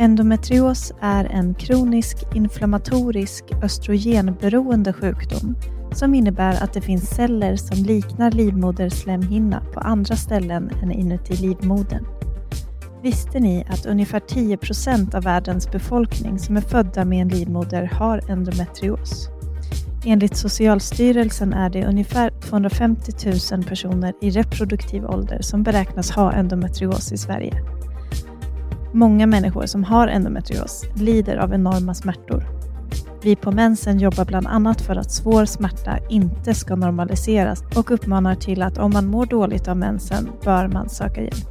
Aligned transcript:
Endometrios 0.00 0.92
är 1.00 1.24
en 1.24 1.54
kronisk 1.54 2.16
inflammatorisk 2.34 3.44
östrogenberoende 3.62 4.92
sjukdom 4.92 5.56
som 5.92 6.14
innebär 6.14 6.62
att 6.62 6.72
det 6.72 6.80
finns 6.80 7.10
celler 7.10 7.56
som 7.56 7.78
liknar 7.78 8.30
livmoderslemhinna 8.30 9.62
på 9.74 9.80
andra 9.80 10.16
ställen 10.16 10.70
än 10.82 10.92
inuti 10.92 11.36
livmodern. 11.36 12.04
Visste 13.02 13.40
ni 13.40 13.64
att 13.68 13.86
ungefär 13.86 14.20
10 14.20 14.56
procent 14.56 15.14
av 15.14 15.22
världens 15.22 15.70
befolkning 15.72 16.38
som 16.38 16.56
är 16.56 16.60
födda 16.60 17.04
med 17.04 17.22
en 17.22 17.28
livmoder 17.28 17.84
har 17.84 18.30
endometrios? 18.30 19.28
Enligt 20.04 20.36
Socialstyrelsen 20.36 21.52
är 21.52 21.70
det 21.70 21.86
ungefär 21.86 22.30
250 22.30 23.12
000 23.52 23.64
personer 23.64 24.12
i 24.20 24.30
reproduktiv 24.30 25.04
ålder 25.04 25.42
som 25.42 25.62
beräknas 25.62 26.10
ha 26.10 26.32
endometrios 26.32 27.12
i 27.12 27.16
Sverige. 27.16 27.77
Många 28.92 29.26
människor 29.26 29.66
som 29.66 29.84
har 29.84 30.08
endometrios 30.08 30.84
lider 30.94 31.36
av 31.36 31.54
enorma 31.54 31.94
smärtor. 31.94 32.44
Vi 33.22 33.36
på 33.36 33.52
Mensen 33.52 33.98
jobbar 33.98 34.24
bland 34.24 34.46
annat 34.46 34.80
för 34.80 34.96
att 34.96 35.10
svår 35.10 35.44
smärta 35.44 35.98
inte 36.08 36.54
ska 36.54 36.76
normaliseras 36.76 37.62
och 37.76 37.90
uppmanar 37.90 38.34
till 38.34 38.62
att 38.62 38.78
om 38.78 38.92
man 38.92 39.06
mår 39.06 39.26
dåligt 39.26 39.68
av 39.68 39.76
mensen 39.76 40.30
bör 40.44 40.68
man 40.68 40.88
söka 40.88 41.22
hjälp. 41.22 41.48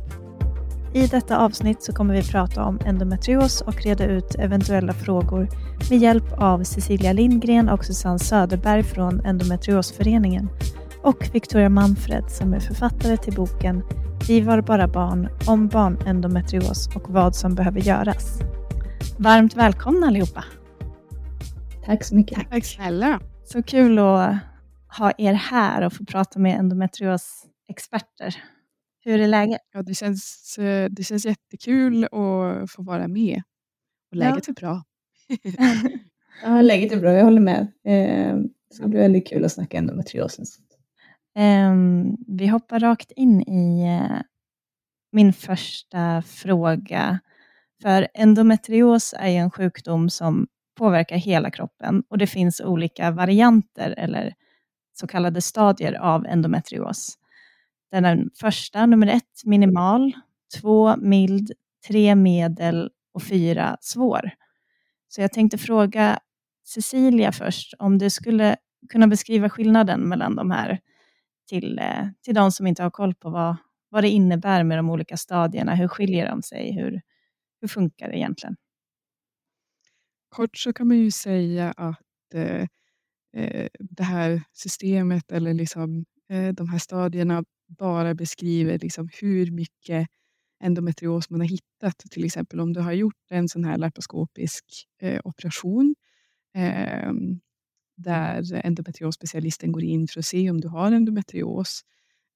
I 0.93 1.07
detta 1.07 1.37
avsnitt 1.37 1.83
så 1.83 1.93
kommer 1.93 2.13
vi 2.13 2.23
prata 2.23 2.63
om 2.63 2.79
endometrios 2.85 3.61
och 3.61 3.81
reda 3.81 4.05
ut 4.05 4.35
eventuella 4.35 4.93
frågor 4.93 5.49
med 5.89 5.99
hjälp 5.99 6.33
av 6.37 6.63
Cecilia 6.63 7.13
Lindgren 7.13 7.69
och 7.69 7.85
Susanne 7.85 8.19
Söderberg 8.19 8.83
från 8.83 9.25
Endometriosföreningen 9.25 10.49
och 11.07 11.29
Victoria 11.33 11.69
Manfred 11.69 12.31
som 12.31 12.53
är 12.53 12.59
författare 12.59 13.17
till 13.17 13.35
boken 13.35 13.83
Vi 14.27 14.41
var 14.41 14.61
bara 14.61 14.87
barn 14.87 15.29
om 15.47 15.67
barnendometrios 15.67 16.95
och 16.95 17.09
vad 17.09 17.35
som 17.35 17.55
behöver 17.55 17.79
göras. 17.79 18.39
Varmt 19.19 19.55
välkomna 19.55 20.07
allihopa! 20.07 20.45
Tack 21.85 22.03
så 22.03 22.15
mycket. 22.15 22.49
Tack, 22.49 22.65
snälla. 22.65 23.21
Så 23.45 23.63
kul 23.63 23.99
att 23.99 24.35
ha 24.97 25.11
er 25.17 25.33
här 25.33 25.85
och 25.85 25.93
få 25.93 26.05
prata 26.05 26.39
med 26.39 26.59
endometrios-experter. 26.59 28.35
Hur 28.99 29.19
är 29.19 29.27
läget? 29.27 29.61
Ja, 29.73 29.81
det, 29.81 29.93
känns, 29.93 30.55
eh, 30.57 30.89
det 30.89 31.03
känns 31.03 31.25
jättekul 31.25 32.03
att 32.03 32.71
få 32.71 32.83
vara 32.83 33.07
med. 33.07 33.41
Och 34.11 34.17
läget 34.17 34.47
ja. 34.47 34.51
är 34.51 34.61
bra. 34.61 34.83
ja, 36.43 36.61
läget 36.61 36.91
är 36.91 36.99
bra. 36.99 37.13
Jag 37.13 37.23
håller 37.23 37.41
med. 37.41 37.67
Eh, 37.85 38.35
det 38.69 38.75
ska 38.75 38.87
bli 38.87 38.99
väldigt 38.99 39.27
kul 39.27 39.45
att 39.45 39.51
snacka 39.51 39.77
endometriosen. 39.77 40.45
Um, 41.37 42.17
vi 42.27 42.47
hoppar 42.47 42.79
rakt 42.79 43.11
in 43.11 43.41
i 43.41 43.99
uh, 44.01 44.21
min 45.11 45.33
första 45.33 46.21
fråga. 46.21 47.19
För 47.81 48.07
endometrios 48.13 49.15
är 49.17 49.27
en 49.27 49.51
sjukdom 49.51 50.09
som 50.09 50.47
påverkar 50.77 51.15
hela 51.15 51.51
kroppen 51.51 52.03
och 52.09 52.17
det 52.17 52.27
finns 52.27 52.61
olika 52.61 53.11
varianter 53.11 53.95
eller 53.97 54.33
så 54.93 55.07
kallade 55.07 55.41
stadier 55.41 55.93
av 55.93 56.25
endometrios. 56.25 57.17
Den 57.91 58.29
första, 58.39 58.85
nummer 58.85 59.07
ett, 59.07 59.41
minimal, 59.45 60.13
två, 60.61 60.97
mild, 60.97 61.51
tre, 61.87 62.15
medel 62.15 62.89
och 63.13 63.23
fyra, 63.23 63.77
svår. 63.81 64.31
Så 65.07 65.21
jag 65.21 65.31
tänkte 65.31 65.57
fråga 65.57 66.19
Cecilia 66.65 67.31
först, 67.31 67.73
om 67.79 67.97
du 67.97 68.09
skulle 68.09 68.55
kunna 68.89 69.07
beskriva 69.07 69.49
skillnaden 69.49 70.01
mellan 70.01 70.35
de 70.35 70.51
här 70.51 70.79
till, 71.47 71.79
eh, 71.79 72.07
till 72.21 72.35
de 72.35 72.51
som 72.51 72.67
inte 72.67 72.83
har 72.83 72.91
koll 72.91 73.15
på 73.15 73.29
vad, 73.29 73.55
vad 73.89 74.03
det 74.03 74.09
innebär 74.09 74.63
med 74.63 74.77
de 74.77 74.89
olika 74.89 75.17
stadierna. 75.17 75.75
Hur 75.75 75.87
skiljer 75.87 76.29
de 76.29 76.41
sig? 76.41 76.71
Hur, 76.71 77.01
hur 77.61 77.67
funkar 77.67 78.09
det 78.09 78.17
egentligen? 78.17 78.55
Kort 80.29 80.57
så 80.57 80.73
kan 80.73 80.87
man 80.87 80.97
ju 80.97 81.11
säga 81.11 81.73
att 81.77 82.33
eh, 82.33 82.65
eh 83.37 83.67
det 83.79 84.03
här 84.03 84.41
systemet 84.53 85.31
eller 85.31 85.53
liksom, 85.53 86.05
eh, 86.29 86.53
de 86.53 86.69
här 86.69 86.79
stadierna 86.79 87.43
bara 87.67 88.13
beskriver 88.13 88.79
liksom 88.79 89.09
hur 89.21 89.51
mycket 89.51 90.07
endometrios 90.63 91.29
man 91.29 91.39
har 91.39 91.47
hittat. 91.47 91.97
Till 92.11 92.25
exempel 92.25 92.59
om 92.59 92.73
du 92.73 92.79
har 92.79 92.91
gjort 92.91 93.31
en 93.31 93.49
sån 93.49 93.63
här 93.63 93.77
laparoskopisk 93.77 94.65
eh, 95.01 95.19
operation 95.23 95.95
eh, 96.55 97.11
Mm. 97.97 98.43
där 98.43 98.61
endometriosspecialisten 98.65 99.71
går 99.71 99.83
in 99.83 100.07
för 100.07 100.19
att 100.19 100.25
se 100.25 100.49
om 100.51 100.61
du 100.61 100.67
har 100.67 100.91
endometrios 100.91 101.81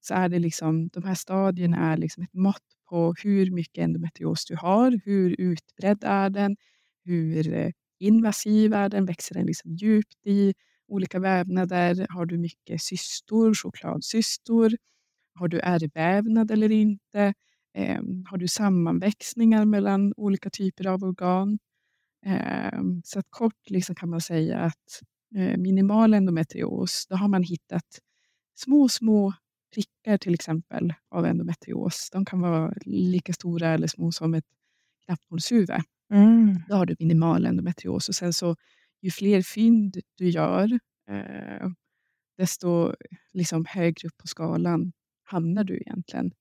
så 0.00 0.14
är 0.14 0.28
det 0.28 0.38
liksom, 0.38 0.88
de 0.88 1.04
här 1.04 1.14
stadierna 1.14 1.92
är 1.92 1.96
liksom 1.96 2.22
ett 2.22 2.34
mått 2.34 2.62
på 2.88 3.14
hur 3.24 3.50
mycket 3.50 3.84
endometrios 3.84 4.44
du 4.46 4.56
har, 4.56 5.00
hur 5.04 5.36
utbredd 5.40 6.04
är 6.04 6.30
den, 6.30 6.56
hur 7.04 7.52
eh, 7.54 7.70
invasiv 8.00 8.74
är 8.74 8.88
den, 8.88 9.06
växer 9.06 9.34
den 9.34 9.46
liksom 9.46 9.72
djupt 9.76 10.26
i 10.26 10.54
olika 10.88 11.18
vävnader, 11.18 12.06
har 12.10 12.26
du 12.26 12.38
mycket 12.38 12.82
cystor, 12.82 13.54
chokladcystor, 13.54 14.72
har 15.34 15.48
du 15.48 15.60
ärrvävnad 15.60 16.50
eller 16.50 16.72
inte? 16.72 17.34
Eh, 17.74 18.00
har 18.26 18.36
du 18.38 18.48
sammanväxningar 18.48 19.64
mellan 19.64 20.12
olika 20.16 20.50
typer 20.50 20.86
av 20.86 21.04
organ? 21.04 21.58
Eh, 22.26 22.80
så 23.04 23.18
att 23.18 23.26
kort 23.30 23.70
liksom 23.70 23.94
kan 23.94 24.10
man 24.10 24.20
säga 24.20 24.58
att 24.58 25.02
minimal 25.34 26.14
endometrios, 26.14 27.06
då 27.08 27.16
har 27.16 27.28
man 27.28 27.42
hittat 27.42 27.98
små, 28.54 28.88
små 28.88 29.32
prickar 29.74 30.18
till 30.18 30.34
exempel 30.34 30.94
av 31.10 31.26
endometrios. 31.26 32.10
De 32.12 32.24
kan 32.24 32.40
vara 32.40 32.74
lika 32.84 33.32
stora 33.32 33.68
eller 33.68 33.86
små 33.86 34.12
som 34.12 34.34
ett 34.34 34.44
knappnålshuvud. 35.06 35.70
Mm. 36.12 36.62
Då 36.68 36.74
har 36.74 36.86
du 36.86 36.96
minimal 36.98 37.46
endometrios 37.46 38.08
och 38.08 38.14
sen 38.14 38.32
så 38.32 38.56
ju 39.02 39.10
fler 39.10 39.42
fynd 39.42 39.96
du 40.14 40.28
gör, 40.28 40.78
eh, 41.08 41.68
desto 42.38 42.94
liksom 43.32 43.64
högre 43.68 44.08
upp 44.08 44.16
på 44.16 44.26
skalan 44.26 44.92
hamnar 45.24 45.64
du 45.64 45.76
egentligen? 45.76 46.32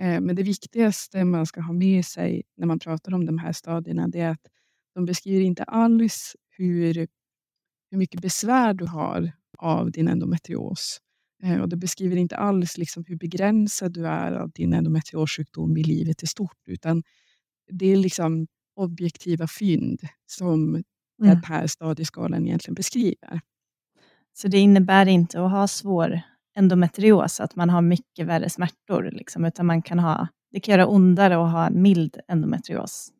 Eh, 0.00 0.20
men 0.20 0.36
det 0.36 0.42
viktigaste 0.42 1.24
man 1.24 1.46
ska 1.46 1.60
ha 1.60 1.72
med 1.72 2.04
sig 2.04 2.42
när 2.56 2.66
man 2.66 2.78
pratar 2.78 3.14
om 3.14 3.26
de 3.26 3.38
här 3.38 3.52
stadierna, 3.52 4.08
det 4.08 4.20
är 4.20 4.30
att 4.30 4.46
de 4.94 5.04
beskriver 5.04 5.44
inte 5.44 5.64
alls 5.64 6.36
hur, 6.48 7.08
hur 7.90 7.98
mycket 7.98 8.20
besvär 8.20 8.74
du 8.74 8.86
har 8.86 9.32
av 9.58 9.90
din 9.90 10.08
endometrios. 10.08 11.00
Eh, 11.42 11.60
och 11.60 11.68
det 11.68 11.76
beskriver 11.76 12.16
inte 12.16 12.36
alls 12.36 12.78
liksom 12.78 13.04
hur 13.06 13.16
begränsad 13.16 13.92
du 13.92 14.06
är 14.06 14.32
av 14.32 14.50
din 14.50 14.72
endometriossjukdom 14.72 15.76
i 15.76 15.82
livet 15.82 16.22
i 16.22 16.26
stort, 16.26 16.68
utan 16.68 17.02
det 17.70 17.86
är 17.86 17.96
liksom 17.96 18.46
objektiva 18.76 19.46
fynd 19.46 20.00
som 20.26 20.68
mm. 20.68 20.82
den 21.16 21.42
här 21.44 21.66
stadieskalan 21.66 22.46
egentligen 22.46 22.74
beskriver. 22.74 23.40
Så 24.32 24.48
det 24.48 24.58
innebär 24.58 25.08
inte 25.08 25.44
att 25.44 25.50
ha 25.50 25.68
svår 25.68 26.20
endometrios, 26.56 27.40
att 27.40 27.56
man 27.56 27.70
har 27.70 27.82
mycket 27.82 28.26
värre 28.26 28.50
smärtor, 28.50 29.10
liksom, 29.12 29.44
utan 29.44 29.66
man 29.66 29.82
kan 29.82 29.98
ha, 29.98 30.28
det 30.52 30.60
kan 30.60 30.72
göra 30.72 30.86
ondare 30.86 31.34
att 31.34 31.52
ha 31.52 31.66
en 31.66 31.82
mild 31.82 32.16
endometrios 32.28 33.12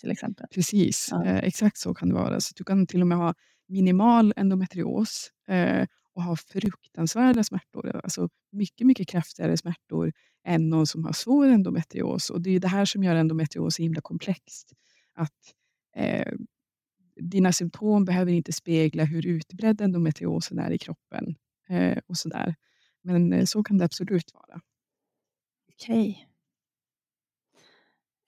till 0.00 0.10
exempel. 0.10 0.46
Precis, 0.50 1.08
ja. 1.10 1.24
eh, 1.24 1.36
exakt 1.36 1.78
så 1.78 1.94
kan 1.94 2.08
det 2.08 2.14
vara. 2.14 2.40
Så 2.40 2.52
du 2.56 2.64
kan 2.64 2.86
till 2.86 3.00
och 3.00 3.06
med 3.06 3.18
ha 3.18 3.34
minimal 3.68 4.32
endometrios 4.36 5.30
eh, 5.48 5.86
och 6.14 6.22
har 6.22 6.36
fruktansvärda 6.36 7.44
smärtor, 7.44 8.00
alltså 8.04 8.28
mycket, 8.52 8.86
mycket 8.86 9.08
kraftigare 9.08 9.56
smärtor 9.56 10.12
än 10.44 10.68
någon 10.68 10.86
som 10.86 11.04
har 11.04 11.12
svår 11.12 11.46
endometrios. 11.46 12.30
Och 12.30 12.42
det 12.42 12.50
är 12.50 12.60
det 12.60 12.68
här 12.68 12.84
som 12.84 13.04
gör 13.04 13.16
endometrios 13.16 13.74
så 13.74 13.82
himla 13.82 14.00
komplext. 14.00 14.72
Att 15.14 15.54
eh, 15.96 16.32
dina 17.20 17.52
symptom 17.52 18.04
behöver 18.04 18.32
inte 18.32 18.52
spegla 18.52 19.04
hur 19.04 19.26
utbredd 19.26 19.80
endometriosen 19.80 20.58
är 20.58 20.70
i 20.70 20.78
kroppen. 20.78 21.34
Eh, 21.68 21.98
och 22.06 22.16
sådär. 22.16 22.54
Men 23.02 23.32
eh, 23.32 23.44
så 23.44 23.62
kan 23.62 23.78
det 23.78 23.84
absolut 23.84 24.34
vara. 24.34 24.60
Okej. 25.72 26.28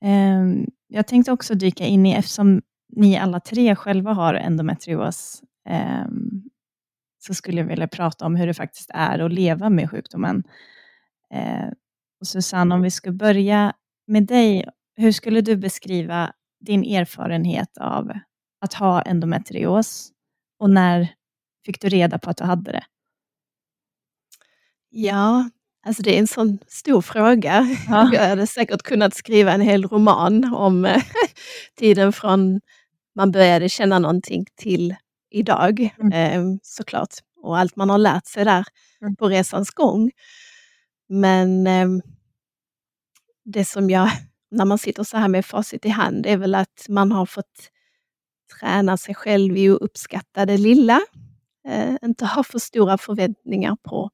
Um, 0.04 0.66
jag 0.86 1.06
tänkte 1.06 1.32
också 1.32 1.54
dyka 1.54 1.86
in 1.86 2.06
i, 2.06 2.12
eftersom 2.12 2.62
ni 2.92 3.18
alla 3.18 3.40
tre 3.40 3.76
själva 3.76 4.12
har 4.12 4.34
endometrios, 4.34 5.42
um, 6.06 6.42
så 7.18 7.34
skulle 7.34 7.60
jag 7.60 7.68
vilja 7.68 7.88
prata 7.88 8.26
om 8.26 8.36
hur 8.36 8.46
det 8.46 8.54
faktiskt 8.54 8.90
är 8.94 9.18
att 9.18 9.32
leva 9.32 9.70
med 9.70 9.90
sjukdomen. 9.90 10.42
Uh, 11.34 11.72
och 12.20 12.26
Susanne, 12.26 12.74
om 12.74 12.82
vi 12.82 12.90
ska 12.90 13.12
börja 13.12 13.72
med 14.06 14.26
dig, 14.26 14.68
hur 14.96 15.12
skulle 15.12 15.40
du 15.40 15.56
beskriva 15.56 16.32
din 16.60 16.84
erfarenhet 16.84 17.78
av 17.78 18.12
att 18.60 18.74
ha 18.74 19.02
endometrios 19.02 20.12
och 20.58 20.70
när 20.70 21.14
fick 21.66 21.80
du 21.80 21.88
reda 21.88 22.18
på 22.18 22.30
att 22.30 22.36
du 22.36 22.44
hade 22.44 22.72
det? 22.72 22.84
Ja, 24.90 25.50
alltså 25.86 26.02
det 26.02 26.14
är 26.14 26.18
en 26.18 26.26
sån 26.26 26.58
stor 26.66 27.02
fråga. 27.02 27.76
Ja. 27.88 28.10
Jag 28.12 28.28
hade 28.28 28.46
säkert 28.46 28.82
kunnat 28.82 29.14
skriva 29.14 29.52
en 29.52 29.60
hel 29.60 29.84
roman 29.84 30.54
om 30.54 30.84
eh, 30.84 31.02
tiden 31.78 32.12
från 32.12 32.60
man 33.14 33.30
började 33.30 33.68
känna 33.68 33.98
någonting 33.98 34.46
till 34.56 34.94
idag, 35.30 35.94
mm. 36.00 36.12
eh, 36.12 36.58
såklart. 36.62 37.14
Och 37.42 37.58
allt 37.58 37.76
man 37.76 37.90
har 37.90 37.98
lärt 37.98 38.26
sig 38.26 38.44
där 38.44 38.64
mm. 39.00 39.16
på 39.16 39.28
resans 39.28 39.70
gång. 39.70 40.10
Men 41.08 41.66
eh, 41.66 41.88
det 43.44 43.64
som 43.64 43.90
jag 43.90 44.10
när 44.50 44.64
man 44.64 44.78
sitter 44.78 45.02
så 45.02 45.16
här 45.16 45.28
med 45.28 45.46
facit 45.46 45.86
i 45.86 45.88
hand 45.88 46.26
är 46.26 46.36
väl 46.36 46.54
att 46.54 46.86
man 46.88 47.12
har 47.12 47.26
fått 47.26 47.70
träna 48.60 48.96
sig 48.96 49.14
själv 49.14 49.56
i 49.56 49.68
att 49.68 49.80
uppskatta 49.80 50.46
det 50.46 50.56
lilla. 50.56 51.00
Eh, 51.68 51.96
inte 52.02 52.26
ha 52.26 52.42
för 52.42 52.58
stora 52.58 52.98
förväntningar 52.98 53.76
på 53.82 54.10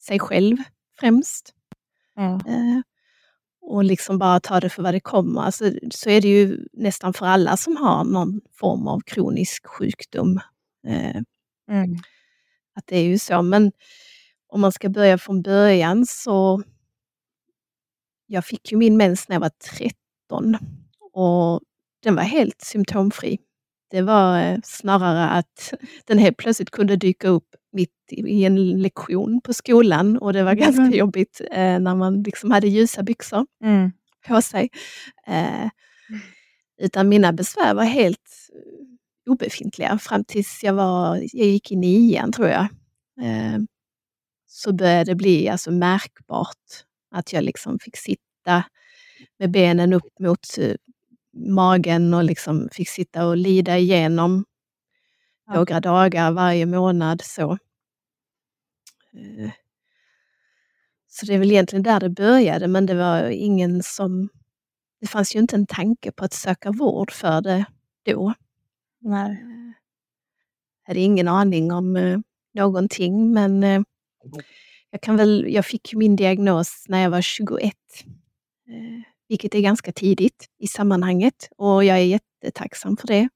sig 0.00 0.18
själv 0.18 0.56
främst. 1.00 1.54
Ja. 2.14 2.40
Och 3.62 3.84
liksom 3.84 4.18
bara 4.18 4.40
ta 4.40 4.60
det 4.60 4.68
för 4.70 4.82
vad 4.82 4.94
det 4.94 5.00
kommer. 5.00 5.42
Alltså, 5.42 5.72
så 5.90 6.10
är 6.10 6.20
det 6.20 6.28
ju 6.28 6.66
nästan 6.72 7.12
för 7.12 7.26
alla 7.26 7.56
som 7.56 7.76
har 7.76 8.04
någon 8.04 8.40
form 8.52 8.88
av 8.88 9.00
kronisk 9.00 9.66
sjukdom. 9.66 10.40
Eh, 10.86 11.22
Mm. 11.70 11.96
att 12.74 12.86
det 12.86 12.96
är 12.98 13.04
ju 13.04 13.18
så. 13.18 13.42
Men 13.42 13.72
om 14.48 14.60
man 14.60 14.72
ska 14.72 14.88
börja 14.88 15.18
från 15.18 15.42
början 15.42 16.06
så 16.06 16.62
jag 18.26 18.44
fick 18.44 18.72
ju 18.72 18.78
min 18.78 18.96
mens 18.96 19.28
när 19.28 19.34
jag 19.36 19.40
var 19.40 19.50
13 19.50 20.56
och 21.12 21.60
den 22.02 22.14
var 22.14 22.22
helt 22.22 22.60
symptomfri. 22.60 23.38
Det 23.90 24.02
var 24.02 24.40
eh, 24.42 24.58
snarare 24.64 25.28
att 25.28 25.74
den 26.06 26.18
helt 26.18 26.36
plötsligt 26.36 26.70
kunde 26.70 26.96
dyka 26.96 27.28
upp 27.28 27.46
mitt 27.72 27.90
i 28.12 28.44
en 28.44 28.82
lektion 28.82 29.40
på 29.44 29.52
skolan 29.52 30.18
och 30.18 30.32
det 30.32 30.42
var 30.42 30.54
ganska 30.54 30.82
Mhm. 30.82 30.92
jobbigt 30.92 31.40
eh, 31.50 31.78
när 31.80 31.94
man 31.94 32.22
liksom 32.22 32.50
hade 32.50 32.68
ljusa 32.68 33.02
byxor 33.02 33.46
Mm. 33.64 33.90
på 34.28 34.42
sig. 34.42 34.68
Eh, 35.26 35.68
utan 36.82 37.08
mina 37.08 37.32
besvär 37.32 37.74
var 37.74 37.84
helt 37.84 38.48
eh, 38.54 39.32
obefintliga 39.32 39.98
fram 39.98 40.24
tills 40.24 40.60
jag, 40.62 40.74
var, 40.74 41.16
jag 41.16 41.46
gick 41.46 41.72
i 41.72 41.76
nian 41.76 42.32
tror 42.32 42.48
jag. 42.48 42.66
Eh, 43.22 43.58
så 44.46 44.72
började 44.72 45.04
det 45.10 45.14
bli 45.14 45.48
alltså 45.48 45.70
märkbart 45.70 46.56
att 47.14 47.32
jag 47.32 47.44
liksom 47.44 47.78
fick 47.78 47.96
sitta 47.96 48.64
med 49.38 49.50
benen 49.50 49.92
upp 49.92 50.18
mot 50.20 50.58
eh, 50.58 50.74
magen 51.40 52.14
och 52.14 52.24
liksom 52.24 52.68
fick 52.72 52.88
sitta 52.88 53.26
och 53.26 53.36
lida 53.36 53.78
igenom 53.78 54.44
Ja. 55.46 55.54
några 55.54 55.80
dagar 55.80 56.32
varje 56.32 56.66
månad. 56.66 57.20
Så. 57.24 57.52
Eh, 59.14 59.50
så 61.08 61.26
det 61.26 61.34
är 61.34 61.38
väl 61.38 61.50
egentligen 61.52 61.82
där 61.82 62.00
det 62.00 62.10
började, 62.10 62.68
men 62.68 62.86
det 62.86 62.94
var 62.94 63.30
ingen 63.30 63.82
som... 63.82 64.28
Det 65.00 65.06
fanns 65.06 65.34
ju 65.36 65.38
inte 65.38 65.56
en 65.56 65.66
tanke 65.66 66.12
på 66.12 66.24
att 66.24 66.32
söka 66.32 66.70
vård 66.72 67.12
för 67.12 67.40
det 67.40 67.64
då. 68.04 68.34
Nej. 69.00 69.30
Eh, 69.32 69.72
hade 70.82 71.00
ingen 71.00 71.28
aning 71.28 71.72
om 71.72 71.96
eh, 71.96 72.18
någonting, 72.54 73.32
men 73.32 73.62
eh, 73.62 73.82
jag, 74.90 75.00
kan 75.00 75.16
väl, 75.16 75.46
jag 75.48 75.66
fick 75.66 75.94
min 75.94 76.16
diagnos 76.16 76.84
när 76.88 77.02
jag 77.02 77.10
var 77.10 77.20
21, 77.22 77.74
eh, 78.68 79.09
vilket 79.30 79.54
är 79.54 79.60
ganska 79.60 79.92
tidigt 79.92 80.46
i 80.58 80.66
sammanhanget 80.66 81.48
och 81.56 81.84
jag 81.84 81.96
är 81.98 82.02
jättetacksam 82.02 82.96
för 82.96 83.06
det. 83.06 83.28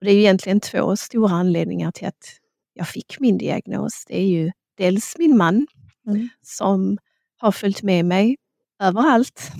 Och 0.00 0.04
det 0.04 0.10
är 0.10 0.14
ju 0.14 0.20
egentligen 0.20 0.60
två 0.60 0.96
stora 0.96 1.30
anledningar 1.32 1.92
till 1.92 2.06
att 2.06 2.38
jag 2.72 2.88
fick 2.88 3.20
min 3.20 3.38
diagnos. 3.38 4.04
Det 4.08 4.18
är 4.18 4.26
ju 4.26 4.52
dels 4.76 5.14
min 5.18 5.36
man 5.36 5.66
Mm. 6.06 6.28
som 6.42 6.98
har 7.36 7.52
följt 7.52 7.82
med 7.82 8.04
mig 8.04 8.36
överallt. 8.82 9.52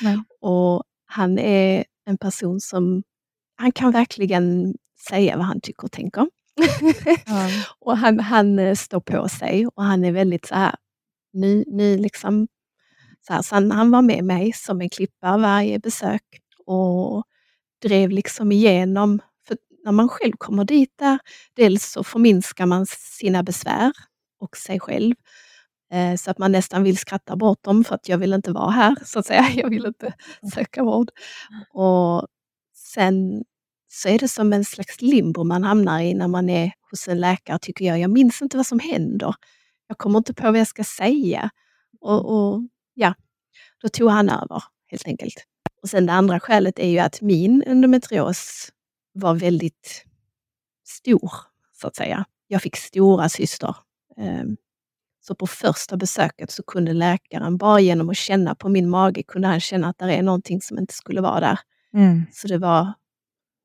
Ja. 0.00 0.24
och 0.48 0.82
han 1.06 1.38
är 1.38 1.84
en 2.06 2.18
person 2.18 2.60
som, 2.60 3.02
han 3.56 3.72
kan 3.72 3.92
verkligen 3.92 4.74
säga 5.08 5.36
vad 5.36 5.46
han 5.46 5.60
tycker 5.60 5.84
och 5.84 5.92
tänker. 5.92 6.26
Och 7.78 7.98
han, 7.98 8.20
han 8.20 8.58
eh, 8.58 8.74
står 8.74 9.00
på 9.00 9.28
sig 9.28 9.66
och 9.66 9.84
han 9.84 10.04
är 10.04 10.12
väldigt 10.12 10.46
så 10.46 10.54
här, 10.54 10.74
nu, 11.32 11.64
nu 11.66 11.96
liksom, 11.98 12.48
så, 13.26 13.32
här, 13.32 13.42
så 13.42 13.54
han, 13.54 13.70
han 13.70 13.90
var 13.90 14.02
med 14.02 14.24
mig 14.24 14.52
som 14.52 14.80
en 14.80 14.90
klippa 14.90 15.36
varje 15.38 15.78
besök 15.78 16.22
och 16.66 17.24
drev 17.82 18.10
liksom 18.10 18.52
igenom, 18.52 19.20
för 19.48 19.56
när 19.84 19.92
man 19.92 20.08
själv 20.08 20.32
kommer 20.38 20.64
dit 20.64 20.92
där, 20.98 21.18
dels 21.56 21.84
så 21.92 22.04
förminskar 22.04 22.66
man 22.66 22.86
sina 22.86 23.42
besvär 23.42 23.92
och 24.40 24.56
sig 24.56 24.80
själv, 24.80 25.14
eh, 25.92 26.16
så 26.16 26.30
att 26.30 26.38
man 26.38 26.52
nästan 26.52 26.82
vill 26.82 26.96
skratta 26.98 27.36
bort 27.36 27.64
dem 27.64 27.84
för 27.84 27.94
att 27.94 28.08
jag 28.08 28.18
vill 28.18 28.32
inte 28.32 28.52
vara 28.52 28.70
här, 28.70 28.96
så 29.04 29.18
att 29.18 29.26
säga. 29.26 29.46
Jag 29.54 29.70
vill 29.70 29.86
inte 29.86 30.14
söka 30.54 30.82
vård. 30.82 31.10
Och 31.72 32.26
sen 32.74 33.44
så 33.88 34.08
är 34.08 34.18
det 34.18 34.28
som 34.28 34.52
en 34.52 34.64
slags 34.64 35.00
limbo 35.02 35.44
man 35.44 35.64
hamnar 35.64 36.00
i 36.00 36.14
när 36.14 36.28
man 36.28 36.50
är 36.50 36.72
hos 36.90 37.08
en 37.08 37.20
läkare, 37.20 37.58
tycker 37.62 37.84
jag. 37.84 37.98
Jag 37.98 38.10
minns 38.10 38.42
inte 38.42 38.56
vad 38.56 38.66
som 38.66 38.78
händer. 38.78 39.34
Jag 39.88 39.98
kommer 39.98 40.18
inte 40.18 40.34
på 40.34 40.50
vad 40.50 40.60
jag 40.60 40.66
ska 40.66 40.84
säga. 40.84 41.50
Och, 42.00 42.32
och 42.32 42.60
ja, 42.94 43.14
då 43.82 43.88
tog 43.88 44.10
han 44.10 44.28
över 44.28 44.62
helt 44.86 45.06
enkelt. 45.06 45.34
Och 45.82 45.88
sen 45.88 46.06
det 46.06 46.12
andra 46.12 46.40
skälet 46.40 46.78
är 46.78 46.88
ju 46.88 46.98
att 46.98 47.20
min 47.20 47.62
endometrios 47.66 48.68
var 49.12 49.34
väldigt 49.34 50.04
stor, 50.84 51.32
så 51.72 51.86
att 51.86 51.96
säga. 51.96 52.24
Jag 52.46 52.62
fick 52.62 52.76
stora 52.76 53.28
syster. 53.28 53.76
Ehm, 54.16 54.56
Så 55.24 55.34
på 55.34 55.46
första 55.46 55.96
besöket 55.96 56.50
så 56.50 56.62
kunde 56.62 56.92
läkaren, 56.92 57.56
bara 57.56 57.80
genom 57.80 58.10
att 58.10 58.16
känna 58.16 58.54
på 58.54 58.68
min 58.68 58.90
mage, 58.90 59.22
kunde 59.22 59.48
han 59.48 59.60
känna 59.60 59.88
att 59.88 59.98
det 59.98 60.14
är 60.14 60.22
någonting 60.22 60.60
som 60.60 60.78
inte 60.78 60.94
skulle 60.94 61.20
vara 61.20 61.40
där. 61.40 61.58
Mm. 61.94 62.22
Så 62.32 62.48
det 62.48 62.58
var 62.58 62.92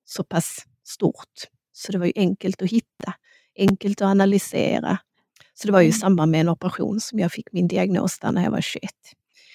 så 0.06 0.24
pass 0.24 0.65
stort. 0.83 1.33
Så 1.71 1.91
det 1.91 1.97
var 1.97 2.06
ju 2.06 2.13
enkelt 2.15 2.62
att 2.62 2.69
hitta, 2.71 3.13
enkelt 3.59 4.01
att 4.01 4.06
analysera. 4.06 4.97
Så 5.59 5.68
det 5.68 5.71
var 5.74 5.80
ju 5.81 5.86
i 5.88 5.89
Mm. 5.89 6.00
samband 6.00 6.31
med 6.31 6.42
en 6.42 6.50
operation 6.50 7.00
som 7.00 7.19
jag 7.19 7.31
fick 7.31 7.51
min 7.51 7.68
diagnos 7.68 8.19
där 8.19 8.31
när 8.31 8.44
jag 8.44 8.51
var 8.51 8.62
21. 8.62 8.92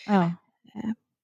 Ja. 0.06 0.32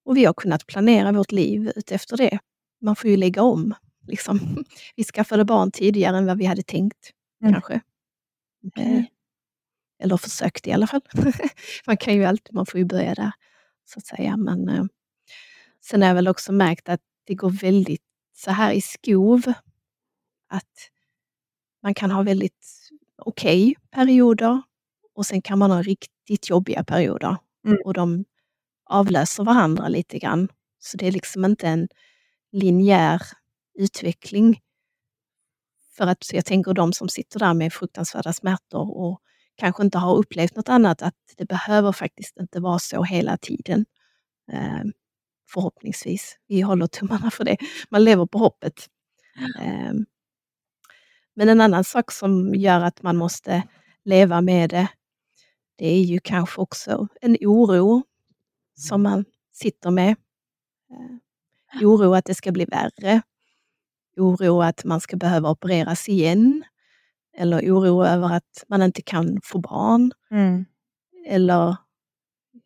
Och 0.04 0.16
vi 0.16 0.24
har 0.24 0.34
kunnat 0.34 0.66
planera 0.66 1.12
vårt 1.12 1.32
liv 1.32 1.72
utefter 1.76 2.16
det. 2.16 2.38
Man 2.80 2.96
får 2.96 3.10
ju 3.10 3.16
lägga 3.16 3.42
om. 3.42 3.74
Liksom. 4.06 4.64
Vi 4.96 5.04
skaffade 5.04 5.44
barn 5.44 5.70
tidigare 5.70 6.16
än 6.18 6.26
vad 6.26 6.38
vi 6.38 6.44
hade 6.44 6.62
tänkt, 6.62 7.10
Mm. 7.42 7.52
kanske. 7.52 7.80
Okej. 8.66 8.96
Eh, 8.96 9.04
Eller 10.04 10.16
försökte 10.16 10.70
i 10.70 10.72
alla 10.72 10.86
fall. 10.86 11.00
man 11.86 11.96
kan 11.96 12.14
ju 12.14 12.24
alltid, 12.24 12.54
man 12.54 12.66
får 12.66 12.78
ju 12.78 12.84
börja 12.84 13.14
där, 13.14 13.32
så 13.84 13.98
att 13.98 14.06
säga. 14.06 14.36
Men 14.36 14.68
eh, 14.68 14.84
sen 15.84 16.02
har 16.02 16.08
jag 16.08 16.14
väl 16.14 16.28
också 16.28 16.52
märkt 16.52 16.88
att 16.88 17.00
det 17.26 17.34
går 17.34 17.50
väldigt 17.50 18.02
så 18.36 18.50
här 18.50 18.72
i 18.72 18.80
skov. 18.80 19.42
Att 20.48 20.90
man 21.82 21.94
kan 21.94 22.10
ha 22.10 22.22
väldigt 22.22 22.88
okej 23.18 23.74
perioder 23.90 24.62
och 25.18 25.26
sen 25.26 25.42
kan 25.42 25.58
man 25.58 25.70
ha 25.70 25.82
riktigt 25.82 26.50
jobbiga 26.50 26.84
perioder. 26.84 27.36
Mm. 27.66 27.78
Och 27.84 27.94
de 27.94 28.24
avlöser 28.84 29.44
varandra 29.44 29.88
lite 29.88 30.18
grann. 30.18 30.48
Så 30.78 30.96
det 30.96 31.06
är 31.06 31.12
liksom 31.12 31.44
inte 31.44 31.68
en 31.68 31.88
linjär 32.52 33.22
utveckling. 33.78 34.60
För 35.96 36.06
att 36.06 36.24
så 36.24 36.36
jag 36.36 36.44
tänker 36.44 36.74
de 36.74 36.92
som 36.92 37.08
sitter 37.08 37.38
där 37.38 37.54
med 37.54 37.72
fruktansvärda 37.72 38.32
smärtor 38.32 38.96
och 38.96 39.20
kanske 39.56 39.82
inte 39.82 39.98
har 39.98 40.16
upplevt 40.16 40.56
något 40.56 40.68
annat, 40.68 41.02
att 41.02 41.14
det 41.36 41.44
behöver 41.44 41.92
faktiskt 41.92 42.36
inte 42.40 42.60
vara 42.60 42.78
så 42.78 43.02
hela 43.02 43.36
tiden. 43.36 43.86
Eh, 44.52 44.82
förhoppningsvis. 45.52 46.36
Vi 46.46 46.60
håller 46.60 46.86
tummarna 46.86 47.30
för 47.30 47.44
det. 47.44 47.56
Man 47.90 48.04
lever 48.04 48.26
på 48.26 48.38
hoppet. 48.38 48.88
Eh, 49.60 49.92
men 51.34 51.48
en 51.48 51.60
annan 51.60 51.84
sak 51.84 52.12
som 52.12 52.54
gör 52.54 52.80
att 52.80 53.02
man 53.02 53.16
måste 53.16 53.62
leva 54.04 54.40
med 54.40 54.70
det, 54.70 54.88
det 55.78 55.86
är 55.86 56.02
ju 56.02 56.18
kanske 56.20 56.60
också 56.60 57.08
en 57.20 57.36
oro 57.40 58.02
som 58.74 59.02
man 59.02 59.24
sitter 59.52 59.90
med. 59.90 60.16
Eh, 60.90 61.82
oro 61.88 62.14
att 62.14 62.24
det 62.24 62.34
ska 62.34 62.52
bli 62.52 62.64
värre. 62.64 63.22
Oro 64.16 64.62
att 64.62 64.84
man 64.84 65.00
ska 65.00 65.16
behöva 65.16 65.50
opereras 65.50 66.08
igen. 66.08 66.64
Eller 67.36 67.72
oro 67.72 68.04
över 68.04 68.36
att 68.36 68.64
man 68.68 68.82
inte 68.82 69.02
kan 69.02 69.40
få 69.44 69.58
barn. 69.58 70.12
Mm. 70.30 70.64
Eller 71.26 71.76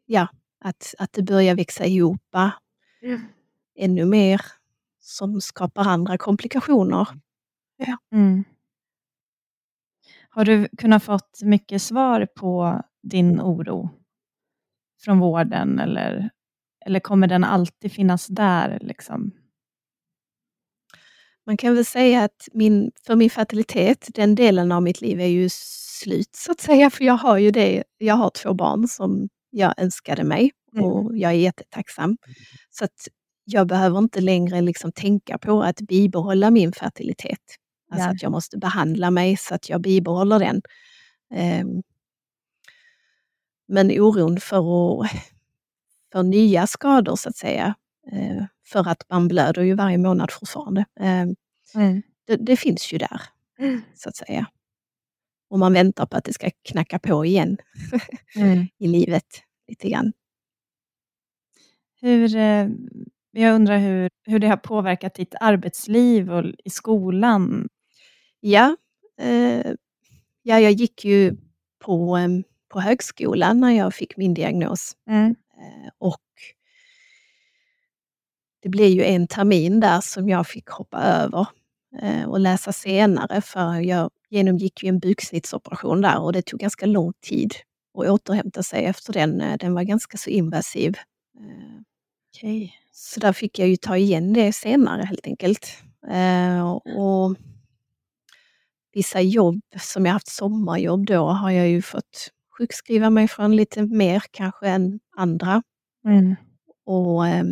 ja, 0.06 0.28
att, 0.60 0.94
att 0.98 1.12
det 1.12 1.22
börjar 1.22 1.54
växa 1.54 1.84
ihop 1.86 2.34
ännu 3.76 4.04
mer 4.04 4.40
som 5.00 5.40
skapar 5.40 5.84
andra 5.84 6.18
komplikationer. 6.18 7.08
Mm. 8.12 8.44
Har 10.28 10.44
du 10.44 10.68
kunnat 10.78 11.02
fått 11.02 11.42
mycket 11.42 11.82
svar 11.82 12.26
på 12.36 12.82
din 13.02 13.40
oro 13.40 13.90
från 15.04 15.18
vården 15.18 15.78
eller, 15.78 16.30
eller 16.86 17.00
kommer 17.00 17.26
den 17.26 17.44
alltid 17.44 17.92
finnas 17.92 18.26
där? 18.26 18.78
Liksom? 18.82 19.30
Man 21.46 21.56
kan 21.56 21.74
väl 21.74 21.84
säga 21.84 22.24
att 22.24 22.48
min, 22.52 22.90
för 23.06 23.16
min 23.16 23.30
fertilitet, 23.30 24.08
den 24.14 24.34
delen 24.34 24.72
av 24.72 24.82
mitt 24.82 25.00
liv 25.00 25.20
är 25.20 25.26
ju 25.26 25.48
slut 25.52 26.34
så 26.36 26.52
att 26.52 26.60
säga, 26.60 26.90
för 26.90 27.04
jag 27.04 27.14
har 27.16 27.38
ju 27.38 27.50
det, 27.50 27.84
jag 27.98 28.14
har 28.14 28.30
två 28.30 28.54
barn 28.54 28.88
som 28.88 29.28
jag 29.50 29.74
önskade 29.76 30.24
mig 30.24 30.50
Mm. 30.74 30.84
och 30.86 31.18
jag 31.18 31.30
är 31.32 31.36
jättetacksam. 31.36 32.16
Så 32.70 32.84
att 32.84 33.08
jag 33.44 33.66
behöver 33.66 33.98
inte 33.98 34.20
längre 34.20 34.60
liksom 34.60 34.92
tänka 34.92 35.38
på 35.38 35.62
att 35.62 35.76
bibehålla 35.80 36.50
min 36.50 36.72
fertilitet. 36.72 37.38
Alltså 37.92 38.06
Ja. 38.08 38.12
att 38.12 38.22
jag 38.22 38.32
måste 38.32 38.58
behandla 38.58 39.10
mig 39.10 39.36
så 39.36 39.54
att 39.54 39.68
jag 39.68 39.80
bibehåller 39.80 40.38
den. 40.38 40.62
Ehm, 41.34 41.82
Men 43.72 43.90
oron 43.90 44.40
för, 44.40 45.02
att, 45.04 45.10
för 46.12 46.22
nya 46.22 46.66
skador 46.66 47.16
så 47.16 47.28
att 47.28 47.36
säga, 47.36 47.74
Eh, 48.12 48.44
för 48.66 48.88
att 48.88 49.02
man 49.10 49.28
blöder 49.28 49.62
ju 49.62 49.74
varje 49.74 49.98
månad 49.98 50.30
fortfarande. 50.30 50.84
Eh, 51.00 51.26
Mm. 51.74 52.02
det, 52.26 52.36
det 52.36 52.56
finns 52.56 52.92
ju 52.92 52.98
där, 52.98 53.22
så 53.94 54.08
att 54.08 54.16
säga. 54.16 54.46
Och 55.50 55.58
man 55.58 55.72
väntar 55.72 56.06
på 56.06 56.16
att 56.16 56.24
det 56.24 56.32
ska 56.32 56.50
knacka 56.62 56.98
på 56.98 57.24
igen 57.24 57.56
Mm. 58.36 58.66
i 58.78 58.86
livet 58.88 59.26
lite 59.68 59.88
grann. 59.90 60.12
Hur, 62.00 62.36
eh, 62.36 62.68
jag 63.30 63.54
undrar 63.54 63.78
hur, 63.78 64.10
hur 64.26 64.38
det 64.38 64.48
har 64.48 64.56
påverkat 64.56 65.14
ditt 65.14 65.34
arbetsliv 65.40 66.32
och 66.32 66.44
i 66.64 66.70
skolan. 66.70 67.68
Ja, 68.40 68.76
eh, 69.18 69.72
ja 70.42 70.60
jag 70.60 70.72
gick 70.72 71.04
ju 71.04 71.36
på, 71.78 72.18
på 72.72 72.80
högskolan 72.80 73.60
när 73.60 73.70
jag 73.70 73.94
fick 73.94 74.16
min 74.16 74.34
diagnos. 74.34 74.96
Mm. 75.08 75.34
Eh, 75.56 75.90
och 75.98 76.18
det 78.62 78.68
blev 78.68 78.88
ju 78.88 79.04
en 79.04 79.26
termin 79.26 79.80
där 79.80 80.00
som 80.00 80.28
jag 80.28 80.46
fick 80.46 80.68
hoppa 80.68 80.98
över 81.02 81.46
eh, 82.02 82.28
och 82.28 82.40
läsa 82.40 82.72
senare 82.72 83.40
för 83.40 83.80
jag 83.80 84.10
genomgick 84.30 84.82
ju 84.82 84.88
en 84.88 84.98
buksnittsoperation 84.98 86.00
där 86.00 86.20
och 86.20 86.32
det 86.32 86.42
tog 86.42 86.60
ganska 86.60 86.86
lång 86.86 87.12
tid 87.20 87.54
att 87.98 88.08
återhämta 88.08 88.62
sig 88.62 88.84
efter 88.84 89.12
den. 89.12 89.40
Eh, 89.40 89.56
Den 89.56 89.74
var 89.74 89.82
ganska 89.82 90.16
så 90.16 90.30
invasiv. 90.30 90.94
Okej. 92.34 92.74
Så 92.92 93.20
där 93.20 93.32
fick 93.32 93.58
jag 93.58 93.68
ju 93.68 93.76
ta 93.76 93.96
igen 93.96 94.32
det 94.32 94.52
senare 94.52 95.02
helt 95.02 95.26
enkelt. 95.26 95.82
Eh, 96.08 96.70
och 96.72 97.36
vissa 98.92 99.20
jobb 99.20 99.60
som 99.80 100.06
jag 100.06 100.12
haft 100.12 100.28
sommarjobb 100.28 101.06
då 101.06 101.26
har 101.26 101.50
jag 101.50 101.68
ju 101.68 101.82
fått 101.82 102.30
sjukskriva 102.62 103.10
mig 103.10 103.28
från 103.28 103.56
lite 103.56 103.82
mer 103.82 104.22
kanske 104.30 104.68
än 104.68 105.00
andra. 105.16 105.62
Mm. 106.04 106.36
Och 106.86 107.26
eh, 107.28 107.44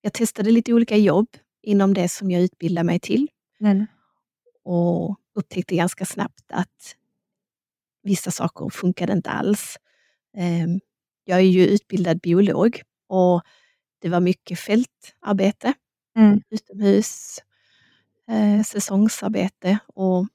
jag 0.00 0.12
testade 0.12 0.50
lite 0.50 0.72
olika 0.72 0.96
jobb 0.96 1.28
inom 1.62 1.94
det 1.94 2.08
som 2.08 2.30
jag 2.30 2.42
utbildade 2.42 2.84
mig 2.86 3.00
till 3.00 3.28
Mm. 3.60 3.86
och 4.64 5.16
upptäckte 5.34 5.76
ganska 5.76 6.04
snabbt 6.04 6.44
att 6.52 6.96
vissa 8.02 8.30
saker 8.30 8.68
funkade 8.70 9.12
inte 9.12 9.30
alls. 9.30 9.76
Eh, 10.36 10.66
jag 11.24 11.38
är 11.38 11.42
ju 11.42 11.66
utbildad 11.66 12.20
biolog 12.20 12.82
och 13.06 13.42
det 13.98 14.08
var 14.08 14.20
mycket 14.20 14.58
fältarbete 14.58 15.72
Mm. 16.16 16.40
utomhus, 16.50 17.38
eh, 18.28 18.62
säsongsarbete 18.62 19.78
och 19.86 20.26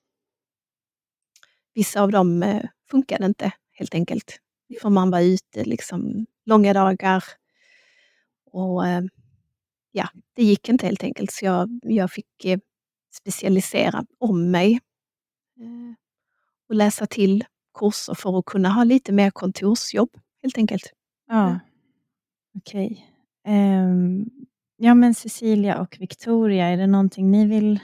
vissa 1.73 2.01
av 2.01 2.11
dem 2.11 2.43
eh, 2.43 2.63
funkade 2.91 3.25
inte 3.25 3.51
helt 3.73 3.95
enkelt. 3.95 4.39
För 4.81 4.89
man 4.89 5.11
var 5.11 5.21
ute 5.21 5.63
liksom 5.63 6.25
långa 6.45 6.73
dagar 6.73 7.23
och 8.51 8.87
eh, 8.87 9.01
ja, 9.91 10.09
det 10.33 10.43
gick 10.43 10.69
inte 10.69 10.85
helt 10.85 11.03
enkelt. 11.03 11.31
Så 11.31 11.45
jag, 11.45 11.79
jag 11.83 12.11
fick 12.11 12.45
eh, 12.45 12.59
specialisera 13.13 14.05
om 14.19 14.51
mig 14.51 14.79
eh, 15.59 15.95
och 16.69 16.75
läsa 16.75 17.05
till 17.05 17.45
kurser 17.79 18.13
för 18.13 18.39
att 18.39 18.45
kunna 18.45 18.69
ha 18.69 18.83
lite 18.83 19.11
mer 19.11 19.31
kontorsjobb 19.31 20.09
helt 20.41 20.57
enkelt. 20.57 20.93
Ja, 21.27 21.59
okej. 22.57 23.09
Ehm, 23.47 24.25
ja, 24.77 24.93
men 24.93 25.13
Cecilia 25.13 25.81
och 25.81 25.97
Victoria, 25.99 26.67
är 26.67 26.77
det 26.77 26.87
någonting 26.87 27.31
ni 27.31 27.47
vill 27.47 27.79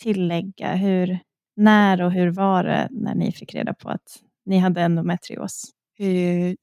tillägga? 0.00 0.74
Hur, 0.74 1.18
när 1.56 2.02
och 2.02 2.12
hur 2.12 2.30
var 2.30 2.64
det 2.64 2.88
när 2.90 3.14
ni 3.14 3.32
fick 3.32 3.54
reda 3.54 3.74
på 3.74 3.88
att 3.88 4.22
ni 4.46 4.58
hade 4.58 4.82
endometrios? 4.82 5.64
Eh, 5.98 6.54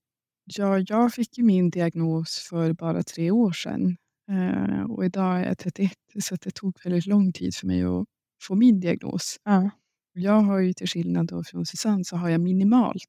ja, 0.46 0.80
jag 0.88 1.14
fick 1.14 1.38
ju 1.38 1.44
min 1.44 1.70
diagnos 1.70 2.48
för 2.50 2.74
bara 2.74 3.04
tre 3.04 3.32
år 3.32 3.52
sedan. 3.52 3.98
Eh, 4.32 4.82
och 4.92 5.06
idag 5.06 5.40
är 5.40 5.46
jag 5.48 5.58
31, 5.58 5.92
så 6.22 6.36
det 6.36 6.52
tog 6.52 6.78
väldigt 6.84 7.06
lång 7.06 7.34
tid 7.34 7.56
för 7.56 7.68
mig 7.68 7.84
att 7.84 8.06
få 8.42 8.56
min 8.56 8.80
diagnos. 8.80 9.38
Ja. 9.44 9.70
Jag 10.14 10.42
har 10.42 10.60
ju 10.60 10.74
till 10.74 10.88
skillnad 10.88 11.28
då 11.28 11.44
från 11.44 11.66
Susanne 11.66 12.04
så 12.06 12.16
har 12.18 12.30
jag 12.30 12.42
minimalt 12.42 13.04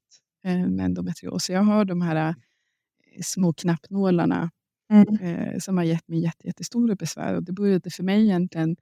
eh, 0.45 0.67
med 0.67 0.85
endometrios. 0.85 1.49
Jag 1.49 1.63
har 1.63 1.85
de 1.85 2.01
här 2.01 2.15
eh, 2.29 2.33
små 3.23 3.53
knappnålarna 3.53 4.51
Mm. 4.93 5.59
som 5.59 5.77
har 5.77 5.83
gett 5.83 6.07
mig 6.07 6.19
jätte, 6.19 6.47
jättestora 6.47 6.95
besvär. 6.95 7.35
Och 7.35 7.43
det 7.43 7.53
började 7.53 7.89
för 7.89 8.03
mig 8.03 8.23
egentligen 8.23 8.75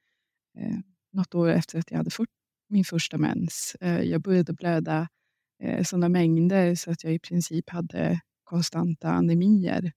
eh, 0.58 0.78
något 1.14 1.36
år 1.36 1.50
efter 1.50 1.80
att 1.80 1.92
jag 1.92 1.98
hade 1.98 2.10
fått 2.10 2.30
min 2.70 2.84
första 2.84 3.18
mens. 3.18 3.76
Jag 4.04 4.22
började 4.22 4.54
blöda 4.54 5.08
eh, 5.64 5.84
sådana 5.84 6.10
mängder 6.10 6.76
så 6.76 6.92
att 6.92 7.04
jag 7.04 7.14
i 7.14 7.20
princip 7.20 7.70
hade 7.70 8.20
konstanta 8.44 9.10
anemier. 9.12 9.92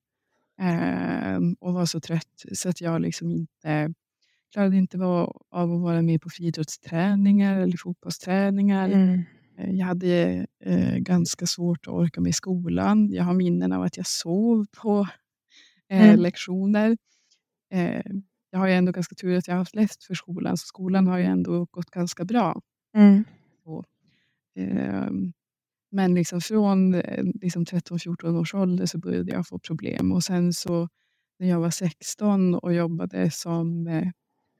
Eh, 0.60 1.38
och 1.60 1.72
var 1.74 1.86
så 1.86 2.00
trött 2.00 2.44
så 2.52 2.68
att 2.68 2.80
jag 2.80 3.00
liksom 3.00 3.30
inte 3.30 3.94
klarade 4.52 4.76
inte 4.76 4.98
va- 4.98 5.32
av 5.50 5.72
att 5.74 5.80
vara 5.80 6.02
med 6.02 6.20
på 6.20 6.30
friidrottsträningar 6.30 7.60
eller 7.60 7.76
fotbollsträningar. 7.76 8.88
Mm. 8.88 9.22
Eh, 9.58 9.70
Jag 9.70 9.86
hade 9.86 10.46
eh, 10.64 10.96
ganska 10.96 11.46
svårt 11.46 11.86
att 11.86 11.92
orka 11.94 12.20
med 12.20 12.34
skolan. 12.34 13.10
Jag 13.12 13.24
har 13.24 13.34
minnen 13.34 13.72
av 13.72 13.82
att 13.82 13.96
jag 13.96 14.06
sov 14.06 14.66
på 14.82 15.08
eh, 15.88 16.08
Mm. 16.08 16.20
lektioner. 16.20 16.96
Eh, 17.72 18.02
jag 18.50 18.58
har 18.58 18.66
ju 18.66 18.72
ändå 18.74 18.92
ganska 18.92 19.14
tur 19.14 19.36
att 19.36 19.48
jag 19.48 19.54
har 19.54 19.58
haft 19.58 19.74
lätt 19.74 20.04
för 20.04 20.14
skolan, 20.14 20.56
så 20.56 20.66
skolan 20.66 21.06
har 21.06 21.18
ju 21.18 21.24
ändå 21.24 21.64
gått 21.70 21.90
ganska 21.90 22.24
bra. 22.24 22.60
Mm. 22.96 23.24
Ehm, 24.56 25.32
men 25.92 26.14
liksom 26.14 26.40
från 26.40 26.94
eh, 26.94 27.24
liksom 27.42 27.64
13-14 27.64 28.40
års 28.40 28.54
ålder 28.54 28.86
så 28.86 28.98
började 28.98 29.32
jag 29.32 29.48
få 29.48 29.58
problem. 29.58 30.12
Och 30.12 30.24
sen 30.24 30.52
så 30.52 30.88
när 31.38 31.48
jag 31.48 31.60
var 31.60 31.70
16 31.70 32.54
och 32.54 32.74
jobbade 32.74 33.30
som 33.30 33.86
eh, 33.86 34.08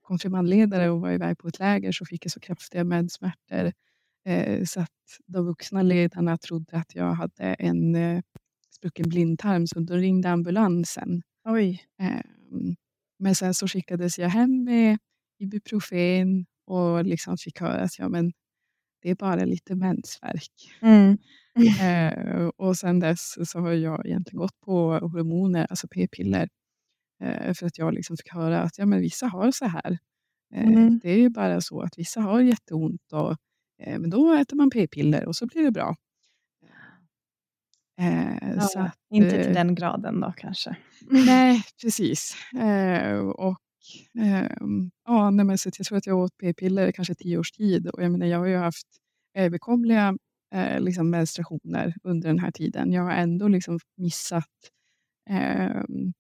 konfirmandledare 0.03 0.91
och 0.91 1.01
var 1.01 1.11
iväg 1.11 1.39
på 1.39 1.49
ett 1.49 1.59
läger 1.59 1.93
så 1.93 2.05
fick 2.05 2.25
jag 2.25 2.33
så 2.33 2.41
kraftiga 2.41 2.85
menssmärtor. 2.85 3.73
Eh, 4.27 4.65
så 4.65 4.81
att 4.81 4.89
de 5.27 5.47
vuxna 5.47 5.83
ledarna 5.83 6.39
trodde 6.39 6.77
att 6.77 6.95
jag 6.95 7.13
hade 7.15 7.45
en 7.45 7.97
sprucken 8.77 9.09
blindtarm 9.09 9.67
så 9.67 9.81
de 9.81 9.95
ringde 9.97 10.31
ambulansen. 10.31 11.23
Oj. 11.45 11.83
Ehm, 11.99 12.77
Men 13.19 13.35
sen 13.35 13.55
så 13.55 13.69
skickades 13.69 14.19
jag 14.19 14.29
hem 14.29 14.65
med 14.65 14.99
Ibuprofen 15.39 16.47
och 16.67 17.05
liksom 17.05 17.39
fick 17.39 17.61
höra 17.61 17.83
att 17.83 17.99
ja, 17.99 18.09
men 18.09 18.33
det 19.03 19.11
är 19.11 19.15
bara 19.15 19.45
lite 19.45 19.75
mensvärk. 19.75 20.73
Mm. 20.83 21.19
Eh, 21.81 22.47
och 22.57 22.77
sen 22.77 23.01
dess 23.01 23.51
så 23.51 23.59
har 23.61 23.73
jag 23.73 24.07
egentligen 24.07 24.39
gått 24.39 24.61
på 24.61 24.93
hormoner, 24.93 25.67
alltså 25.71 25.89
p-piller. 25.89 26.49
Eh, 27.23 27.55
för 27.55 27.67
att 27.67 27.79
jag 27.79 27.95
liksom 27.95 28.17
fick 28.17 28.33
höra 28.33 28.63
att 28.63 28.79
ja, 28.79 28.87
men 28.87 29.01
vissa 29.01 29.27
har 29.27 29.51
så 29.51 29.65
här. 29.65 29.99
Eh, 30.55 30.69
Mm. 30.69 30.99
Det 31.03 31.11
är 31.11 31.19
ju 31.19 31.29
bara 31.29 31.61
så 31.61 31.81
att 31.83 31.99
vissa 31.99 32.21
har 32.21 32.41
jätteont 32.41 33.13
och 33.13 33.31
eh, 33.83 33.99
men 33.99 34.11
då 34.11 34.35
äter 34.35 34.57
man 34.57 34.71
p-piller 34.71 35.27
och 35.27 35.37
så 35.37 35.47
blir 35.47 35.63
det 35.63 35.71
bra. 35.71 35.97
Eh, 38.01 38.61
så 38.61 38.79
Ja, 38.79 38.85
att, 38.85 38.97
inte 39.11 39.37
eh, 39.37 39.45
till 39.45 39.55
den 39.55 39.75
graden 39.75 40.21
då 40.21 40.33
kanske. 40.37 40.77
Nej, 41.11 41.63
precis. 41.83 42.37
Eh, 42.61 43.19
och, 43.19 43.57
ehm, 44.19 44.91
ja, 45.05 45.31
nej, 45.31 45.47
men 45.47 45.59
så 45.59 45.71
jag 45.79 45.87
tror 45.87 45.99
att 45.99 46.07
jag 46.07 46.19
åt 46.19 46.37
p-piller 46.39 46.93
kanske 46.93 47.15
tio 47.15 47.39
års 47.39 47.53
tid. 47.53 47.89
Och 47.89 48.03
jag, 48.03 48.13
menar, 48.13 48.27
jag 48.27 48.39
har 48.39 48.47
ju 48.47 48.57
haft 48.57 48.87
överkomliga 49.35 50.17
eh, 50.55 50.81
liksom 50.81 51.11
menstruationer 51.11 51.95
under 52.03 52.29
den 52.29 52.39
här 52.39 52.51
tiden. 52.51 52.93
Jag 52.93 53.03
har 53.03 53.13
ändå 53.13 53.49
liksom 53.49 53.79
missat 53.97 54.49
ehm, 55.31 56.13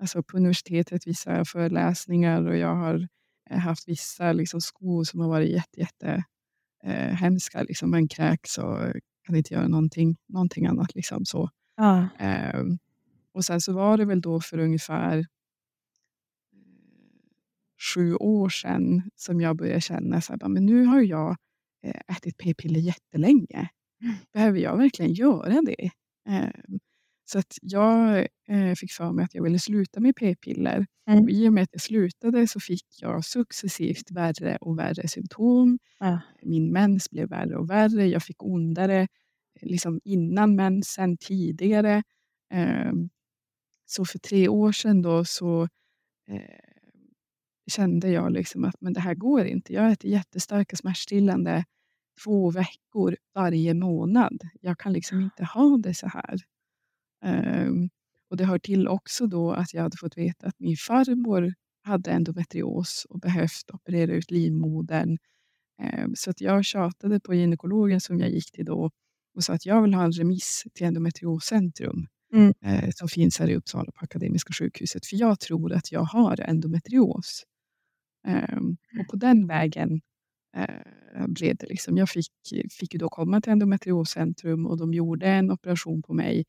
alltså 0.00 0.22
på 0.22 0.36
universitetet 0.36 1.06
vissa 1.06 1.44
föreläsningar 1.44 2.46
och 2.46 2.56
jag 2.56 2.74
har 2.74 3.08
eh, 3.50 3.58
haft 3.58 3.88
vissa 3.88 4.32
liksom, 4.32 4.60
skor 4.60 5.04
som 5.04 5.20
har 5.20 5.28
varit 5.28 5.50
jätte, 5.50 5.80
jätte 5.80 6.24
eh, 6.84 7.16
hemska. 7.16 7.62
Liksom. 7.62 7.90
Man 7.90 8.08
kräks 8.08 8.58
och 8.58 8.78
kan 9.26 9.36
inte 9.36 9.54
göra 9.54 9.68
någonting, 9.68 10.16
någonting 10.28 10.66
annat. 10.66 10.94
Liksom, 10.94 11.24
så. 11.24 11.50
Ja. 11.76 12.08
Ehm, 12.18 12.78
och 13.32 13.44
sen 13.44 13.60
så 13.60 13.72
var 13.72 13.96
det 13.96 14.04
väl 14.04 14.20
då 14.20 14.40
för 14.40 14.58
ungefär 14.58 15.18
eh, 15.18 15.24
sju 17.94 18.14
år 18.14 18.48
sedan 18.48 19.02
som 19.16 19.40
jag 19.40 19.56
började 19.56 19.80
känna 19.80 20.20
så 20.20 20.32
här, 20.32 20.48
men 20.48 20.66
nu 20.66 20.84
har 20.84 21.00
jag 21.00 21.36
eh, 21.84 22.16
ätit 22.16 22.36
p-piller 22.38 22.80
jättelänge. 22.80 23.68
Behöver 24.32 24.58
jag 24.58 24.76
verkligen 24.76 25.12
göra 25.12 25.62
det? 25.62 25.90
Ehm, 26.28 26.78
så 27.24 27.38
att 27.38 27.58
jag 27.62 28.26
eh, 28.48 28.74
fick 28.76 28.92
för 28.92 29.12
mig 29.12 29.24
att 29.24 29.34
jag 29.34 29.42
ville 29.42 29.58
sluta 29.58 30.00
med 30.00 30.16
p-piller. 30.16 30.86
Mm. 31.08 31.24
Och 31.24 31.30
I 31.30 31.48
och 31.48 31.52
med 31.52 31.62
att 31.62 31.68
jag 31.72 31.82
slutade 31.82 32.46
så 32.46 32.60
fick 32.60 32.86
jag 33.00 33.24
successivt 33.24 34.10
värre 34.10 34.56
och 34.60 34.78
värre 34.78 35.08
symptom. 35.08 35.78
Ja. 35.98 36.20
Min 36.42 36.72
mens 36.72 37.10
blev 37.10 37.28
värre 37.28 37.56
och 37.56 37.70
värre. 37.70 38.06
Jag 38.06 38.22
fick 38.22 38.42
ondare 38.42 39.00
eh, 39.60 39.68
liksom 39.68 40.00
innan 40.04 40.56
mensen, 40.56 41.16
tidigare. 41.16 42.02
Ehm, 42.52 43.08
så 43.86 44.04
för 44.04 44.18
tre 44.18 44.48
år 44.48 44.72
sedan 44.72 45.02
då 45.02 45.24
så 45.24 45.68
kände 47.70 48.08
jag 48.10 48.32
liksom 48.32 48.64
att 48.64 48.74
men 48.80 48.92
det 48.92 49.00
här 49.00 49.14
går 49.14 49.44
inte. 49.44 49.72
Jag 49.72 49.92
äter 49.92 50.10
jättestarka 50.10 50.76
smärtstillande 50.76 51.64
två 52.24 52.50
veckor 52.50 53.16
varje 53.34 53.74
månad. 53.74 54.40
Jag 54.60 54.78
kan 54.78 54.92
liksom 54.92 55.20
inte 55.20 55.44
ha 55.44 55.78
det 55.78 55.94
så 55.94 56.06
här. 56.06 56.38
Ehm, 57.24 57.88
och 58.30 58.36
det 58.36 58.44
hör 58.44 58.58
till 58.58 58.88
också 58.88 59.26
då 59.26 59.52
att 59.52 59.74
jag 59.74 59.82
hade 59.82 59.96
fått 59.96 60.18
veta 60.18 60.46
att 60.46 60.60
min 60.60 60.76
farmor 60.76 61.54
hade 61.82 62.10
endometrios 62.10 63.06
och 63.08 63.20
behövt 63.20 63.70
operera 63.72 64.12
ut 64.12 64.30
livmodern. 64.30 65.18
Eh, 65.82 66.06
så 66.14 66.30
att 66.30 66.40
jag 66.40 66.64
tjatade 66.64 67.20
på 67.20 67.34
gynekologen 67.34 68.00
som 68.00 68.18
jag 68.18 68.30
gick 68.30 68.52
till 68.52 68.64
då 68.64 68.90
och 69.34 69.44
sa 69.44 69.52
att 69.52 69.66
jag 69.66 69.82
vill 69.82 69.94
ha 69.94 70.04
en 70.04 70.12
remiss 70.12 70.64
till 70.74 70.86
endometrioscentrum 70.86 72.06
mm. 72.32 72.54
Eh, 72.64 72.90
som 72.94 73.08
finns 73.08 73.38
här 73.38 73.50
i 73.50 73.56
Uppsala 73.56 73.92
på 73.92 74.04
Akademiska 74.04 74.52
sjukhuset. 74.52 75.06
För 75.06 75.16
jag 75.16 75.40
tror 75.40 75.72
att 75.72 75.92
jag 75.92 76.02
har 76.02 76.40
endometrios. 76.40 77.44
Ehm, 78.26 78.76
och 79.00 79.08
på 79.10 79.16
den 79.16 79.46
vägen 79.46 80.00
eh, 80.56 81.26
blev 81.26 81.56
det. 81.56 81.66
Liksom. 81.66 81.96
Jag 81.96 82.08
fick, 82.08 82.32
fick 82.80 82.94
ju 82.94 82.98
då 82.98 83.08
komma 83.08 83.40
till 83.40 83.52
endometrioscentrum 83.52 84.66
och 84.66 84.78
de 84.78 84.94
gjorde 84.94 85.26
en 85.26 85.50
operation 85.50 86.02
på 86.02 86.14
mig 86.14 86.44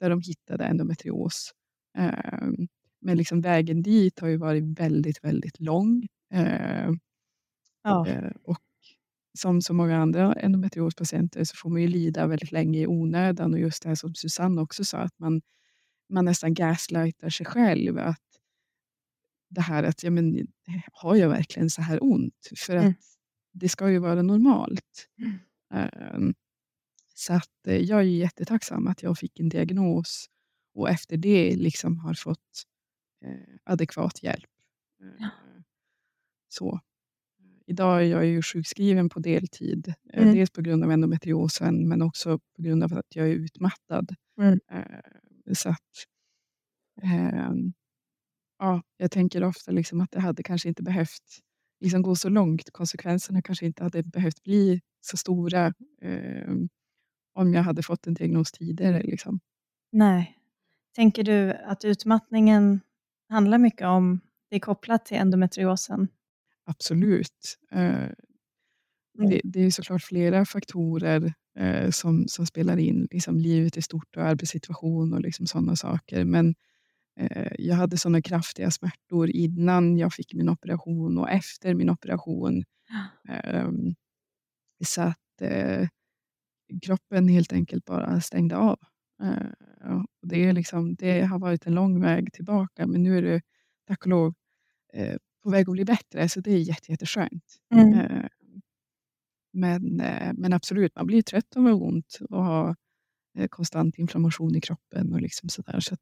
där 0.00 0.10
de 0.10 0.20
hittade 0.20 0.64
endometrios. 0.64 1.52
Ehm, 1.98 2.68
men 3.00 3.16
liksom 3.16 3.40
vägen 3.40 3.82
dit 3.82 4.20
har 4.20 4.28
ju 4.28 4.36
varit 4.36 4.80
väldigt, 4.80 5.24
väldigt 5.24 5.60
lång. 5.60 6.06
Ehm, 6.32 6.98
ja. 7.82 8.08
Eh, 8.08 8.32
och 8.42 8.58
som 9.38 9.62
så 9.62 9.74
många 9.74 9.96
andra 9.96 10.32
endometriospatienter 10.32 11.44
så 11.44 11.56
får 11.56 11.70
man 11.70 11.82
ju 11.82 11.88
lida 11.88 12.26
väldigt 12.26 12.52
länge 12.52 12.80
i 12.80 12.86
onödan 12.86 13.52
och 13.52 13.60
just 13.60 13.82
det 13.82 13.88
här 13.88 13.96
som 13.96 14.14
Susanne 14.14 14.60
också 14.60 14.84
sa 14.84 14.98
att 14.98 15.18
man, 15.18 15.42
man 16.08 16.24
nästan 16.24 16.54
gaslightar 16.54 17.30
sig 17.30 17.46
själv. 17.46 17.98
Att 17.98 18.35
det 19.48 19.60
här 19.60 19.82
att, 19.82 20.02
ja 20.02 20.10
men 20.10 20.46
har 20.92 21.16
jag 21.16 21.28
verkligen 21.28 21.70
så 21.70 21.82
här 21.82 21.98
ont? 22.02 22.48
För 22.56 22.76
mm. 22.76 22.88
att 22.88 22.96
det 23.52 23.68
ska 23.68 23.90
ju 23.90 23.98
vara 23.98 24.22
normalt. 24.22 25.08
Mm. 25.18 25.38
Um, 26.16 26.34
så 27.14 27.32
att 27.32 27.68
uh, 27.68 27.76
jag 27.76 27.98
är 27.98 28.04
jättetacksam 28.04 28.86
att 28.86 29.02
jag 29.02 29.18
fick 29.18 29.40
en 29.40 29.48
diagnos 29.48 30.26
och 30.74 30.90
efter 30.90 31.16
det 31.16 31.56
liksom 31.56 31.98
har 31.98 32.14
fått 32.14 32.64
uh, 33.26 33.56
adekvat 33.64 34.22
hjälp. 34.22 34.50
Ja. 35.18 35.30
Så. 36.48 36.80
Idag 37.68 38.02
är 38.02 38.06
jag 38.06 38.26
ju 38.26 38.42
sjukskriven 38.42 39.08
på 39.08 39.20
deltid. 39.20 39.94
Mm. 40.12 40.34
Dels 40.34 40.50
på 40.50 40.62
grund 40.62 40.84
av 40.84 40.90
endometriosen 40.90 41.88
men 41.88 42.02
också 42.02 42.38
på 42.38 42.62
grund 42.62 42.84
av 42.84 42.94
att 42.94 43.16
jag 43.16 43.28
är 43.28 43.32
utmattad. 43.32 44.14
Mm. 44.40 44.60
Så 45.52 45.68
att, 45.68 46.06
ja, 48.58 48.82
jag 48.96 49.10
tänker 49.10 49.44
ofta 49.44 49.70
liksom 49.70 50.00
att 50.00 50.10
det 50.10 50.20
hade 50.20 50.42
kanske 50.42 50.68
inte 50.68 50.82
behövt 50.82 51.40
liksom 51.80 52.02
gå 52.02 52.14
så 52.14 52.28
långt. 52.28 52.70
Konsekvenserna 52.70 53.42
kanske 53.42 53.66
inte 53.66 53.82
hade 53.82 54.02
behövt 54.02 54.42
bli 54.42 54.80
så 55.00 55.16
stora 55.16 55.66
eh, 56.02 56.54
om 57.34 57.54
jag 57.54 57.62
hade 57.62 57.82
fått 57.82 58.06
en 58.06 58.14
diagnos 58.14 58.52
tidigare. 58.52 59.02
Liksom. 59.02 59.40
Nej. 59.92 60.38
Tänker 60.94 61.22
du 61.22 61.52
att 61.52 61.84
utmattningen 61.84 62.80
handlar 63.28 63.58
mycket 63.58 63.86
om, 63.86 64.20
det 64.50 64.56
är 64.56 64.60
kopplat 64.60 65.06
till 65.06 65.16
endometriosen? 65.16 66.08
Absolut. 66.64 67.58
Eh, 67.72 68.08
det, 69.18 69.40
det, 69.44 69.60
är 69.60 69.70
såklart 69.70 70.02
flera 70.02 70.44
faktorer 70.44 71.34
eh, 71.58 71.90
som, 71.90 72.28
som 72.28 72.46
spelar 72.46 72.76
in. 72.76 73.08
Liksom 73.10 73.38
livet 73.38 73.76
i 73.76 73.82
stort 73.82 74.16
och 74.16 74.22
arbetssituation 74.22 75.12
och 75.12 75.20
liksom 75.20 75.46
sådana 75.46 75.76
saker. 75.76 76.24
Men 76.24 76.54
jag 77.58 77.74
hade 77.74 77.96
sådana 77.96 78.22
kraftiga 78.22 78.70
smärtor 78.70 79.30
innan 79.30 79.98
jag 79.98 80.12
fick 80.12 80.34
min 80.34 80.48
operation 80.48 81.18
och 81.18 81.30
efter 81.30 81.74
min 81.74 81.90
operation. 81.90 82.64
Um, 83.52 83.94
så 84.84 85.02
att 85.02 85.42
uh, 85.42 85.88
kroppen 86.82 87.28
helt 87.28 87.52
enkelt 87.52 87.84
bara 87.84 88.20
stängde 88.20 88.56
av. 88.56 88.78
Och 90.22 90.28
det, 90.28 90.44
är 90.44 90.52
liksom, 90.52 90.94
det 90.94 91.20
har 91.20 91.38
varit 91.38 91.66
en 91.66 91.74
lång 91.74 92.00
väg 92.00 92.32
tillbaka 92.32 92.86
men 92.86 93.02
nu 93.02 93.18
är 93.18 93.22
det 93.22 93.40
tack 93.86 94.00
och 94.00 94.10
lov 94.10 94.34
på 95.42 95.50
väg 95.50 95.68
att 95.68 95.72
bli 95.72 95.84
bättre 95.84 96.28
så 96.28 96.40
det 96.40 96.52
är 96.52 96.58
jätte, 96.58 96.92
jätteskönt. 96.92 97.56
Mm. 97.74 98.28
men, 99.52 99.96
men 100.34 100.52
absolut, 100.52 100.96
man 100.96 101.06
blir 101.06 101.22
trött 101.22 101.56
av 101.56 101.66
att 101.66 101.82
ont 101.82 102.18
och 102.30 102.44
ha 102.44 102.74
konstant 103.50 103.98
inflammation 103.98 104.56
i 104.56 104.60
kroppen 104.60 105.12
och 105.12 105.20
liksom 105.20 105.48
sådär. 105.48 105.80
Så 105.80 105.96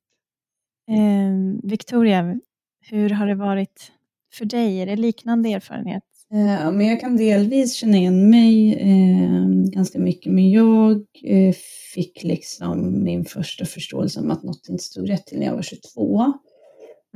Eh, 0.89 1.69
Victoria, 1.69 2.41
hur 2.81 3.11
har 3.11 3.27
det 3.27 3.35
varit 3.35 3.93
för 4.33 4.45
dig? 4.45 4.81
Är 4.81 4.87
det 4.87 4.97
liknande 4.97 5.49
erfarenhet? 5.49 6.03
Eh, 6.33 6.73
men 6.73 6.87
jag 6.87 7.01
kan 7.01 7.17
delvis 7.17 7.75
känna 7.75 7.97
igen 7.97 8.31
mig 8.31 8.75
eh, 8.75 9.47
ganska 9.71 9.99
mycket, 9.99 10.33
men 10.33 10.51
jag 10.51 11.07
eh, 11.23 11.55
fick 11.95 12.25
liksom 12.25 13.03
min 13.05 13.25
första 13.25 13.65
förståelse 13.65 14.21
om 14.21 14.31
att 14.31 14.43
något 14.43 14.69
inte 14.69 14.85
stod 14.85 15.09
rätt 15.09 15.27
till 15.27 15.39
när 15.39 15.47
jag 15.47 15.55
var 15.55 15.63
22. 15.63 16.33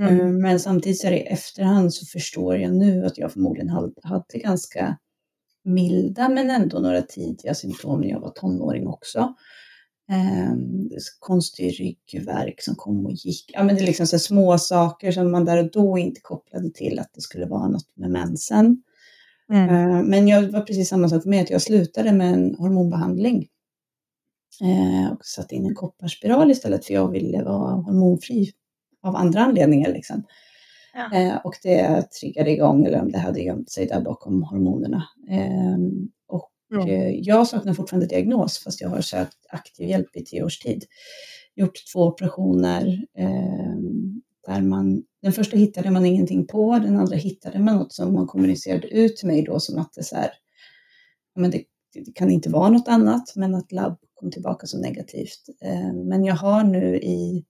Mm. 0.00 0.20
Eh, 0.20 0.26
men 0.26 0.60
samtidigt 0.60 1.00
så 1.00 1.06
är 1.06 1.10
det 1.10 1.20
i 1.20 1.26
efterhand 1.26 1.94
så 1.94 2.06
förstår 2.06 2.56
jag 2.56 2.76
nu 2.76 3.04
att 3.04 3.18
jag 3.18 3.32
förmodligen 3.32 3.68
hade 4.02 4.38
ganska 4.38 4.98
milda 5.64 6.28
men 6.28 6.50
ändå 6.50 6.78
några 6.78 7.02
tidiga 7.02 7.54
symptom 7.54 8.00
när 8.00 8.08
jag 8.08 8.20
var 8.20 8.30
tonåring 8.30 8.86
också 8.88 9.34
eh, 10.10 10.52
konstig 11.18 11.80
ryggvärk 11.80 12.62
som 12.62 12.74
kom 12.74 13.06
och 13.06 13.12
gick. 13.12 13.50
Ja, 13.54 13.62
men 13.62 13.76
det 13.76 13.82
är 13.82 13.86
liksom 13.86 14.06
så 14.06 14.18
små 14.18 14.58
saker 14.58 15.12
som 15.12 15.30
man 15.30 15.44
där 15.44 15.64
och 15.64 15.70
då 15.70 15.98
inte 15.98 16.20
kopplade 16.20 16.70
till 16.70 16.98
att 16.98 17.10
det 17.14 17.20
skulle 17.20 17.46
vara 17.46 17.68
något 17.68 17.90
med 17.94 18.10
mensen. 18.10 18.82
Mm. 19.52 19.68
Eh, 19.68 20.02
men 20.02 20.28
jag 20.28 20.42
var 20.42 20.60
precis 20.60 20.88
samma 20.88 21.08
sak 21.08 21.22
för 21.22 21.30
mig, 21.30 21.40
att 21.40 21.50
jag 21.50 21.62
slutade 21.62 22.12
med 22.12 22.34
en 22.34 22.54
hormonbehandling 22.54 23.48
eh, 24.60 25.12
och 25.12 25.24
satte 25.24 25.54
in 25.54 25.66
en 25.66 25.74
kopparspiral 25.74 26.50
istället 26.50 26.84
för 26.86 26.94
jag 26.94 27.10
ville 27.10 27.44
vara 27.44 27.74
hormonfri 27.74 28.52
av 29.02 29.16
andra 29.16 29.40
anledningar. 29.40 29.92
Liksom. 29.92 30.22
Ja. 30.94 31.18
Eh, 31.18 31.36
och 31.36 31.54
det 31.62 32.10
triggade 32.20 32.50
igång, 32.50 32.84
eller 32.84 33.00
om 33.00 33.12
det 33.12 33.18
hade 33.18 33.40
gömt 33.40 33.70
sig 33.70 33.86
där 33.86 34.00
bakom 34.00 34.42
hormonerna. 34.42 35.04
Ehm, 35.30 36.08
Ja. 36.68 36.88
Eh, 36.88 37.10
jag 37.10 37.46
saknar 37.46 37.74
fortfarande 37.74 38.06
diagnos 38.06 38.58
fast 38.64 38.80
jag 38.80 38.88
har 38.88 39.00
sökt 39.00 39.46
aktiv 39.50 39.88
hjälp 39.88 40.16
i 40.16 40.24
tio 40.24 40.44
års 40.44 40.58
tid. 40.58 40.84
Gjort 41.54 41.92
två 41.92 42.00
operationer 42.00 43.06
eh, 43.18 43.76
där 44.46 44.62
man, 44.62 45.02
den 45.22 45.32
första 45.32 45.56
hittade 45.56 45.90
man 45.90 46.06
ingenting 46.06 46.46
på, 46.46 46.78
den 46.78 46.96
andra 46.96 47.16
hittade 47.16 47.58
man 47.58 47.76
något 47.76 47.92
som 47.92 48.12
man 48.12 48.26
kommunicerade 48.26 48.88
ut 48.88 49.16
till 49.16 49.26
mig 49.26 49.42
då 49.42 49.60
som 49.60 49.78
att 49.78 49.92
det 49.92 50.02
så 50.02 50.16
här, 50.16 50.30
men 51.34 51.50
det, 51.50 51.64
det 51.94 52.12
kan 52.14 52.30
inte 52.30 52.50
vara 52.50 52.68
något 52.68 52.88
annat, 52.88 53.32
men 53.36 53.54
att 53.54 53.72
labb 53.72 53.98
kom 54.14 54.30
tillbaka 54.30 54.66
som 54.66 54.80
negativt. 54.80 55.48
Eh, 55.62 55.92
men 55.94 56.24
jag 56.24 56.34
har 56.34 56.64
nu 56.64 56.96
i 56.96 57.44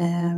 eh, 0.00 0.34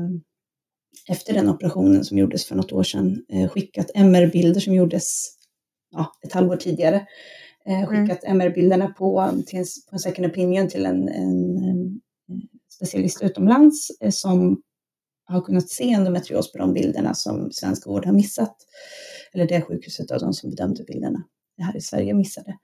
efter 1.09 1.35
den 1.35 1.49
operationen 1.49 2.05
som 2.05 2.19
gjordes 2.19 2.47
för 2.47 2.55
något 2.55 2.73
år 2.73 2.83
sedan 2.83 3.25
eh, 3.29 3.49
skickat 3.49 3.91
MR-bilder 3.95 4.61
som 4.61 4.75
gjordes 4.75 5.37
ja, 5.91 6.13
ett 6.23 6.33
halvår 6.33 6.57
tidigare 6.57 7.07
skickat 7.66 8.24
mm. 8.24 8.37
MR-bilderna 8.37 8.88
på, 8.88 9.31
till 9.46 9.59
en, 9.59 9.64
på 9.90 9.96
en 9.96 9.98
second 9.98 10.26
opinion 10.26 10.68
till 10.68 10.87
en, 10.87 11.09
en, 11.09 11.59
en 11.64 12.00
specialist 12.76 13.22
utomlands 13.22 13.90
eh, 14.00 14.11
som 14.11 14.62
har 15.24 15.40
kunnat 15.40 15.68
se 15.68 15.92
endometrios 15.92 16.52
på 16.52 16.59
de 16.59 16.72
bilderna 16.72 17.14
som 17.14 17.52
svensk 17.52 17.87
vård 17.87 18.07
har 18.07 18.12
missat. 18.12 18.57
Eller 19.33 19.48
det 19.48 19.62
sjukhuset 19.62 20.11
av 20.11 20.20
de 20.20 20.33
som 20.33 20.50
bedömde 20.50 20.85
bilderna 20.85 21.24
här 21.59 21.76
i 21.76 21.81
Sverige 21.81 22.14
missade. 22.14 22.57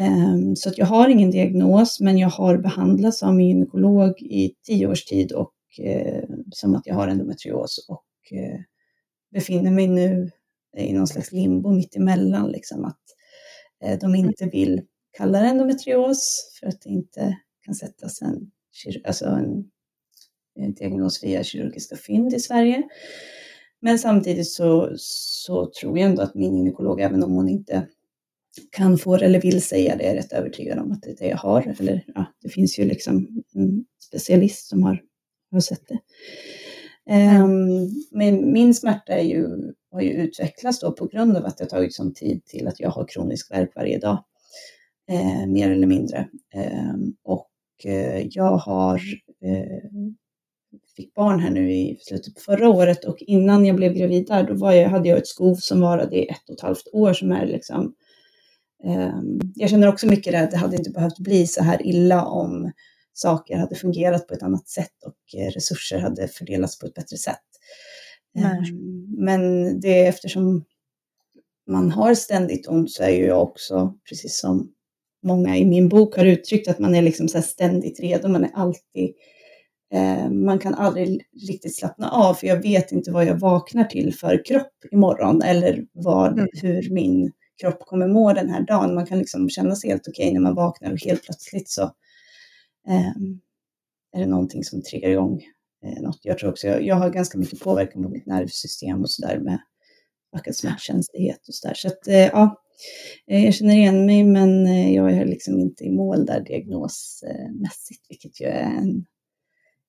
Um, 0.00 0.56
så 0.56 0.68
att 0.68 0.78
jag 0.78 0.86
har 0.86 1.08
ingen 1.08 1.30
diagnos, 1.30 2.00
men 2.00 2.18
jag 2.18 2.28
har 2.28 2.58
behandlats 2.58 3.22
av 3.22 3.34
min 3.34 3.48
gynekolog 3.48 4.22
i 4.22 4.54
tio 4.66 4.86
års 4.86 5.04
tid 5.04 5.32
och 5.32 5.52
uh, 5.84 6.36
som 6.50 6.74
att 6.74 6.86
jag 6.86 6.94
har 6.94 7.08
endometrios 7.08 7.86
och 7.88 8.06
uh, 8.32 8.60
befinner 9.32 9.70
mig 9.70 9.88
nu 9.88 10.30
i 10.76 10.92
någon 10.92 11.06
slags 11.06 11.32
limbo 11.32 11.72
mitt 11.72 11.96
emellan. 11.96 12.50
Liksom, 12.50 12.84
att 12.84 13.00
Eh, 13.00 13.15
Eh, 13.84 13.98
de 13.98 14.14
inte 14.14 14.46
vill 14.46 14.82
kalla 15.16 15.40
det 15.40 15.46
endometrios 15.46 16.50
för 16.60 16.66
att 16.66 16.80
det 16.80 16.88
inte 16.88 17.38
kan 17.64 17.74
sättas 17.74 18.22
en, 18.22 18.50
alltså 19.04 19.24
en, 19.24 19.64
en 20.58 20.74
diagnos 20.74 21.24
via 21.24 21.44
kirurgiska 21.44 21.96
fynd 21.96 22.34
i 22.34 22.40
Sverige. 22.40 22.82
Men 23.80 23.98
samtidigt 23.98 24.50
så, 24.50 24.92
så 24.98 25.70
tror 25.80 25.98
jag 25.98 26.10
ändå 26.10 26.22
att 26.22 26.34
min 26.34 26.56
gynekolog, 26.56 27.00
även 27.00 27.22
om 27.22 27.32
hon 27.32 27.48
inte 27.48 27.86
kan 28.70 28.98
få 28.98 29.14
eller 29.14 29.40
vill 29.40 29.62
säga 29.62 29.96
det, 29.96 30.06
är 30.06 30.14
rätt 30.14 30.32
övertygad 30.32 30.78
om 30.78 30.92
att 30.92 31.02
det 31.02 31.10
är 31.10 31.16
det 31.16 31.28
jag 31.28 31.36
har. 31.36 31.74
Eller 31.80 32.04
ja, 32.14 32.24
det 32.42 32.48
finns 32.48 32.78
ju 32.78 32.84
liksom 32.84 33.44
en 33.54 33.84
specialist 34.02 34.68
som 34.68 34.82
har, 34.82 35.02
har 35.50 35.60
sett 35.60 35.88
det. 35.88 35.98
Um, 37.10 37.88
men 38.10 38.52
min 38.52 38.74
smärta 38.74 39.12
är 39.12 39.24
ju 39.24 39.72
har 39.90 40.00
ju 40.00 40.10
utvecklats 40.10 40.80
då 40.80 40.92
på 40.92 41.06
grund 41.06 41.36
av 41.36 41.46
att 41.46 41.58
det 41.58 41.64
har 41.64 41.68
tagit 41.68 41.94
sån 41.94 42.14
tid 42.14 42.44
till 42.44 42.68
att 42.68 42.80
jag 42.80 42.90
har 42.90 43.06
kronisk 43.08 43.50
värk 43.50 43.72
varje 43.76 43.98
dag, 43.98 44.24
eh, 45.10 45.46
mer 45.46 45.70
eller 45.70 45.86
mindre. 45.86 46.28
Eh, 46.54 46.94
och 47.24 47.50
eh, 47.84 48.26
jag 48.26 48.56
har 48.56 49.00
eh, 49.42 49.90
fick 50.96 51.14
barn 51.14 51.40
här 51.40 51.50
nu 51.50 51.72
i 51.72 51.98
slutet 52.00 52.34
på 52.34 52.40
förra 52.40 52.68
året 52.68 53.04
och 53.04 53.16
innan 53.20 53.66
jag 53.66 53.76
blev 53.76 53.92
gravid 53.92 54.26
där, 54.26 54.42
då 54.42 54.54
var 54.54 54.72
jag, 54.72 54.88
hade 54.88 55.08
jag 55.08 55.18
ett 55.18 55.26
skov 55.26 55.54
som 55.54 55.80
varade 55.80 56.16
i 56.16 56.28
ett 56.28 56.48
och 56.48 56.54
ett 56.54 56.60
halvt 56.60 56.88
år 56.92 57.12
som 57.12 57.32
är 57.32 57.46
liksom 57.46 57.94
ehm, 58.84 59.40
jag 59.54 59.70
känner 59.70 59.88
också 59.88 60.06
mycket 60.06 60.32
det 60.32 60.40
att 60.40 60.50
det 60.50 60.56
hade 60.56 60.76
inte 60.76 60.90
behövt 60.90 61.18
bli 61.18 61.46
så 61.46 61.62
här 61.62 61.86
illa 61.86 62.24
om 62.24 62.72
saker 63.18 63.56
hade 63.56 63.74
fungerat 63.74 64.26
på 64.28 64.34
ett 64.34 64.42
annat 64.42 64.68
sätt 64.68 64.92
och 65.06 65.40
eh, 65.40 65.50
resurser 65.50 65.98
hade 65.98 66.28
fördelats 66.28 66.78
på 66.78 66.86
ett 66.86 66.94
bättre 66.94 67.16
sätt. 67.16 67.40
Nej. 68.34 68.44
Ehm, 68.70 69.06
Men 69.24 69.80
det 69.80 70.04
är 70.04 70.08
eftersom 70.08 70.64
man 71.66 71.90
har 71.90 72.14
ständigt 72.14 72.68
ont 72.68 72.90
så 72.92 73.02
är 73.02 73.10
ju 73.10 73.24
jag 73.26 73.42
också, 73.42 73.94
precis 74.08 74.38
som 74.40 74.72
många 75.22 75.56
i 75.56 75.64
min 75.64 75.88
bok 75.88 76.16
har 76.16 76.24
uttryckt, 76.24 76.68
att 76.68 76.78
man 76.78 76.94
är 76.94 77.02
liksom 77.02 77.28
så 77.28 77.42
ständigt 77.42 78.00
redo. 78.00 78.28
Man 78.28 78.44
är 78.44 78.50
alltid, 78.54 79.14
eh, 79.92 80.30
man 80.30 80.58
kan 80.58 80.74
aldrig 80.74 81.20
riktigt 81.48 81.76
slappna 81.76 82.10
av 82.10 82.34
för 82.34 82.46
jag 82.46 82.62
vet 82.62 82.92
inte 82.92 83.10
vad 83.12 83.24
jag 83.24 83.34
vaknar 83.36 83.84
till 83.84 84.14
för 84.14 84.44
kropp 84.44 84.72
imorgon 84.92 85.42
eller 85.42 85.84
vad, 85.92 86.32
Mm. 86.32 86.48
hur 86.62 86.90
min 86.90 87.32
kropp 87.60 87.78
kommer 87.80 88.08
må 88.08 88.32
den 88.32 88.48
här 88.50 88.60
dagen. 88.66 88.94
Man 88.94 89.06
kan 89.06 89.18
liksom 89.18 89.48
känna 89.50 89.76
sig 89.76 89.90
helt 89.90 90.08
okej 90.08 90.32
när 90.32 90.40
man 90.40 90.54
vaknar 90.54 90.92
och 90.92 91.00
helt 91.00 91.22
plötsligt 91.22 91.68
så 91.68 91.90
är 94.12 94.20
det 94.20 94.26
någonting 94.26 94.64
som 94.64 94.82
triggar 94.82 95.10
igång 95.10 95.42
eh, 95.84 96.02
något. 96.02 96.20
Jag 96.22 96.38
tror 96.38 96.50
också 96.50 96.66
jag, 96.66 96.82
jag 96.82 96.96
har 96.96 97.10
ganska 97.10 97.38
mycket 97.38 97.60
påverkan 97.60 98.02
på 98.02 98.08
mitt 98.08 98.26
nervsystem 98.26 99.02
och 99.02 99.10
sådär 99.10 99.38
med 99.38 99.58
ökad 100.36 100.56
smärtkänslighet 100.56 101.48
och 101.48 101.54
sådär. 101.54 101.74
Så 101.74 101.88
att 101.88 102.08
eh, 102.08 102.26
ja, 102.26 102.62
eh, 103.26 103.44
jag 103.44 103.54
känner 103.54 103.74
igen 103.74 104.06
mig 104.06 104.24
men 104.24 104.66
jag 104.92 105.12
är 105.12 105.24
liksom 105.26 105.60
inte 105.60 105.84
i 105.84 105.90
mål 105.90 106.26
där 106.26 106.40
diagnosmässigt, 106.40 108.06
vilket 108.08 108.40
ju 108.40 108.46
är 108.46 108.70
en 108.70 109.06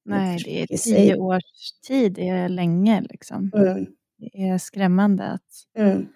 Nej, 0.06 0.40
det 0.46 0.62
är 0.62 0.78
tio 0.78 1.16
års 1.16 1.72
tid, 1.88 2.14
det 2.14 2.28
är 2.28 2.50
länge 2.50 3.02
liksom. 3.02 3.52
Mm, 3.56 3.86
Det 4.18 4.44
är 4.44 4.58
skrämmande 4.58 5.24
att 5.24 5.66
mm, 5.78 6.08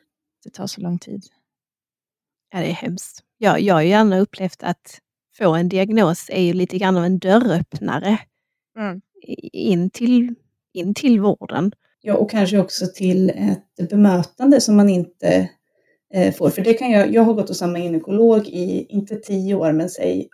det 0.43 0.49
tar 0.49 0.67
så 0.67 0.81
lång 0.81 0.99
tid. 0.99 1.23
Ja, 2.51 2.59
det 2.59 2.69
är 2.69 2.73
hemskt. 2.73 3.23
Ja, 3.37 3.59
jag 3.59 3.73
har 3.73 3.81
ju 3.81 3.89
gärna 3.89 4.19
upplevt 4.19 4.63
att 4.63 5.01
få 5.41 5.55
en 5.55 5.69
diagnos 5.69 6.29
är 6.29 6.41
ju 6.41 6.53
lite 6.53 6.77
grann 6.77 6.97
av 6.97 7.05
en 7.05 7.19
dörröppnare 7.19 8.17
Mm. 8.77 9.01
in 9.53 9.89
till, 9.89 10.35
in 10.73 10.93
till 10.93 11.19
vården. 11.19 11.71
Ja, 12.01 12.15
och 12.15 12.31
kanske 12.31 12.57
också 12.59 12.85
till 12.95 13.29
ett 13.29 13.89
bemötande 13.89 14.61
som 14.61 14.75
man 14.75 14.89
inte 14.89 15.49
eh, 16.13 16.33
får. 16.33 16.49
För 16.49 16.61
det 16.61 16.73
kan 16.73 16.91
jag, 16.91 17.13
jag 17.13 17.21
har 17.23 17.33
gått 17.33 17.47
hos 17.49 17.57
samma 17.57 17.79
gynekolog 17.79 18.47
i, 18.47 18.85
inte 18.89 19.15
tio 19.15 19.55
år, 19.55 19.71
men 19.71 19.89
säg 19.89 20.27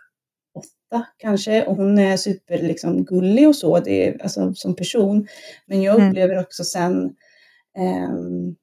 åtta 0.54 1.06
kanske. 1.16 1.64
Och 1.66 1.76
hon 1.76 1.98
är 1.98 2.16
super 2.16 2.58
liksom, 2.58 3.04
gullig 3.04 3.48
och 3.48 3.56
så, 3.56 3.78
det 3.80 4.08
är, 4.08 4.22
alltså, 4.22 4.54
som 4.54 4.74
person. 4.76 5.26
Men 5.66 5.82
jag 5.82 5.96
Mm. 5.96 6.08
upplever 6.08 6.38
också 6.40 6.64
sen, 6.64 7.14
ehm, 7.78 8.54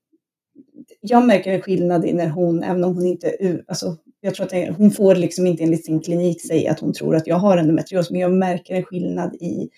jag 1.01 1.27
märker 1.27 1.51
en 1.51 1.61
skillnad 1.61 2.05
i 2.05 2.13
när 2.13 2.29
hon, 2.29 2.63
även 2.63 2.83
om 2.83 2.95
hon 2.95 3.05
inte, 3.05 3.61
alltså, 3.67 3.97
jag 4.21 4.35
tror 4.35 4.45
att 4.45 4.51
det, 4.51 4.75
hon 4.77 4.91
får 4.91 5.15
liksom 5.15 5.47
inte 5.47 5.63
enligt 5.63 5.85
sin 5.85 5.99
klinik 5.99 6.47
säga 6.47 6.71
att 6.71 6.79
hon 6.79 6.93
tror 6.93 7.15
att 7.15 7.27
jag 7.27 7.35
har 7.35 7.57
endometrios, 7.57 8.11
men 8.11 8.21
jag 8.21 8.33
märker 8.33 8.75
en 8.75 8.83
skillnad 8.83 9.35
i 9.35 9.69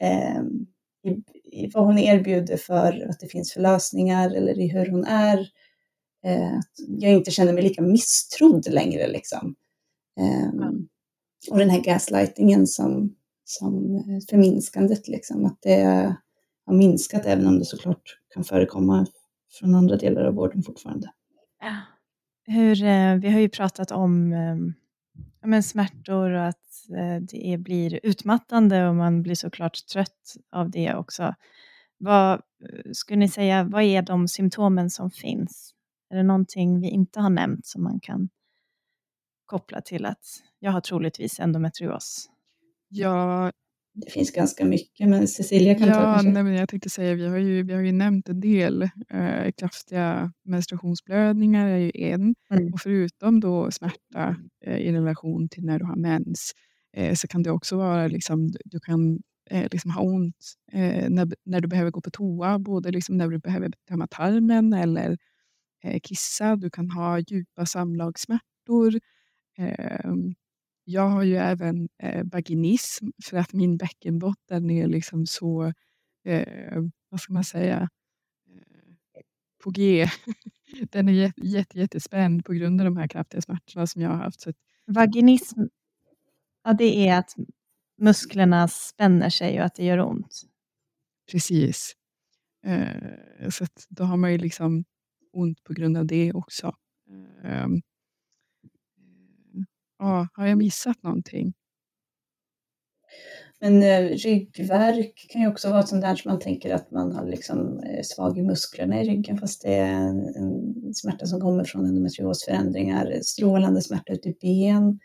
ehm, 0.00 0.66
i, 1.04 1.22
i 1.64 1.70
vad 1.74 1.84
hon 1.86 1.98
erbjuder 1.98 2.56
för 2.56 3.08
att 3.10 3.20
det 3.20 3.26
finns 3.26 3.52
för 3.52 3.60
lösningar 3.60 4.30
eller 4.30 4.58
i 4.58 4.68
hur 4.68 4.86
hon 4.86 5.04
är. 5.04 5.38
Eh, 6.24 6.58
jag 6.88 7.12
inte 7.12 7.30
känner 7.30 7.52
mig 7.52 7.62
lika 7.62 7.82
misstrodd 7.82 8.68
längre 8.70 9.06
liksom. 9.08 9.54
Ja. 10.16 10.72
Och 11.50 11.58
den 11.58 11.70
här 11.70 11.80
gaslightingen 11.80 12.66
som, 12.66 13.14
som 13.44 13.96
eh, 13.96 14.18
förminskandet 14.30 15.08
liksom, 15.08 15.44
att 15.44 15.58
det 15.62 16.14
har 16.66 16.74
minskat 16.74 17.26
även 17.26 17.46
om 17.46 17.58
det 17.58 17.64
såklart 17.64 18.18
kan 18.34 18.44
förekomma 18.44 19.06
från 19.58 19.74
andra 19.74 19.96
delar 19.96 20.24
av 20.24 20.34
vården 20.34 20.62
fortfarande. 20.62 21.12
Hur, 22.46 22.82
eh, 22.82 23.14
vi 23.14 23.30
har 23.30 23.40
ju 23.40 23.48
pratat 23.48 23.90
om 23.90 24.32
eh, 24.32 24.56
ja, 25.40 25.46
men 25.46 25.62
smärtor 25.62 26.30
och 26.30 26.46
att 26.46 26.90
eh, 26.90 27.22
det 27.22 27.52
är, 27.52 27.58
blir 27.58 28.00
utmattande 28.02 28.88
och 28.88 28.94
man 28.94 29.22
blir 29.22 29.34
såklart 29.34 29.86
trött 29.92 30.34
av 30.52 30.70
det 30.70 30.94
också. 30.94 31.34
Vad 31.98 32.40
skulle 32.92 33.18
ni 33.18 33.28
säga, 33.28 33.64
vad 33.64 33.82
är 33.82 34.02
de 34.02 34.28
symptomen 34.28 34.90
som 34.90 35.10
finns? 35.10 35.74
Är 36.10 36.16
det 36.16 36.22
någonting 36.22 36.80
vi 36.80 36.88
inte 36.88 37.20
har 37.20 37.30
nämnt 37.30 37.66
som 37.66 37.82
man 37.82 38.00
kan 38.00 38.28
koppla 39.46 39.80
till 39.80 40.04
att 40.06 40.24
jag 40.58 40.72
har 40.72 40.80
troligtvis 40.80 41.40
endometrios? 41.40 42.30
Ja, 42.88 43.52
Det 43.94 44.10
finns 44.10 44.30
ganska 44.30 44.64
mycket, 44.64 45.08
men 45.08 45.28
Cecilia 45.28 45.74
kan 45.74 45.88
ta 45.88 45.94
ja 45.94 46.00
kanske. 46.00 46.28
nej, 46.28 46.42
men 46.42 46.54
jag 46.54 46.68
tänkte 46.68 46.90
säga, 46.90 47.14
vi 47.14 47.26
har 47.26 47.36
ju, 47.36 47.62
vi 47.62 47.72
har 47.72 47.80
ju 47.80 47.92
nämnt 47.92 48.28
en 48.28 48.40
del. 48.40 48.82
Eh, 49.10 49.52
kraftiga 49.56 50.32
menstruationsblödningar 50.44 51.68
är 51.68 51.78
ju 51.78 51.90
en. 51.94 52.34
Mm. 52.50 52.72
Och 52.72 52.80
förutom 52.80 53.40
då 53.40 53.70
smärta 53.70 54.36
eh, 54.64 54.78
i 54.78 54.92
relation 54.92 55.48
till 55.48 55.64
när 55.64 55.78
du 55.78 55.84
har 55.84 55.96
mens 55.96 56.52
eh, 56.96 57.14
så 57.14 57.28
kan 57.28 57.42
det 57.42 57.50
också 57.50 57.76
vara 57.76 58.06
liksom, 58.06 58.50
du- 58.64 58.80
kan 58.80 59.20
eh, 59.50 59.66
liksom 59.72 59.90
ha 59.90 60.02
ont 60.02 60.54
eh, 60.72 61.08
när, 61.10 61.28
när 61.44 61.60
du 61.60 61.68
behöver 61.68 61.90
gå 61.90 62.00
på 62.00 62.10
toa, 62.10 62.58
både 62.58 62.90
liksom 62.90 63.16
när 63.16 63.28
du 63.28 63.38
behöver 63.38 63.72
tömma 63.88 64.06
tarmen 64.06 64.72
eller 64.72 65.18
eh, 65.84 66.00
kissa. 66.02 66.56
Du 66.56 66.70
kan 66.70 66.90
ha 66.90 67.18
djupa 67.18 67.66
samlagssmärtor. 67.66 69.00
Ehm, 70.86 70.92
jag 70.92 71.08
har 71.08 71.22
ju 71.22 71.36
även 71.36 71.88
eh, 72.02 72.24
vaginism 72.24 73.06
för 73.24 73.36
att 73.36 73.52
min 73.52 73.76
bäckenbotten 73.76 74.70
är 74.70 74.88
liksom 74.88 75.26
så, 75.26 75.72
eh, 76.24 76.82
vad 77.08 77.20
ska 77.20 77.32
man 77.32 77.44
säga, 77.44 77.88
eh, 78.48 79.22
på 79.64 79.70
G. 79.70 80.06
Den 80.90 81.08
är 81.08 81.12
jätte, 81.12 81.40
jätte, 81.46 81.78
jättespänd 81.78 82.44
på 82.44 82.52
grund 82.52 82.80
av 82.80 82.84
de 82.84 82.96
här 82.96 83.08
kraftiga 83.08 83.42
smärtorna 83.42 83.86
som 83.86 84.02
jag 84.02 84.10
har 84.10 84.16
haft. 84.16 84.40
Så 84.40 84.52
Vaginism, 84.86 85.60
ja, 86.64 86.72
det 86.72 87.08
är 87.08 87.18
att 87.18 87.34
musklerna 87.98 88.68
spänner 88.68 89.30
sig 89.30 89.58
och 89.58 89.64
att 89.66 89.74
det 89.74 89.84
gör 89.84 90.00
ont. 90.00 90.42
precis. 91.30 91.94
Eh, 92.66 93.50
så 93.50 93.66
då 93.88 94.04
har 94.04 94.16
man 94.16 94.32
ju 94.32 94.38
liksom 94.38 94.84
ont 95.32 95.64
på 95.64 95.72
grund 95.72 95.96
av 95.96 96.06
det 96.06 96.32
också. 96.32 96.74
Ja, 100.04 100.28
har 100.32 100.46
jag 100.46 100.58
missat 100.58 101.02
någonting? 101.02 101.52
Men 103.60 103.82
eh, 103.82 104.08
ryggvärk 104.08 105.26
kan 105.28 105.42
ju 105.42 105.48
också 105.48 105.70
vara 105.70 105.80
ett 105.80 105.88
sånt 105.88 106.02
där 106.02 106.16
som 106.16 106.30
man 106.30 106.40
tänker 106.40 106.74
att 106.74 106.90
man 106.90 107.12
har 107.12 107.26
liksom 107.26 107.78
eh, 107.78 108.02
svag 108.02 108.38
i 108.38 108.42
musklerna 108.42 109.02
i 109.02 109.08
ryggen 109.08 109.38
fast 109.38 109.62
det 109.62 109.74
är 109.74 109.92
en, 109.92 110.34
en 110.36 110.94
smärta 110.94 111.26
som 111.26 111.40
kommer 111.40 111.64
från 111.64 111.86
endometriosförändringar, 111.86 113.20
strålande 113.22 113.82
smärta 113.82 114.12
ute 114.12 114.28
i 114.28 114.36
ben, 114.40 114.98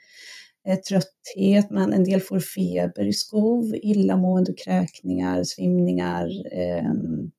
eh, 0.68 0.80
trötthet, 0.80 1.72
man, 1.72 1.94
en 1.94 2.04
del 2.04 2.22
får 2.22 2.40
feber 2.40 3.08
i 3.08 3.14
skov, 3.14 3.76
illamående, 3.76 4.54
kräkningar, 4.54 5.44
svimningar. 5.44 6.30
Ehm, 6.54 7.32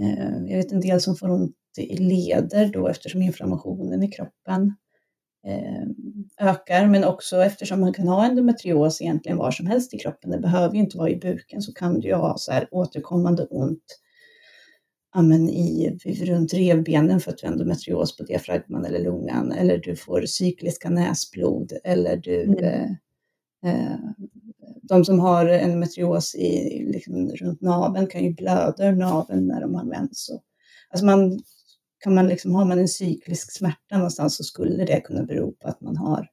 eh, 0.00 0.50
jag 0.50 0.56
vet 0.56 0.72
en 0.72 0.80
del 0.80 1.00
som 1.00 1.16
får 1.16 1.30
ont 1.30 1.56
i 1.78 1.96
leder 1.96 2.66
då 2.72 2.88
eftersom 2.88 3.22
inflammationen 3.22 4.02
i 4.02 4.08
kroppen 4.08 4.74
ökar, 6.40 6.86
men 6.86 7.04
också 7.04 7.42
eftersom 7.42 7.80
man 7.80 7.92
kan 7.92 8.08
ha 8.08 8.26
endometrios 8.26 9.00
egentligen 9.00 9.38
var 9.38 9.50
som 9.50 9.66
helst 9.66 9.94
i 9.94 9.98
kroppen, 9.98 10.30
det 10.30 10.38
behöver 10.38 10.74
ju 10.74 10.80
inte 10.80 10.98
vara 10.98 11.10
i 11.10 11.16
buken, 11.16 11.62
så 11.62 11.72
kan 11.72 12.00
du 12.00 12.08
ju 12.08 12.14
ha 12.14 12.38
så 12.38 12.52
här 12.52 12.68
återkommande 12.70 13.44
ont 13.44 13.84
ja, 15.14 15.22
men 15.22 15.48
i, 15.50 15.98
runt 16.04 16.54
revbenen 16.54 17.20
för 17.20 17.30
att 17.32 17.38
du 17.38 17.46
har 17.46 17.52
endometrios 17.52 18.16
på 18.16 18.22
diafragman 18.24 18.84
eller 18.84 18.98
lungan, 19.04 19.52
eller 19.52 19.78
du 19.78 19.96
får 19.96 20.22
cykliska 20.26 20.90
näsblod, 20.90 21.72
eller 21.84 22.16
du 22.16 22.42
Mm. 22.42 22.64
eh, 22.64 22.90
eh, 23.72 23.96
de 24.82 25.04
som 25.04 25.20
har 25.20 25.46
endometrios 25.48 26.34
i, 26.34 26.82
liksom, 26.92 27.28
runt 27.30 27.60
naveln 27.60 28.06
kan 28.06 28.24
ju 28.24 28.32
blöda 28.34 28.88
ur 28.88 28.92
naveln 28.96 29.46
när 29.46 29.60
de 29.60 29.74
har 29.74 29.84
mens. 29.84 30.30
Och, 30.34 30.42
alltså 30.90 31.06
man, 31.06 31.40
kan 32.02 32.14
man 32.14 32.26
liksom, 32.28 32.54
har 32.54 32.64
man 32.64 32.78
en 32.78 32.88
cyklisk 32.88 33.52
smärta 33.52 33.96
någonstans 33.96 34.36
så 34.36 34.44
skulle 34.44 34.84
det 34.84 35.00
kunna 35.00 35.22
bero 35.24 35.52
på 35.52 35.68
att 35.68 35.80
man 35.80 35.96
har 35.96 36.28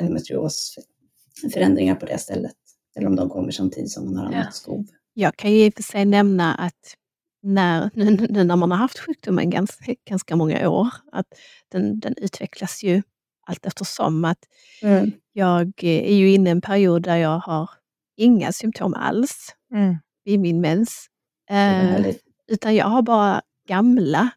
endometriosförändringar 0.00 1.94
på 1.94 2.06
det 2.06 2.18
stället. 2.18 2.52
Eller 2.96 3.06
om 3.06 3.16
de 3.16 3.28
kommer 3.30 3.50
samtidigt 3.50 3.90
som 3.92 4.04
man 4.04 4.16
har 4.16 4.24
annat 4.24 4.44
Ja. 4.46 4.50
skov. 4.50 4.86
Jag 5.14 5.36
kan 5.36 5.52
ju 5.52 5.64
i 5.64 5.68
och 5.70 5.74
för 5.74 5.82
sig 5.82 6.04
nämna 6.04 6.54
att 6.54 6.94
när, 7.42 7.90
nu, 7.94 8.26
nu 8.30 8.44
när 8.44 8.56
man 8.56 8.70
har 8.70 8.78
haft 8.78 8.98
sjukdomen 8.98 9.50
ganska, 9.50 9.94
ganska 10.08 10.36
många 10.36 10.68
år, 10.68 10.88
att 11.12 11.26
den, 11.72 12.00
den 12.00 12.14
utvecklas 12.16 12.82
ju 12.84 13.02
allt 13.46 13.66
eftersom. 13.66 14.24
Att 14.24 14.38
Mm. 14.82 15.12
jag 15.32 15.84
är 15.84 16.14
ju 16.14 16.30
inne 16.34 16.50
i 16.50 16.52
en 16.52 16.60
period 16.60 17.02
där 17.02 17.16
jag 17.16 17.38
har 17.38 17.70
inga 18.16 18.52
symptom 18.52 18.94
alls 18.94 19.54
Mm. 19.74 19.96
vid 20.24 20.40
min 20.40 20.60
mens. 20.60 21.06
Eh, 21.50 22.06
utan 22.48 22.74
jag 22.74 22.86
har 22.86 23.02
bara 23.02 23.42
gamla, 23.68 24.30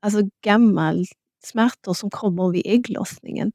alltså 0.00 0.20
gammal 0.44 1.04
smärtor 1.44 1.94
som 1.94 2.10
kommer 2.10 2.50
vid 2.50 2.62
ägglossningen. 2.66 3.52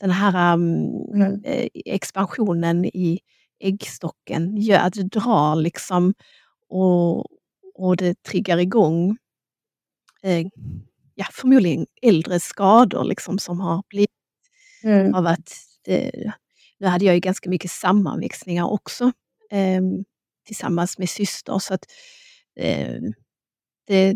Den 0.00 0.10
här 0.10 0.54
um, 0.54 0.86
Mm. 1.14 1.44
eh, 1.44 1.68
expansionen 1.84 2.84
i 2.84 3.18
äggstocken 3.60 4.56
gör 4.56 4.78
att 4.78 4.92
det 4.92 5.02
drar 5.02 5.56
liksom 5.56 6.14
och, 6.68 7.26
och 7.74 7.96
det 7.96 8.22
triggar 8.22 8.58
igång 8.58 9.16
eh, 10.22 10.46
ja, 11.14 11.26
förmodligen 11.32 11.86
äldre 12.02 12.40
skador 12.40 13.04
liksom 13.04 13.38
som 13.38 13.60
har 13.60 13.82
blivit 13.88 14.10
Mm. 14.84 15.14
av 15.14 15.26
att 15.26 15.52
det, 15.84 16.32
nu 16.78 16.86
hade 16.86 17.04
jag 17.04 17.14
ju 17.14 17.20
ganska 17.20 17.50
mycket 17.50 17.70
sammanväxningar 17.70 18.64
också 18.70 19.12
eh, 19.50 19.82
tillsammans 20.46 20.98
med 20.98 21.08
syster 21.08 21.58
så 21.58 21.74
att 21.74 21.84
eh, 22.56 23.00
det, 23.86 24.14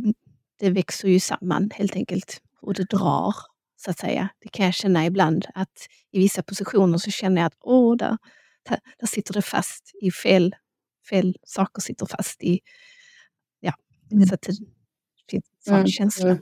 det 0.60 0.70
växer 0.70 1.08
ju 1.08 1.20
samman 1.20 1.70
helt 1.74 1.96
enkelt 1.96 2.42
och 2.60 2.74
det 2.74 2.90
drar 2.90 3.34
så 3.76 3.90
att 3.90 3.98
säga. 3.98 4.28
Det 4.38 4.48
kan 4.48 4.64
jag 4.64 4.74
känna 4.74 5.06
ibland 5.06 5.46
att 5.54 5.86
i 6.10 6.18
vissa 6.18 6.42
positioner 6.42 6.98
så 6.98 7.10
känner 7.10 7.40
jag 7.40 7.46
att 7.46 7.58
åh, 7.60 7.96
där, 7.96 8.18
där 8.98 9.06
sitter 9.06 9.34
det 9.34 9.42
fast 9.42 9.90
i 10.02 10.10
fel, 10.10 10.54
fel 11.10 11.36
saker 11.42 11.82
sitter 11.82 12.06
fast 12.06 12.42
i, 12.42 12.60
ja, 13.60 13.74
mm. 14.12 14.26
så 14.26 14.34
att 14.34 14.42
det 14.42 14.56
finns 15.30 15.44
en 15.44 15.62
sån 15.64 15.74
mm. 15.74 15.86
känsla. 15.86 16.38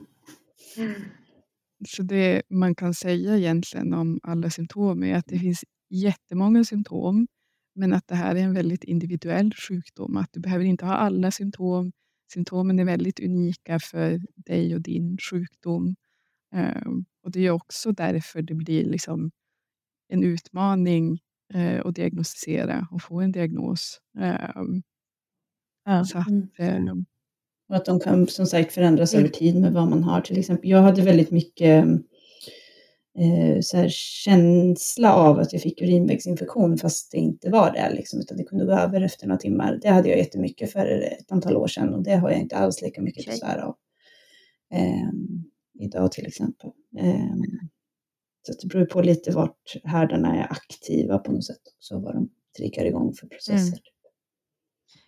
Så 1.87 2.03
det 2.03 2.41
man 2.49 2.75
kan 2.75 2.93
säga 2.93 3.37
egentligen 3.37 3.93
om 3.93 4.19
alla 4.23 4.49
symptom 4.49 5.03
är 5.03 5.15
att 5.15 5.25
det 5.27 5.39
finns 5.39 5.63
jättemånga 5.89 6.63
symptom, 6.63 7.27
men 7.75 7.93
att 7.93 8.07
det 8.07 8.15
här 8.15 8.35
är 8.35 8.39
en 8.39 8.53
väldigt 8.53 8.83
individuell 8.83 9.53
sjukdom. 9.53 10.17
Att 10.17 10.29
du 10.33 10.39
behöver 10.39 10.65
inte 10.65 10.85
ha 10.85 10.93
alla 10.93 11.31
symptom. 11.31 11.91
Symptomen 12.33 12.79
är 12.79 12.85
väldigt 12.85 13.19
unika 13.19 13.79
för 13.79 14.19
dig 14.35 14.75
och 14.75 14.81
din 14.81 15.17
sjukdom. 15.31 15.95
Ehm, 16.53 17.05
och 17.23 17.31
det 17.31 17.47
är 17.47 17.51
också 17.51 17.91
därför 17.91 18.41
det 18.41 18.55
blir 18.55 18.85
liksom 18.85 19.31
en 20.09 20.23
utmaning 20.23 21.19
eh, 21.53 21.81
att 21.85 21.95
diagnostisera 21.95 22.87
och 22.91 23.01
få 23.01 23.21
en 23.21 23.31
diagnos. 23.31 24.01
Ehm, 24.19 24.81
ja. 25.85 26.05
Så 26.05 26.17
att, 26.17 26.27
mm. 26.27 26.87
eh, 26.87 26.93
och 27.69 27.75
att 27.75 27.85
de 27.85 27.99
kan 27.99 28.27
som 28.27 28.45
sagt 28.45 28.73
förändras 28.73 29.13
över 29.13 29.27
tid 29.27 29.61
med 29.61 29.73
vad 29.73 29.89
man 29.89 30.03
har. 30.03 30.21
Till 30.21 30.39
exempel, 30.39 30.69
jag 30.69 30.81
hade 30.81 31.01
väldigt 31.01 31.31
mycket 31.31 31.85
eh, 33.17 33.61
så 33.61 33.77
här, 33.77 33.87
känsla 33.89 35.13
av 35.13 35.39
att 35.39 35.53
jag 35.53 35.61
fick 35.61 35.81
urinvägsinfektion 35.81 36.77
fast 36.77 37.11
det 37.11 37.17
inte 37.17 37.49
var 37.49 37.71
det, 37.71 37.93
liksom, 37.93 38.19
utan 38.19 38.37
det 38.37 38.43
kunde 38.43 38.65
gå 38.65 38.71
över 38.71 39.01
efter 39.01 39.27
några 39.27 39.39
timmar. 39.39 39.79
Det 39.81 39.89
hade 39.89 40.09
jag 40.09 40.17
jättemycket 40.17 40.71
för 40.71 40.85
ett 40.87 41.31
antal 41.31 41.57
år 41.57 41.67
sedan 41.67 41.93
och 41.93 42.03
det 42.03 42.15
har 42.15 42.29
jag 42.29 42.39
inte 42.39 42.57
alls 42.57 42.81
lika 42.81 43.01
mycket 43.01 43.21
okay. 43.21 43.33
besvär 43.33 43.57
av 43.57 43.75
eh, 44.73 45.09
idag 45.79 46.11
till 46.11 46.27
exempel. 46.27 46.69
Eh, 46.97 47.35
så 48.41 48.53
det 48.61 48.67
beror 48.67 48.85
på 48.85 49.01
lite 49.01 49.31
vart 49.31 49.75
härdarna 49.83 50.35
är 50.35 50.51
aktiva 50.51 51.17
på 51.17 51.31
något 51.31 51.45
sätt, 51.45 51.61
så 51.79 51.99
vad 51.99 52.13
de 52.13 52.29
triggar 52.57 52.85
igång 52.85 53.13
för 53.13 53.27
processer. 53.27 53.67
Mm. 53.67 53.83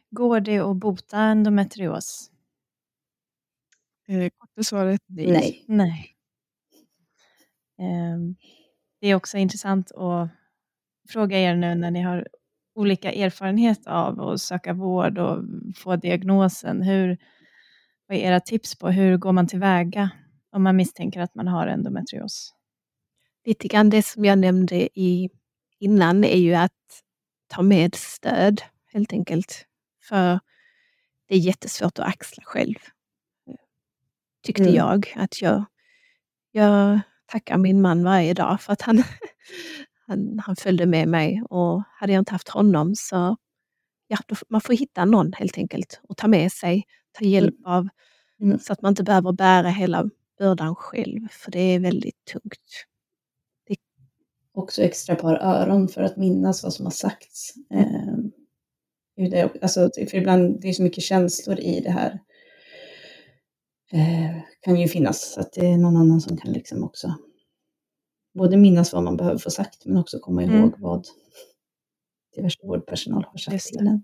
Går 0.10 0.40
det 0.40 0.60
att 0.60 0.78
bota 0.78 1.18
endometrios? 1.18 2.32
Eh, 4.08 4.30
korta 4.38 4.64
svaret 4.64 5.02
nej. 5.08 5.32
Nej. 5.32 5.64
nej. 5.68 6.11
Eh, 7.82 8.18
det 9.02 9.08
är 9.08 9.16
också 9.16 9.38
intressant 9.38 9.92
att 9.92 10.30
fråga 11.10 11.40
er 11.40 11.56
nu 11.56 11.76
när 11.76 11.92
ni 11.92 12.02
har 12.02 12.28
olika 12.76 13.12
erfarenhet 13.12 13.88
av 13.88 14.22
att 14.22 14.42
söka 14.42 14.74
vård 14.74 15.18
och 15.18 15.44
få 15.76 15.96
diagnosen. 15.96 16.82
Hur, 16.82 17.18
vad 18.08 18.18
är 18.18 18.22
era 18.22 18.40
tips 18.40 18.76
på 18.76 18.90
hur 18.90 19.18
går 19.18 19.32
man 19.32 19.48
tillväga 19.48 20.10
om 20.52 20.64
man 20.64 20.76
misstänker 20.76 21.22
att 21.22 21.36
man 21.36 21.48
har 21.48 21.68
endometrios? 21.68 22.54
Lite 23.46 23.68
grann 23.68 23.90
det 23.90 24.06
som 24.06 24.26
jag 24.26 24.38
nämnde 24.40 25.00
i, 25.00 25.30
innan 25.80 26.24
är 26.24 26.38
ju 26.38 26.54
att 26.54 26.72
ta 27.48 27.62
med 27.62 27.96
stöd 27.96 28.62
helt 28.94 29.14
enkelt. 29.14 29.66
För 30.10 30.40
det 31.28 31.36
är 31.36 31.40
jättesvårt 31.40 32.00
att 32.00 32.08
axla 32.08 32.44
själv 32.44 32.76
tyckte 34.44 34.64
mm. 34.64 34.76
jag. 34.76 35.14
Att 35.16 35.42
jag, 35.42 35.66
jag 36.52 37.00
tackar 37.32 37.58
min 37.58 37.82
man 37.82 38.04
varje 38.04 38.34
dag 38.34 38.62
för 38.62 38.74
att 38.74 38.82
han, 38.82 39.04
han, 40.08 40.40
han 40.46 40.56
följde 40.56 40.86
med 40.86 41.08
mig 41.08 41.44
och 41.50 41.84
hade 41.88 42.14
jag 42.14 42.22
inte 42.22 42.32
haft 42.32 42.50
honom 42.50 42.96
så 42.96 43.38
ja, 44.08 44.18
man 44.50 44.62
får 44.62 44.74
hitta 44.74 45.06
någon 45.06 45.34
helt 45.34 45.58
enkelt 45.58 46.02
och 46.04 46.18
ta 46.18 46.28
med 46.28 46.52
sig, 46.52 46.84
ta 47.12 47.26
hjälp 47.26 47.60
mm. 47.60 47.72
av 47.72 47.88
mm. 48.42 48.60
så 48.60 48.74
att 48.74 48.82
man 48.82 48.92
inte 48.92 49.04
behöver 49.04 49.32
bära 49.32 49.70
hela 49.70 50.10
bördan 50.40 50.76
själv 50.76 51.28
för 51.32 51.52
det 51.52 51.60
är 51.60 51.80
väldigt 51.80 52.26
tungt. 52.26 52.86
Det... 53.68 53.76
Också 54.54 54.82
extra 54.82 55.16
par 55.16 55.36
öron 55.36 55.88
för 55.88 56.02
att 56.02 56.18
minnas 56.18 56.64
vad 56.64 56.74
som 56.74 56.86
har 56.86 56.92
sagts. 56.92 57.54
Mm. 57.74 58.32
Eh, 59.34 59.50
alltså, 59.62 59.90
för 60.10 60.16
ibland 60.16 60.62
det 60.62 60.70
är 60.70 60.74
så 60.74 60.84
mycket 60.84 61.04
känslor 61.04 61.60
i 61.60 61.80
det 61.80 61.92
här 61.92 62.20
eh, 63.92 64.42
kan 64.62 64.80
ju 64.80 64.88
finnas. 64.88 65.38
Att 65.38 65.54
det 65.54 65.68
är 65.68 65.78
någon 65.78 65.98
annan 65.98 66.22
som 66.22 66.38
kan 66.38 66.54
liksom 66.54 66.84
också 66.84 67.16
både 68.34 68.58
minnas 68.58 68.94
vad 68.94 69.04
man 69.04 69.18
behöver 69.18 69.38
få 69.38 69.50
sagt 69.50 69.86
men 69.86 69.98
också 69.98 70.20
komma 70.20 70.44
mm. 70.44 70.56
ihåg 70.56 70.74
vad 70.78 71.06
diverse 72.36 72.58
vårdpersonal 72.64 73.26
har 73.28 73.38
sagt 73.38 73.66
till 73.66 73.88
en. 73.88 74.04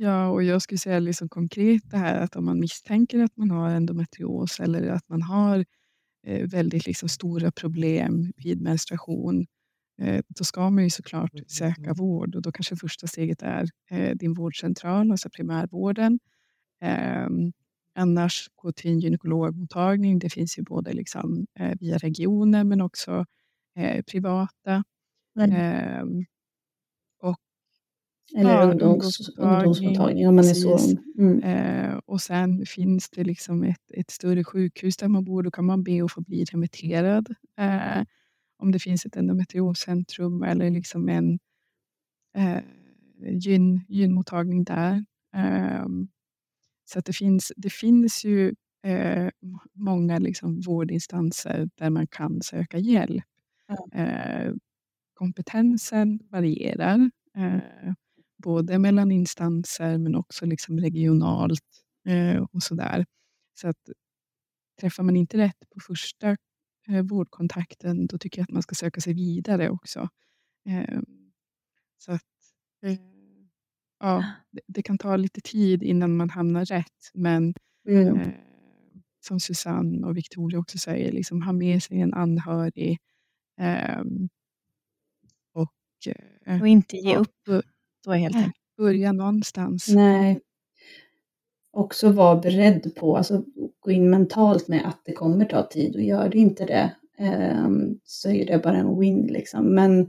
Ja, 0.00 0.28
och 0.28 0.42
jag 0.42 0.62
skulle 0.62 0.78
säga 0.78 0.98
liksom 0.98 1.28
konkret 1.28 1.82
det 1.90 1.96
här 1.96 2.20
att 2.20 2.36
om 2.36 2.44
man 2.44 2.60
misstänker 2.60 3.24
att 3.24 3.36
man 3.36 3.50
har 3.50 3.70
endometrios 3.70 4.60
eller 4.60 4.88
att 4.88 5.08
man 5.08 5.22
har 5.22 5.64
eh, 6.26 6.48
väldigt 6.48 6.86
liksom 6.86 7.08
stora 7.08 7.52
problem 7.52 8.32
vid 8.36 8.60
menstruation, 8.60 9.46
eh, 10.02 10.22
då 10.28 10.44
ska 10.44 10.70
man 10.70 10.84
ju 10.84 10.90
såklart 10.90 11.30
söka 11.46 11.94
vård 11.94 12.36
och 12.36 12.42
då 12.42 12.52
kanske 12.52 12.76
första 12.76 13.06
steget 13.06 13.42
är 13.42 13.68
din 14.14 14.34
vårdcentral, 14.34 15.10
alltså 15.10 15.30
primärvården. 15.30 16.18
Eh, 16.80 17.28
annars 17.94 18.50
gå 18.54 18.72
till 18.72 18.90
en 18.90 19.00
gynekologmottagning. 19.00 20.18
Det 20.18 20.30
finns 20.30 20.58
ju 20.58 20.62
både 20.62 20.92
liksom, 20.92 21.46
eh, 21.58 21.72
via 21.80 21.98
regioner 21.98 22.64
men 22.64 22.80
också 22.80 23.24
eh, 23.76 24.02
privata. 24.02 24.84
Mm. 25.40 25.52
Eh, 25.52 26.24
och, 27.20 27.36
Eller 28.36 28.70
ungdoms, 28.70 29.28
ungdomsmottagning 29.38 30.28
om 30.28 30.36
man 30.36 30.44
är 30.44 30.54
så. 30.54 30.78
Mm. 31.18 31.42
Eh, 31.42 32.00
och 32.06 32.20
sen 32.20 32.66
finns 32.66 33.10
det 33.10 33.24
liksom 33.24 33.62
ett, 33.62 33.90
ett 33.94 34.10
större 34.10 34.44
sjukhus 34.44 34.96
där 34.96 35.08
man 35.08 35.24
bor. 35.24 35.42
Då 35.42 35.50
kan 35.50 35.64
man 35.64 35.82
be 35.82 36.04
att 36.04 36.12
få 36.12 36.20
bli 36.20 36.44
remitterad. 36.44 37.34
Om 38.58 38.72
det 38.72 38.78
finns 38.78 39.06
ett 39.06 39.16
endometrioscentrum 39.16 40.42
eller 40.42 40.70
liksom 40.70 41.08
en 41.08 41.38
eh, 42.36 42.62
gyn, 43.20 43.84
gynmottagning 43.88 44.64
där. 44.64 45.04
Um, 45.84 46.08
så 46.88 46.98
att 46.98 47.04
det, 47.04 47.12
finns, 47.12 47.52
det 47.56 47.72
finns 47.72 48.24
ju 48.24 48.54
eh, 48.84 49.28
många 49.74 50.18
liksom 50.18 50.60
vårdinstanser 50.60 51.70
där 51.74 51.90
man 51.90 52.06
kan 52.06 52.42
söka 52.42 52.78
hjälp. 52.78 53.24
Mm. 53.92 54.08
Eh, 54.08 54.54
kompetensen 55.14 56.20
varierar, 56.30 57.10
eh, 57.36 57.92
både 58.36 58.78
mellan 58.78 59.12
instanser 59.12 59.98
men 59.98 60.14
också 60.14 60.46
liksom 60.46 60.80
regionalt 60.80 61.84
eh, 62.06 62.42
och 62.52 62.62
sådär. 62.62 63.06
Så 63.54 63.68
att 63.68 63.90
träffar 64.80 65.02
man 65.02 65.16
inte 65.16 65.38
rätt 65.38 65.70
på 65.74 65.80
första 65.80 66.36
eh, 66.88 67.02
vårdkontakten, 67.02 68.06
då 68.06 68.18
tycker 68.18 68.40
jag 68.40 68.44
att 68.44 68.52
man 68.52 68.62
ska 68.62 68.74
söka 68.74 69.00
sig 69.00 69.14
vidare 69.14 69.70
också. 69.70 70.08
Eh, 70.68 71.00
så 71.98 72.12
att 72.12 72.22
ja, 74.00 74.24
det, 74.50 74.60
det, 74.66 74.82
kan 74.82 74.98
ta 74.98 75.16
lite 75.16 75.40
tid 75.40 75.82
innan 75.82 76.16
man 76.16 76.30
hamnar 76.30 76.64
rätt. 76.64 77.10
Men 77.14 77.54
mm. 77.88 78.20
eh, 78.20 78.28
som 79.20 79.40
Susanne 79.40 80.06
och 80.06 80.16
Victoria 80.16 80.58
också 80.58 80.78
säger, 80.78 81.12
liksom, 81.12 81.42
ha 81.42 81.52
med 81.52 81.82
sig 81.82 82.00
en 82.00 82.14
anhörig. 82.14 82.98
Eh, 83.60 84.02
och, 85.52 86.08
eh, 86.46 86.60
och 86.60 86.68
inte 86.68 86.96
ge 86.96 87.16
upp 87.16 87.36
då 88.04 88.12
helt 88.12 88.36
enkelt. 88.36 88.54
Börja 88.76 89.12
någonstans. 89.12 89.88
Nej. 89.88 90.40
Också 91.70 92.10
vara 92.12 92.40
beredd 92.40 92.94
på, 92.96 93.16
alltså 93.16 93.44
gå 93.80 93.90
in 93.90 94.10
mentalt 94.10 94.68
med 94.68 94.88
att 94.88 95.00
det 95.04 95.12
kommer 95.12 95.44
ta 95.44 95.66
tid 95.66 95.94
och 95.96 96.02
gör 96.02 96.28
det 96.28 96.38
inte 96.38 96.64
det 96.64 96.96
Ehm, 97.18 98.00
så 98.04 98.30
är 98.30 98.46
det 98.46 98.58
bara 98.58 98.76
en 98.76 99.00
win 99.00 99.26
liksom. 99.26 99.74
Men, 99.74 100.08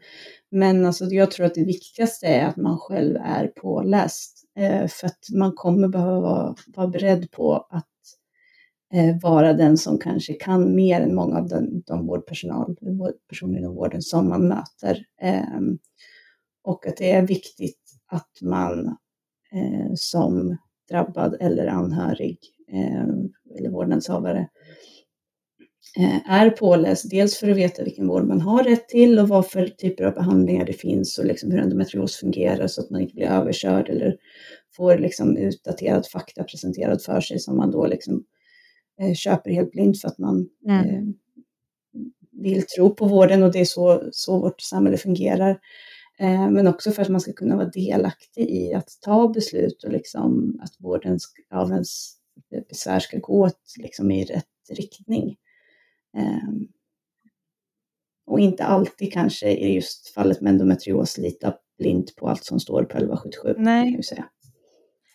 men 0.52 0.86
alltså, 0.86 1.06
jag 1.06 1.32
tror 1.32 1.45
att 1.45 1.56
det 1.56 1.63
viktigaste 1.63 2.28
är 2.28 2.45
att 2.45 2.58
man 2.58 2.78
själv 2.78 3.15
är 3.15 3.48
påläst. 3.48 4.45
Eh, 4.56 4.88
för 4.88 5.08
att 5.08 5.28
man 5.34 5.54
kommer 5.56 5.88
behöva 5.88 6.19
vara, 6.19 6.56
vara 6.67 6.88
beredd 6.88 7.32
på 7.32 7.56
att 7.69 7.86
eh, 8.93 9.15
vara 9.22 9.54
den 9.54 9.78
som 9.78 9.98
kanske 9.98 10.34
kan 10.34 10.76
mer 10.76 11.02
än 11.02 11.15
många 11.15 11.38
av 11.38 11.48
den, 11.48 11.84
de 11.86 12.08
vårdpersonal, 12.08 12.76
personer 13.30 13.58
inom 13.58 13.76
vården 13.76 14.02
som 14.02 14.30
man 14.30 14.48
möter. 14.48 15.06
Ehm, 15.22 15.78
och 16.63 16.88
att 16.88 16.98
det 16.98 17.12
är 17.12 17.28
viktigt 17.28 17.82
att 18.12 18.32
man 18.41 18.88
eh, 19.52 19.91
som 19.95 20.58
drabbad 20.89 21.38
eller 21.39 21.67
anhörig 21.67 22.39
eller 23.58 23.69
vårdnadshavare 23.69 24.39
Eh, 24.39 24.45
är 26.26 26.50
påläst, 26.50 27.10
dels 27.10 27.38
för 27.38 27.50
att 27.50 27.58
veta 27.58 27.84
vilken 27.84 28.08
vård 28.08 28.28
man 28.28 28.42
har 28.42 28.63
rätt 28.63 28.88
till 28.88 29.20
och 29.20 29.28
vad 29.28 29.48
för 29.48 29.68
typer 29.68 30.04
av 30.04 30.13
behandlingar 30.13 30.65
det 30.65 30.74
finns 30.74 31.18
och 31.18 31.26
liksom 31.26 31.52
hur 31.52 31.60
endometrios 31.60 32.15
fungerar 32.15 32.68
så 32.68 32.82
att 32.82 32.89
man 32.89 33.02
inte 33.02 33.15
blir 33.15 33.26
överkörd 33.26 33.89
eller 33.89 34.18
får 34.76 34.98
liksom 34.98 35.38
utdaterad 35.38 36.08
fakta 36.08 36.44
presenterad 36.44 37.02
för 37.02 37.22
sig 37.22 37.39
som 37.39 37.58
man 37.58 37.72
då 37.72 37.88
liksom 37.88 38.24
eh, 39.02 39.13
köper 39.13 39.52
helt 39.52 39.72
blint 39.72 40.02
för 40.02 40.08
att 40.08 40.18
man 40.18 40.50
mm. 40.68 40.86
eh, 40.86 41.04
vill 42.32 42.65
tro 42.65 42.96
på 42.96 43.06
vården 43.06 43.44
och 43.44 43.52
det 43.52 43.60
är 43.60 43.65
så, 43.65 44.10
så 44.12 44.39
vårt 44.39 44.62
samhälle 44.62 44.98
fungerar. 44.98 45.60
Eh, 46.20 46.50
men 46.50 46.68
också 46.68 46.92
för 46.92 47.02
att 47.02 47.10
man 47.10 47.22
ska 47.22 47.34
kunna 47.34 47.56
vara 47.56 47.70
delaktig 47.70 48.50
i 48.50 48.74
att 48.74 48.89
ta 49.02 49.28
beslut 49.28 49.84
och 49.84 49.92
liksom 49.92 50.60
att 50.63 50.76
vården 50.80 51.20
av 51.54 51.72
ens 51.72 52.13
besvär 52.70 53.00
ska 53.00 53.18
gå 53.18 53.50
liksom 53.78 54.12
i 54.12 54.26
rätt 54.26 54.46
riktning. 54.70 55.36
Ehm, 56.17 56.67
och 58.26 58.39
inte 58.39 58.63
alltid 58.65 59.13
kanske 59.13 59.52
i 59.52 59.76
just 59.76 60.10
fallet 60.13 60.41
med 60.41 60.52
endometrios 60.52 61.17
lita 61.17 61.54
blint 61.78 62.15
på 62.15 62.30
allt 62.30 62.43
som 62.43 62.60
står 62.60 62.84
på 62.84 62.98
1177. 62.98 63.56
Nej. 63.58 63.93
Kan 63.93 64.04
säga. 64.04 64.30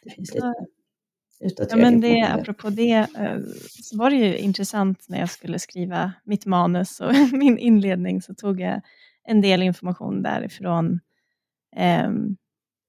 Det 0.04 0.10
finns 0.10 0.34
lite 0.34 1.66
ja, 1.70 1.76
men 1.76 2.00
det, 2.00 2.22
apropå 2.22 2.70
det 2.70 2.92
eh, 2.92 3.38
så 3.82 3.96
var 3.96 4.10
det 4.10 4.16
ju 4.16 4.38
intressant 4.38 5.04
när 5.08 5.20
jag 5.20 5.30
skulle 5.30 5.58
skriva 5.58 6.12
mitt 6.24 6.46
manus 6.46 7.00
och 7.00 7.12
min 7.32 7.58
inledning 7.58 8.22
så 8.22 8.34
tog 8.34 8.60
jag 8.60 8.80
en 9.24 9.40
del 9.40 9.62
information 9.62 10.22
därifrån 10.22 11.00
eh, 11.76 12.10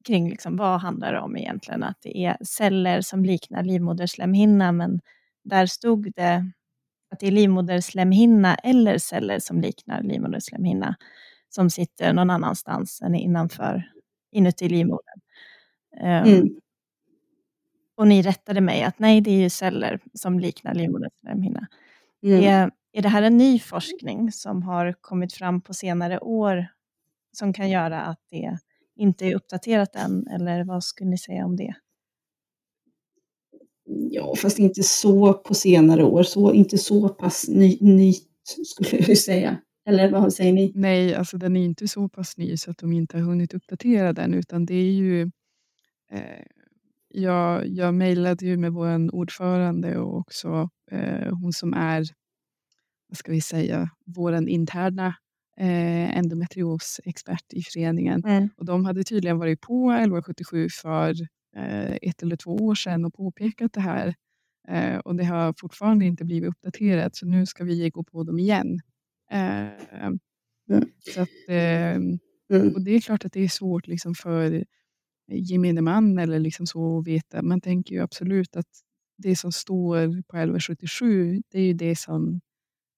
kring 0.08 0.30
liksom, 0.30 0.58
vad 0.58 0.82
handlar 0.82 1.14
det 1.14 1.20
om 1.20 1.38
egentligen, 1.38 1.84
att 1.84 1.98
det 2.02 2.18
är 2.18 2.38
celler 2.46 3.02
som 3.02 3.26
liknar 3.26 3.64
livmoderslemhinna 3.64 4.72
men 4.72 5.00
där 5.44 5.66
stod 5.66 6.12
det 6.16 6.52
att 7.16 7.20
det 7.20 7.28
är 7.28 7.32
livmoderslemhinna 7.32 8.56
eller 8.56 8.98
celler 8.98 9.40
som 9.40 9.62
liknar 9.62 10.04
livmoderslemhinna 10.04 10.96
som 11.50 11.70
sitter 11.70 12.14
någon 12.14 12.30
annanstans 12.30 13.02
än 13.02 13.16
innanför, 13.16 13.92
inuti 14.32 14.70
livmodern. 14.70 15.20
Ehm, 16.02 16.28
mm. 16.28 16.50
Och 17.96 18.08
ni 18.08 18.22
rättade 18.22 18.62
mig 18.62 18.84
att 18.84 19.00
nej, 19.00 19.22
det 19.22 19.32
är 19.32 19.42
ju 19.42 19.50
celler 19.50 20.00
som 20.14 20.40
liknar 20.40 20.74
livmoderslemhinna. 20.74 21.68
Mm. 22.24 22.44
Är, 22.44 22.72
är 22.92 23.02
det 23.02 23.10
här 23.10 23.22
en 23.22 23.38
ny 23.38 23.60
forskning 23.60 24.32
som 24.32 24.64
har 24.64 24.94
kommit 25.02 25.34
fram 25.34 25.62
på 25.62 25.74
senare 25.74 26.20
år 26.20 26.68
som 27.32 27.54
kan 27.54 27.70
göra 27.70 28.02
att 28.02 28.20
det 28.30 28.58
inte 28.96 29.26
är 29.26 29.36
uppdaterat 29.36 29.96
än, 29.96 30.28
eller 30.28 30.64
vad 30.64 30.84
skulle 30.84 31.10
ni 31.10 31.18
säga 31.18 31.46
om 31.46 31.56
det? 31.56 31.74
Ja, 34.12 34.36
fast 34.36 34.60
inte 34.60 34.84
så 34.84 35.34
på 35.34 35.54
senare 35.54 36.04
år, 36.04 36.24
så, 36.24 36.54
inte 36.54 36.78
så 36.78 37.10
pass 37.10 37.48
ny, 37.48 37.78
nytt 37.82 38.58
skulle 38.66 39.04
jag 39.08 39.18
säga. 39.18 39.58
Eller 39.88 40.12
vad 40.12 40.34
säger 40.34 40.54
ni? 40.54 40.72
Nej, 40.76 41.16
alltså 41.16 41.38
den 41.38 41.58
är 41.58 41.66
inte 41.66 41.88
så 41.88 42.10
pass 42.10 42.38
ny 42.38 42.58
så 42.58 42.72
att 42.72 42.78
de 42.78 42.94
inte 42.94 43.18
har 43.18 43.24
hunnit 43.24 43.54
uppdatera 43.54 44.14
den, 44.14 44.34
utan 44.34 44.66
det 44.66 44.76
är 44.76 44.92
ju 44.92 45.22
eh, 46.12 46.46
jag, 47.08 47.68
jag 47.68 47.94
mejlade 47.94 48.46
ju 48.46 48.58
med 48.58 48.74
vår 48.74 49.16
ordförande 49.16 49.98
och 49.98 50.18
också 50.18 50.70
eh, 50.92 51.34
hon 51.42 51.54
som 51.54 51.74
är, 51.74 52.06
vad 53.08 53.18
ska 53.18 53.32
vi 53.32 53.42
säga, 53.42 53.90
vår 54.06 54.50
interna 54.50 55.16
eh, 55.60 56.18
endometriosexpert 56.18 57.54
i 57.54 57.62
föreningen. 57.62 58.24
Mm. 58.26 58.50
Och 58.58 58.66
de 58.66 58.86
hade 58.86 59.04
tydligen 59.04 59.38
varit 59.38 59.62
på 59.62 59.92
1177 59.92 60.70
för 60.70 61.16
ett 62.02 62.24
eller 62.24 62.36
två 62.36 62.56
år 62.56 62.76
sedan 62.76 63.06
och 63.06 63.14
påpekat 63.14 63.74
det 63.74 63.82
här. 63.82 64.16
Eh, 64.68 64.98
och 64.98 65.16
det 65.16 65.24
har 65.24 65.54
fortfarande 65.58 66.06
inte 66.06 66.26
blivit 66.26 66.50
uppdaterat, 66.50 67.16
så 67.16 67.26
nu 67.26 67.46
ska 67.46 67.64
vi 67.64 67.90
gå 67.90 68.04
på 68.04 68.24
dem 68.24 68.40
igen. 68.40 68.80
Eh, 69.32 70.02
mm. 70.04 70.20
så 71.14 71.22
att, 71.22 71.30
eh, 71.48 71.96
mm. 71.96 72.20
och 72.76 72.82
det 72.82 72.92
är 72.92 73.02
klart 73.02 73.26
att 73.26 73.34
det 73.34 73.44
är 73.44 73.48
svårt 73.48 73.88
liksom 73.88 74.16
för 74.16 74.66
gemene 75.28 75.82
man 75.82 76.20
eller 76.20 76.40
liksom 76.40 76.68
så 76.68 77.00
att 77.00 77.08
veta. 77.08 77.42
Man 77.42 77.62
tänker 77.62 77.96
ju 77.96 78.02
absolut 78.02 78.56
att 78.56 78.70
det 79.18 79.36
som 79.36 79.52
står 79.52 80.08
på 80.08 80.38
1177, 80.38 81.42
det 81.50 81.60
är 81.60 81.66
ju 81.66 81.74
det 81.74 81.96
som 81.96 82.42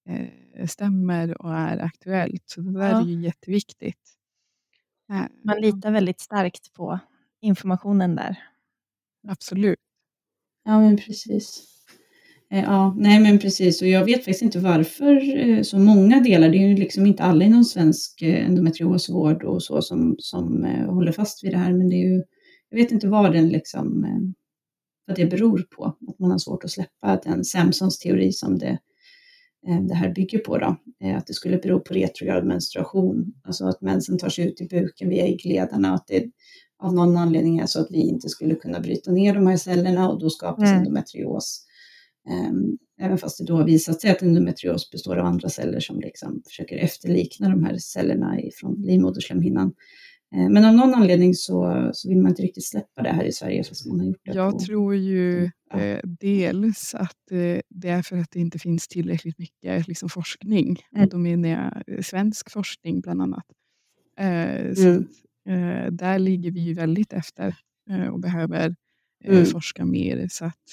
eh, 0.10 0.66
stämmer 0.68 1.42
och 1.42 1.54
är 1.54 1.78
aktuellt. 1.78 2.44
Så 2.46 2.62
det 2.62 2.74
där 2.74 2.92
ja. 2.92 3.02
är 3.02 3.06
ju 3.06 3.22
jätteviktigt. 3.22 4.14
Man 5.44 5.62
litar 5.62 5.92
väldigt 5.92 6.22
starkt 6.22 6.74
på 6.74 7.00
informationen 7.48 8.16
där. 8.16 8.38
Absolut. 9.28 9.80
Ja, 10.66 10.80
men 10.80 10.98
precis. 10.98 11.64
Eh, 12.52 12.64
ja, 12.64 12.96
nej 12.98 13.20
men 13.20 13.40
precis. 13.40 13.82
Och 13.82 13.88
jag 13.88 14.06
vet 14.06 14.18
faktiskt 14.18 14.42
inte 14.42 14.60
varför 14.60 15.40
eh, 15.40 15.62
så 15.62 15.80
många 15.80 16.20
delar, 16.20 16.50
det 16.50 16.58
är 16.58 16.68
ju 16.68 16.76
liksom 16.76 17.06
inte 17.06 17.24
alla 17.24 17.46
inom 17.46 17.64
svensk 17.64 18.22
eh, 18.22 18.46
endometriosvård 18.46 19.44
och 19.44 19.64
så 19.64 19.82
som, 19.82 20.16
som 20.20 20.64
håller 20.88 21.12
fast 21.12 21.44
vid 21.44 21.52
det 21.52 21.58
här, 21.58 21.74
men 21.74 21.90
det 21.90 21.96
är 21.96 22.08
ju, 22.10 22.24
jag 22.70 22.78
vet 22.78 22.92
inte 22.92 23.08
vad 23.08 23.34
den 23.34 23.50
liksom, 23.50 24.06
vad 25.08 25.16
det 25.16 25.26
beror 25.26 25.66
på, 25.76 25.86
att 25.86 26.20
man 26.20 26.32
har 26.32 26.38
svårt 26.38 26.64
att 26.64 26.72
släppa 26.72 27.20
den 27.24 27.44
Samsons 27.44 28.00
teori 28.00 28.32
som 28.32 28.58
det, 28.58 28.80
det 29.88 29.96
här 29.96 30.14
bygger 30.14 30.40
på 30.40 30.58
då, 30.58 30.76
att 31.18 31.28
det 31.28 31.34
skulle 31.34 31.58
bero 31.58 31.80
på 31.80 31.94
retrograd 31.94 32.46
menstruation, 32.46 33.34
alltså 33.44 33.66
att 33.66 33.82
mensen 33.82 34.18
tar 34.18 34.30
sig 34.30 34.48
ut 34.48 34.62
i 34.62 34.68
buken 34.68 35.10
via 35.10 35.26
äggledarna. 35.26 35.90
Och 35.90 35.96
att 35.96 36.08
det 36.08 36.26
av 36.80 36.94
någon 36.94 37.18
anledning 37.18 37.60
är 37.60 37.66
så 37.66 37.82
att 37.82 37.92
vi 37.92 37.98
inte 37.98 38.30
skulle 38.30 38.56
kunna 38.56 38.80
bryta 38.80 39.12
ner 39.12 39.34
de 39.34 39.48
här 39.48 39.58
cellerna 39.58 40.10
och 40.10 40.20
då 40.20 40.30
skapas 40.30 40.70
mm. 40.70 40.78
endometrios. 40.78 41.64
Ehm, 42.30 42.78
även 43.02 43.18
fast 43.18 43.38
det 43.38 43.46
då 43.46 43.56
har 43.56 43.66
visat 43.66 44.02
sig 44.02 44.12
att 44.12 44.22
endometrios 44.22 44.92
består 44.92 45.18
av 45.18 45.26
andra 45.26 45.50
celler 45.50 45.80
som 45.80 46.00
liksom 46.00 46.42
försöker 46.48 46.78
efterlikna 46.78 47.50
de 47.50 47.64
här 47.64 47.78
cellerna 47.78 48.40
från 48.60 48.82
livmoderslemhinnan. 48.82 49.74
Ehm, 50.36 50.54
men 50.54 50.66
av 50.66 50.74
någon 50.74 50.94
anledning 50.94 51.34
så, 51.34 51.90
så 51.94 52.10
vill 52.10 52.18
man 52.18 52.30
inte 52.30 52.42
riktigt 52.42 52.66
släppa 52.66 53.02
det 53.02 53.10
här 53.10 53.24
i 53.24 53.32
Sverige 53.32 53.64
fast 53.64 53.88
man 53.88 54.00
har 54.00 54.08
gjort 54.08 54.22
det. 54.26 54.34
Jag 54.34 54.54
på, 54.54 54.60
tror 54.60 54.96
ju 54.96 55.52
ja. 55.70 55.80
eh, 55.80 56.00
dels 56.20 56.96
att 56.96 57.32
eh, 57.32 57.60
det 57.70 57.90
är 57.90 58.02
för 58.02 58.18
att 58.18 58.32
det 58.32 58.40
inte 58.40 58.60
finns 58.60 58.88
tillräckligt 58.88 59.40
mycket 59.40 59.88
liksom, 59.88 60.10
forskning. 60.10 60.80
Mm. 60.96 61.04
Och 61.04 61.10
då 61.10 61.18
menar 61.18 61.50
jag 61.50 61.98
eh, 61.98 62.02
svensk 62.02 62.52
forskning 62.52 63.02
bland 63.02 63.22
annat. 63.22 63.46
Eh, 64.20 64.74
så 64.74 64.88
mm. 64.88 65.08
Eh, 65.48 65.92
där 65.92 66.20
ligger 66.20 66.52
vi 66.52 66.60
ju 66.60 66.74
väldigt 66.74 67.14
efter 67.14 67.56
eh, 67.90 68.08
och 68.08 68.20
behöver 68.20 68.76
mm. 69.24 69.46
forska 69.46 69.86
mer. 69.86 70.28
Så 70.30 70.46
att 70.46 70.64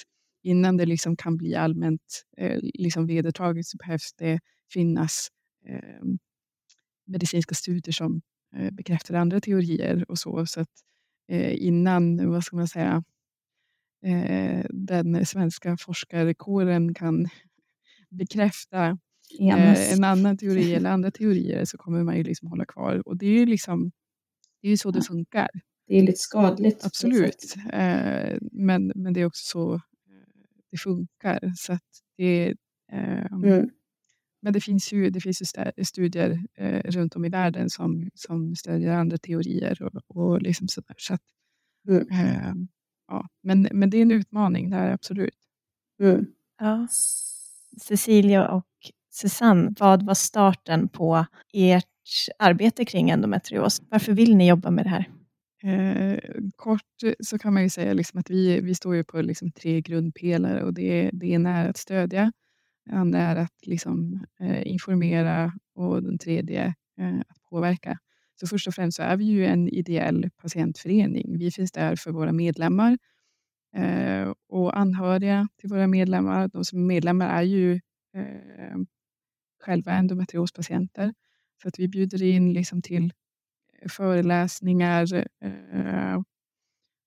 innan 0.43 0.77
det 0.77 0.85
liksom 0.85 1.17
kan 1.17 1.37
bli 1.37 1.55
allmänt 1.55 2.25
eh, 2.37 2.59
liksom 2.61 3.07
vedertaget 3.07 3.65
så 3.65 3.77
behövs 3.77 4.13
det 4.17 4.39
finnas 4.73 5.27
eh, 5.67 6.03
medicinska 7.07 7.55
studier 7.55 7.93
som 7.93 8.21
eh, 8.55 8.71
bekräftar 8.71 9.13
andra 9.15 9.41
teorier 9.41 10.05
och 10.11 10.19
så. 10.19 10.45
Så 10.45 10.61
att 10.61 10.69
eh, 11.27 11.65
innan, 11.65 12.29
vad 12.29 12.43
ska 12.43 12.55
man 12.55 12.67
säga, 12.67 13.03
eh, 14.05 14.65
den 14.69 15.25
svenska 15.25 15.77
forskarkåren 15.79 16.93
kan 16.93 17.29
bekräfta 18.09 18.97
eh, 19.39 19.93
en 19.93 20.03
annan 20.03 20.37
teori 20.37 20.73
eller 20.75 20.89
andra 20.89 21.11
teorier 21.11 21.65
så 21.65 21.77
kommer 21.77 22.03
man 22.03 22.17
ju 22.17 22.23
liksom 22.23 22.47
hålla 22.47 22.65
kvar. 22.65 23.07
Och 23.07 23.17
det 23.17 23.25
är 23.25 23.39
ju 23.39 23.45
liksom, 23.45 23.91
det 24.67 24.73
är 24.73 24.77
så 24.77 24.91
det 24.91 25.01
funkar. 25.01 25.49
Det 25.87 25.97
är 25.97 26.01
lite 26.01 26.19
skadligt. 26.19 26.85
Absolut. 26.85 27.55
men, 28.51 28.91
men 28.95 29.13
det 29.13 29.21
är 29.21 29.25
också 29.25 29.45
så 29.45 29.81
det 30.71 30.77
funkar. 30.77 31.53
Så 31.55 31.73
att 31.73 31.81
det, 32.17 32.55
eh, 32.91 33.25
mm. 33.25 33.69
Men 34.41 34.53
det 34.53 34.61
finns 34.61 34.93
ju, 34.93 35.09
det 35.09 35.21
finns 35.21 35.41
ju 35.41 35.45
studier 35.85 36.39
eh, 36.57 36.91
runt 36.91 37.15
om 37.15 37.25
i 37.25 37.29
världen 37.29 37.69
som, 37.69 38.09
som 38.13 38.55
stödjer 38.55 38.93
andra 38.93 39.17
teorier. 39.17 39.81
Och, 39.83 40.17
och 40.17 40.41
liksom 40.41 40.67
så 40.67 40.81
där. 40.81 40.95
Så 40.97 41.13
att, 41.13 41.21
mm. 41.87 42.07
eh, 42.11 42.53
ja. 43.07 43.27
men, 43.43 43.67
men 43.71 43.89
det 43.89 43.97
är 43.97 44.01
en 44.01 44.11
utmaning, 44.11 44.69
det 44.69 44.77
är 44.77 44.91
absolut. 44.91 45.37
Mm. 46.01 46.25
Ja. 46.59 46.87
Cecilia 47.81 48.47
och 48.47 48.67
Susanne, 49.09 49.73
vad 49.79 50.05
var 50.05 50.13
starten 50.13 50.89
på 50.89 51.25
ert 51.53 51.94
arbete 52.39 52.85
kring 52.85 53.09
endometrios? 53.09 53.81
Varför 53.89 54.13
vill 54.13 54.35
ni 54.35 54.47
jobba 54.47 54.71
med 54.71 54.85
det 54.85 54.89
här? 54.89 55.09
Eh, 55.63 56.19
kort 56.55 57.15
så 57.19 57.37
kan 57.37 57.53
man 57.53 57.63
ju 57.63 57.69
säga 57.69 57.93
liksom 57.93 58.19
att 58.19 58.29
vi, 58.29 58.61
vi 58.61 58.75
står 58.75 58.95
ju 58.95 59.03
på 59.03 59.21
liksom 59.21 59.51
tre 59.51 59.81
grundpelare 59.81 60.63
och 60.63 60.73
det, 60.73 61.09
det 61.13 61.27
ena 61.27 61.57
är 61.57 61.69
att 61.69 61.77
stödja, 61.77 62.31
det 62.85 62.95
andra 62.95 63.19
är 63.19 63.35
att 63.35 63.65
liksom, 63.65 64.25
eh, 64.39 64.67
informera 64.67 65.53
och 65.75 66.03
den 66.03 66.17
tredje 66.17 66.65
eh, 66.99 67.19
att 67.27 67.43
påverka. 67.49 67.97
Så 68.39 68.47
först 68.47 68.67
och 68.67 68.73
främst 68.73 68.97
så 68.97 69.03
är 69.03 69.17
vi 69.17 69.25
ju 69.25 69.45
en 69.45 69.69
ideell 69.69 70.29
patientförening. 70.37 71.37
Vi 71.37 71.51
finns 71.51 71.71
där 71.71 71.95
för 71.95 72.11
våra 72.11 72.31
medlemmar 72.31 72.97
eh, 73.75 74.33
och 74.49 74.77
anhöriga 74.77 75.47
till 75.59 75.69
våra 75.69 75.87
medlemmar. 75.87 76.47
De 76.47 76.65
som 76.65 76.79
är 76.79 76.83
medlemmar 76.83 77.29
är 77.29 77.41
ju 77.41 77.73
eh, 78.15 78.77
själva 79.59 79.91
endometriospatienter. 79.91 81.13
Så 81.61 81.67
att 81.67 81.79
vi 81.79 81.87
bjuder 81.87 82.23
in 82.23 82.53
liksom 82.53 82.81
till 82.81 83.13
föreläsningar 83.89 85.27
eh, 85.41 86.21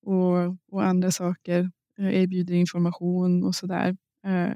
och, 0.03 0.57
och 0.68 0.84
andra 0.84 1.11
saker. 1.11 1.70
Eh, 1.99 2.22
erbjuder 2.22 2.55
information 2.55 3.44
och 3.44 3.55
sådär. 3.55 3.96
Eh, 4.26 4.53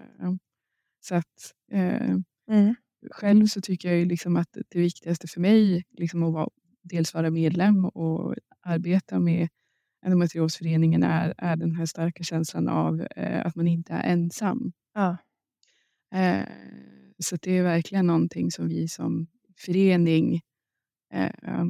så 1.00 1.14
att 1.14 1.52
eh, 1.72 2.16
mm. 2.50 2.74
själv 3.10 3.46
så 3.46 3.60
tycker 3.60 3.92
jag 3.92 4.06
liksom 4.06 4.36
att 4.36 4.56
det 4.68 4.78
viktigaste 4.78 5.28
för 5.28 5.40
mig 5.40 5.84
liksom 5.90 6.22
att 6.22 6.32
vara, 6.32 6.48
dels 6.82 7.14
vara 7.14 7.30
medlem 7.30 7.84
och 7.84 8.34
arbeta 8.60 9.20
med 9.20 9.48
endometriosföreningen 10.06 11.02
är, 11.02 11.34
är 11.38 11.56
den 11.56 11.74
här 11.76 11.86
starka 11.86 12.22
känslan 12.22 12.68
av 12.68 13.06
eh, 13.16 13.46
att 13.46 13.56
man 13.56 13.68
inte 13.68 13.92
är 13.92 14.12
ensam. 14.12 14.72
Ja. 14.94 15.16
Eh, 16.14 16.46
så 17.18 17.36
det 17.36 17.58
är 17.58 17.62
verkligen 17.62 18.06
någonting 18.06 18.50
som 18.50 18.68
vi 18.68 18.88
som 18.88 19.26
förening, 19.56 20.40
eh, 21.14 21.64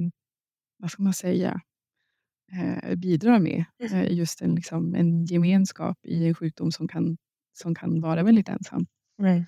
vad 0.78 0.90
ska 0.90 1.02
man 1.02 1.14
säga, 1.14 1.60
eh, 2.52 2.94
bidrar 2.94 3.38
med. 3.38 3.64
Mm. 3.78 3.92
Eh, 3.92 4.12
just 4.12 4.42
en, 4.42 4.54
liksom, 4.54 4.94
en 4.94 5.24
gemenskap 5.24 5.98
i 6.06 6.26
en 6.26 6.34
sjukdom 6.34 6.72
som 6.72 6.88
kan, 6.88 7.16
som 7.52 7.74
kan 7.74 8.00
vara 8.00 8.22
väldigt 8.22 8.48
ensam. 8.48 8.86
Mm. 9.18 9.44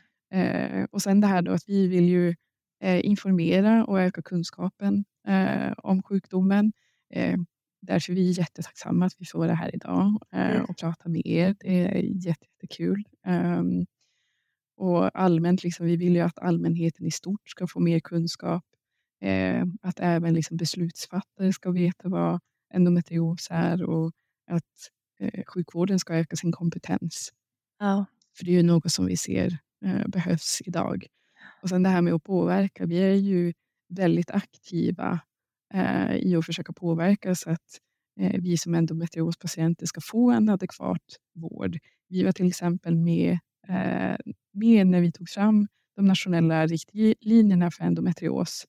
Och 0.91 1.03
sen 1.03 1.21
det 1.21 1.27
här 1.27 1.43
då 1.43 1.53
att 1.53 1.69
vi 1.69 1.89
vill 1.89 2.09
ju 2.09 2.35
eh, 2.83 3.07
informera 3.07 3.85
och 3.85 4.01
öka 4.01 4.23
kunskapen 4.23 5.05
eh, 5.29 5.73
om 5.77 6.03
sjukdomen. 6.03 6.73
Därför 7.83 8.13
är 8.13 8.17
vi 8.17 8.31
jättetacksamma 8.31 9.07
att 9.07 9.15
vi 9.19 9.25
får 9.25 9.47
det 9.47 9.55
här 9.55 9.75
idag 9.75 10.23
mm. 10.33 10.65
och 10.65 10.77
prata 10.77 11.09
med 11.09 11.23
er. 11.27 11.57
Det 11.61 11.79
är 11.79 12.27
jättekul. 12.27 13.05
Um, 13.27 13.87
och 14.77 15.21
allmänt, 15.21 15.65
liksom, 15.65 15.87
vi 15.87 15.97
vill 15.97 16.15
ju 16.15 16.21
att 16.21 16.39
allmänheten 16.39 17.07
i 17.07 17.11
stort 17.11 17.49
ska 17.49 17.67
få 17.67 17.81
mer 17.81 18.01
kunskap. 18.01 18.65
Eh, 19.21 19.65
att 19.83 20.01
även 20.01 20.35
liksom, 20.35 20.57
beslutsfattare 20.57 21.53
ska 21.53 21.71
veta 21.71 22.09
vad 22.09 22.41
endometrios 22.75 23.49
är 23.51 23.83
och 23.83 24.13
att 24.51 24.91
eh, 25.21 25.45
sjukvården 25.47 25.99
ska 25.99 26.15
öka 26.15 26.37
sin 26.37 26.53
kompetens. 26.53 27.33
Ja. 27.79 28.07
För 28.39 28.45
det 28.45 28.51
är 28.51 28.57
ju 28.57 28.63
något 28.63 28.93
som 28.93 29.07
vi 29.07 29.17
ser 29.17 29.59
eh, 29.85 30.09
behövs 30.09 30.63
idag. 30.65 31.07
Och 31.63 31.69
sen 31.69 31.83
det 31.83 31.89
här 31.89 32.03
med 32.03 32.15
att 32.15 32.23
påverka. 32.23 32.87
Vi 32.87 32.97
är 32.97 33.15
ju 33.15 33.53
väldigt 33.89 34.31
aktiva 34.31 35.21
eh, 35.75 36.17
i 36.17 36.37
att 36.37 36.47
försöka 36.47 36.73
påverka 36.73 37.35
så 37.35 37.51
att 37.51 37.81
eh, 38.21 38.41
vi 38.41 38.57
som 38.57 38.75
endometriospatienter 38.75 39.87
ska 39.87 40.01
få 40.01 40.31
en 40.31 40.49
adekvat 40.49 41.17
vård. 41.35 41.79
Vi 42.09 42.23
var 42.23 42.33
till 42.33 42.49
exempel 42.49 42.97
med, 42.97 43.39
eh, 43.69 44.17
med 44.55 44.87
när 44.87 45.01
vi 45.01 45.13
tog 45.13 45.29
fram 45.29 45.69
de 45.97 46.07
nationella 46.07 46.67
riktlinjerna 46.67 47.71
för 47.71 47.85
endometrios. 47.85 48.67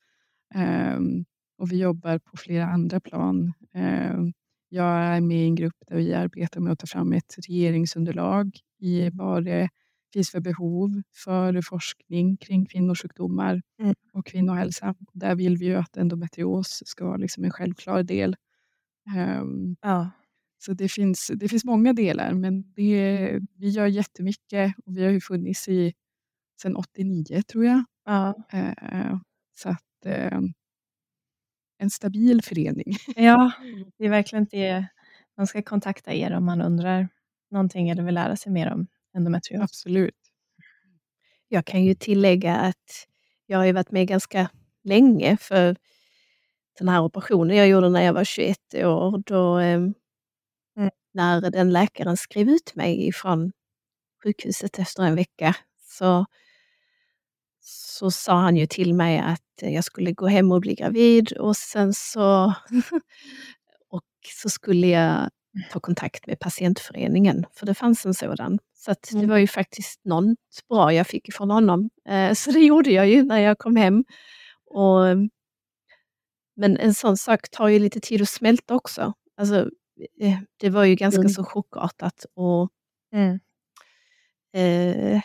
Ehm, 0.54 1.26
och 1.58 1.72
vi 1.72 1.80
jobbar 1.80 2.20
på 2.20 2.38
flera 2.38 2.66
andra 2.66 3.00
plan. 3.00 3.54
Ehm, 3.74 4.34
jag 4.70 4.88
är 4.88 5.22
med 5.22 5.38
i 5.38 5.46
en 5.46 5.56
grupp 5.56 5.76
där 5.88 5.96
vi 5.96 6.14
arbetar 6.14 6.60
med 6.60 6.74
att 6.74 6.80
ta 6.80 6.88
fram 6.88 7.14
ett 7.14 7.36
regeringsunderlag 7.48 8.60
i 8.80 9.10
vad 9.10 9.46
det 9.46 9.70
finns 10.14 10.32
för 10.32 10.40
behov 10.40 11.02
för 11.24 11.62
forskning 11.62 12.38
kring 12.38 12.66
kvinnosjukdomar 12.66 13.62
mm. 13.80 13.96
och 14.14 14.26
kvinnohälsa. 14.26 14.96
Där 15.14 15.36
vill 15.36 15.58
vi 15.58 15.66
ju 15.66 15.76
att 15.76 15.98
endometrios 15.98 16.84
ska 16.86 17.06
vara 17.06 17.18
liksom 17.18 17.44
en 17.44 17.52
självklar 17.52 18.04
del. 18.04 18.36
Um, 19.40 19.76
ja. 19.82 20.12
Så 20.58 20.74
det 20.74 20.90
finns, 20.90 21.32
det 21.36 21.50
finns 21.50 21.66
många 21.66 21.94
delar, 21.94 22.34
men 22.34 22.74
det, 22.74 23.40
vi 23.58 23.70
gör 23.70 23.88
jättemycket 23.88 24.74
och 24.86 24.98
vi 24.98 25.04
har 25.04 25.12
ju 25.12 25.22
funnits 25.22 25.68
i 25.68 25.94
sedan 26.62 26.76
89 26.76 27.42
tror 27.42 27.66
jag. 27.66 27.84
Ja. 28.06 28.34
Uh, 28.54 29.18
så 29.56 29.70
att 29.70 30.06
uh, 30.06 30.40
en 31.78 31.90
stabil 31.90 32.42
förening. 32.42 32.98
Ja, 33.16 33.52
det 33.98 34.06
är 34.06 34.10
verkligen 34.10 34.46
det. 34.52 34.88
Man 35.38 35.48
ska 35.48 35.62
kontakta 35.62 36.14
er 36.14 36.34
om 36.34 36.46
man 36.46 36.62
undrar 36.62 37.10
någonting 37.52 37.90
eller 37.90 38.04
vill 38.04 38.16
lära 38.16 38.36
sig 38.36 38.52
mer 38.52 38.74
om 38.74 38.88
endometrios. 39.18 39.64
Absolut. 39.64 40.32
Jag 41.48 41.66
kan 41.66 41.84
ju 41.84 41.96
tillägga 41.96 42.56
att 42.56 43.08
jag 43.46 43.58
har 43.58 43.74
varit 43.74 43.92
med 43.92 44.08
ganska 44.08 44.50
länge 44.84 45.38
för 45.38 45.76
den 46.78 46.90
här 46.90 47.02
operationen 47.02 47.58
jag 47.58 47.68
gjorde 47.68 47.90
när 47.90 48.02
jag 48.02 48.14
var 48.14 48.24
21 48.24 48.58
år. 48.74 49.24
Då, 49.26 49.60
eh, 49.60 49.74
mm. 49.74 49.94
När 51.16 51.42
den 51.42 51.74
läkaren 51.74 52.18
skrev 52.18 52.50
ut 52.50 52.76
mig 52.76 53.12
från 53.14 53.52
sjukhuset 54.24 54.80
efter 54.80 55.04
en 55.04 55.16
vecka 55.16 55.56
så, 55.82 56.26
så 57.62 58.12
sa 58.12 58.40
han 58.40 58.58
ju 58.58 58.68
till 58.68 58.94
mig 58.94 59.20
att 59.20 59.42
jag 59.62 59.84
skulle 59.84 60.12
gå 60.12 60.28
hem 60.28 60.52
och 60.52 60.62
bli 60.62 60.76
gravid 60.76 61.32
och 61.38 61.58
sen 61.58 61.94
så, 61.94 62.54
och 63.90 64.04
så 64.42 64.50
skulle 64.50 64.88
jag 64.88 65.30
ta 65.72 65.80
kontakt 65.80 66.28
med 66.28 66.40
patientföreningen, 66.40 67.46
för 67.54 67.66
det 67.66 67.74
fanns 67.74 68.06
en 68.06 68.14
sådan. 68.14 68.60
Så 68.74 68.92
det 68.92 69.14
mm. 69.14 69.30
var 69.30 69.38
ju 69.38 69.48
faktiskt 69.48 70.06
något 70.06 70.38
bra 70.70 70.94
jag 70.94 71.08
fick 71.08 71.34
från 71.34 71.52
honom. 71.52 71.90
Eh, 72.10 72.34
så 72.34 72.52
det 72.52 72.60
gjorde 72.60 72.92
jag 72.92 73.08
ju 73.08 73.24
när 73.24 73.40
jag 73.40 73.58
kom 73.58 73.76
hem. 73.76 74.04
Och, 74.66 75.06
men 76.56 76.78
en 76.78 76.94
sån 76.94 77.18
sak 77.18 77.50
tar 77.52 77.68
ju 77.68 77.80
lite 77.80 78.00
tid 78.00 78.22
att 78.22 78.30
smälta 78.30 78.76
också. 78.76 79.14
Alltså, 79.38 79.70
det 80.58 80.70
var 80.70 80.84
ju 80.84 80.96
ganska 80.96 81.20
mm. 81.22 81.30
så 81.30 81.44
chockartat. 81.44 82.26
Och, 82.34 82.70
mm. 83.14 83.40
eh, 84.54 85.22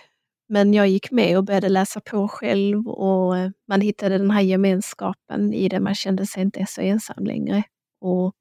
men 0.49 0.75
jag 0.75 0.89
gick 0.89 1.11
med 1.11 1.39
och 1.39 1.45
började 1.45 1.69
läsa 1.69 2.01
på 2.01 2.29
själv 2.29 2.89
och 2.89 3.35
man 3.69 3.81
hittade 3.81 4.19
den 4.19 4.31
här 4.31 4.41
gemenskapen 4.41 5.55
i 5.55 5.69
det. 5.69 5.81
Man 5.81 5.95
kände 5.95 6.27
sig 6.27 6.43
inte 6.43 6.67
så 6.69 6.81
ensam 6.81 7.25
längre. 7.25 7.63
Och 8.01 8.35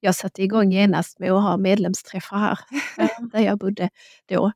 jag 0.00 0.14
satte 0.14 0.42
igång 0.42 0.72
genast 0.72 1.18
med 1.18 1.32
att 1.32 1.42
ha 1.42 1.56
medlemsträffar 1.56 2.36
här, 2.36 2.58
där 3.32 3.40
jag 3.40 3.58
bodde 3.58 3.90
då. 4.26 4.52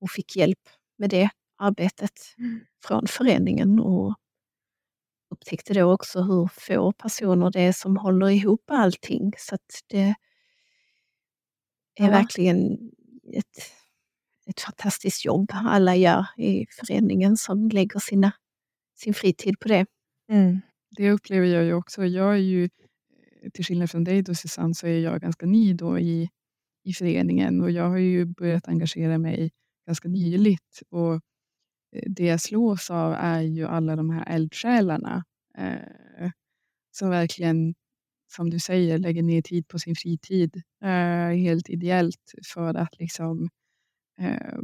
Och 0.00 0.10
fick 0.10 0.36
hjälp 0.36 0.68
med 0.98 1.10
det 1.10 1.30
arbetet 1.58 2.34
mm. 2.38 2.60
från 2.84 3.06
föreningen 3.06 3.80
och 3.80 4.14
upptäckte 5.38 5.74
då 5.74 5.92
också 5.92 6.22
hur 6.22 6.48
få 6.52 6.92
personer 6.92 7.50
det 7.50 7.60
är 7.60 7.72
som 7.72 7.96
håller 7.96 8.28
ihop 8.28 8.70
allting. 8.70 9.32
Så 9.38 9.56
det 9.88 10.14
är 11.94 12.04
ja. 12.04 12.10
verkligen 12.10 12.78
ett, 13.34 13.58
ett 14.46 14.60
fantastiskt 14.60 15.24
jobb 15.24 15.50
alla 15.52 15.96
gör 15.96 16.26
i 16.36 16.66
föreningen 16.70 17.36
som 17.36 17.68
lägger 17.68 17.98
sina, 17.98 18.32
sin 18.94 19.14
fritid 19.14 19.60
på 19.60 19.68
det. 19.68 19.86
Mm. 20.32 20.60
Det 20.96 21.10
upplever 21.10 21.46
jag 21.46 21.64
ju 21.64 21.74
också. 21.74 22.04
Jag 22.04 22.32
är 22.32 22.38
ju 22.38 22.68
till 23.54 23.64
skillnad 23.64 23.90
från 23.90 24.04
dig 24.04 24.22
då 24.22 24.34
Susanne, 24.34 24.74
så 24.74 24.86
är 24.86 25.00
jag 25.00 25.20
ganska 25.20 25.46
ny 25.46 25.74
då 25.74 25.98
i, 25.98 26.28
i 26.84 26.92
föreningen 26.92 27.62
och 27.62 27.70
jag 27.70 27.88
har 27.88 27.98
ju 27.98 28.24
börjat 28.24 28.68
engagera 28.68 29.18
mig 29.18 29.50
ganska 29.86 30.08
nyligt. 30.08 30.82
Och 30.90 31.14
eh, 31.14 31.20
det 31.92 32.24
jag 32.24 32.40
slås 32.40 32.90
av 32.90 33.12
är 33.12 33.40
ju 33.40 33.66
alla 33.66 33.96
de 33.96 34.10
här 34.10 34.24
eldsjälarna 34.28 35.24
eh, 35.58 36.30
som 36.90 37.10
verkligen, 37.10 37.74
som 38.32 38.50
du 38.50 38.58
säger, 38.58 38.98
lägger 38.98 39.22
ner 39.22 39.42
tid 39.42 39.68
på 39.68 39.78
sin 39.78 39.94
fritid 39.96 40.62
eh, 40.82 41.36
helt 41.36 41.68
ideellt 41.68 42.34
för 42.52 42.74
att 42.74 42.98
liksom 42.98 43.48
eh, 44.18 44.58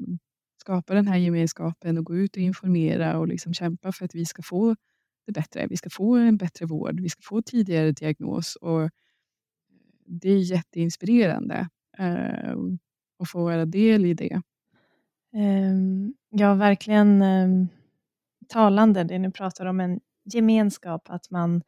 skapa 0.61 0.95
den 0.95 1.09
här 1.09 1.17
gemenskapen 1.17 1.99
och 1.99 2.05
gå 2.05 2.17
ut 2.17 2.37
och 2.37 2.43
informera 2.43 3.19
och 3.19 3.29
liksom 3.29 3.55
kämpa 3.55 3.93
för 3.93 4.05
att 4.05 4.15
vi 4.15 4.25
ska 4.27 4.43
få 4.43 4.77
det 5.27 5.33
bättre. 5.33 5.67
Vi 5.71 5.77
ska 5.77 5.91
få 5.91 6.17
en 6.17 6.37
bättre 6.37 6.67
vård, 6.67 7.01
vi 7.01 7.09
ska 7.09 7.23
få 7.23 7.43
tidigare 7.43 7.93
diagnos 7.93 8.57
och 8.57 8.83
eh, 8.83 8.89
det 10.07 10.31
är 10.31 10.39
jätteinspirerande 10.39 11.69
eh, 11.99 12.57
att 13.19 13.29
få 13.29 13.45
vara 13.45 13.67
del 13.67 14.05
i 14.05 14.15
det. 14.15 14.43
Ehm, 15.35 16.15
ja, 16.31 16.55
verkligen 16.55 17.23
ehm, 17.23 17.69
talande 18.49 19.05
det 19.05 19.19
ni 19.19 19.31
pratar 19.31 19.67
om 19.67 19.81
en 19.81 20.01
gemenskap, 20.25 21.11
att 21.11 21.31
man 21.31 21.63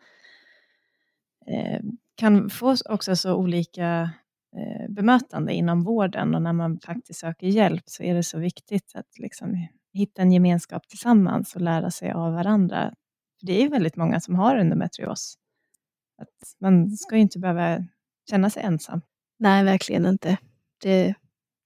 ehm, 1.47 1.97
kan 2.15 2.51
få 2.51 2.77
också 2.89 3.17
så 3.17 3.35
olika 3.35 4.11
eh, 4.57 4.91
bemötande 4.91 5.53
inom 5.55 5.85
vården 5.85 6.35
och 6.35 6.43
när 6.43 6.53
man 6.53 6.81
faktiskt 6.81 7.21
söker 7.21 7.47
hjälp 7.47 7.83
så 7.87 8.03
är 8.03 8.15
det 8.15 8.23
så 8.23 8.39
viktigt 8.39 8.93
att 8.95 9.19
liksom 9.19 9.69
hitta 9.93 10.23
en 10.23 10.33
gemenskap 10.33 10.89
tillsammans 10.89 11.55
och 11.57 11.61
lära 11.61 11.91
sig 11.91 12.13
av 12.13 12.33
varandra. 12.33 12.95
För 13.41 13.47
det 13.47 13.63
är 13.63 13.69
väldigt 13.71 13.97
många 13.97 14.21
som 14.21 14.35
har 14.35 14.57
endometrios. 14.57 15.35
Att 16.23 16.61
man 16.61 16.97
ska 16.97 17.17
ju 17.17 17.23
inte 17.23 17.39
behöva 17.39 17.85
känna 18.31 18.51
sig 18.51 18.63
ensam. 18.63 19.01
Nej, 19.39 19.65
verkligen 19.65 20.07
inte. 20.07 20.37
Det, 20.83 21.15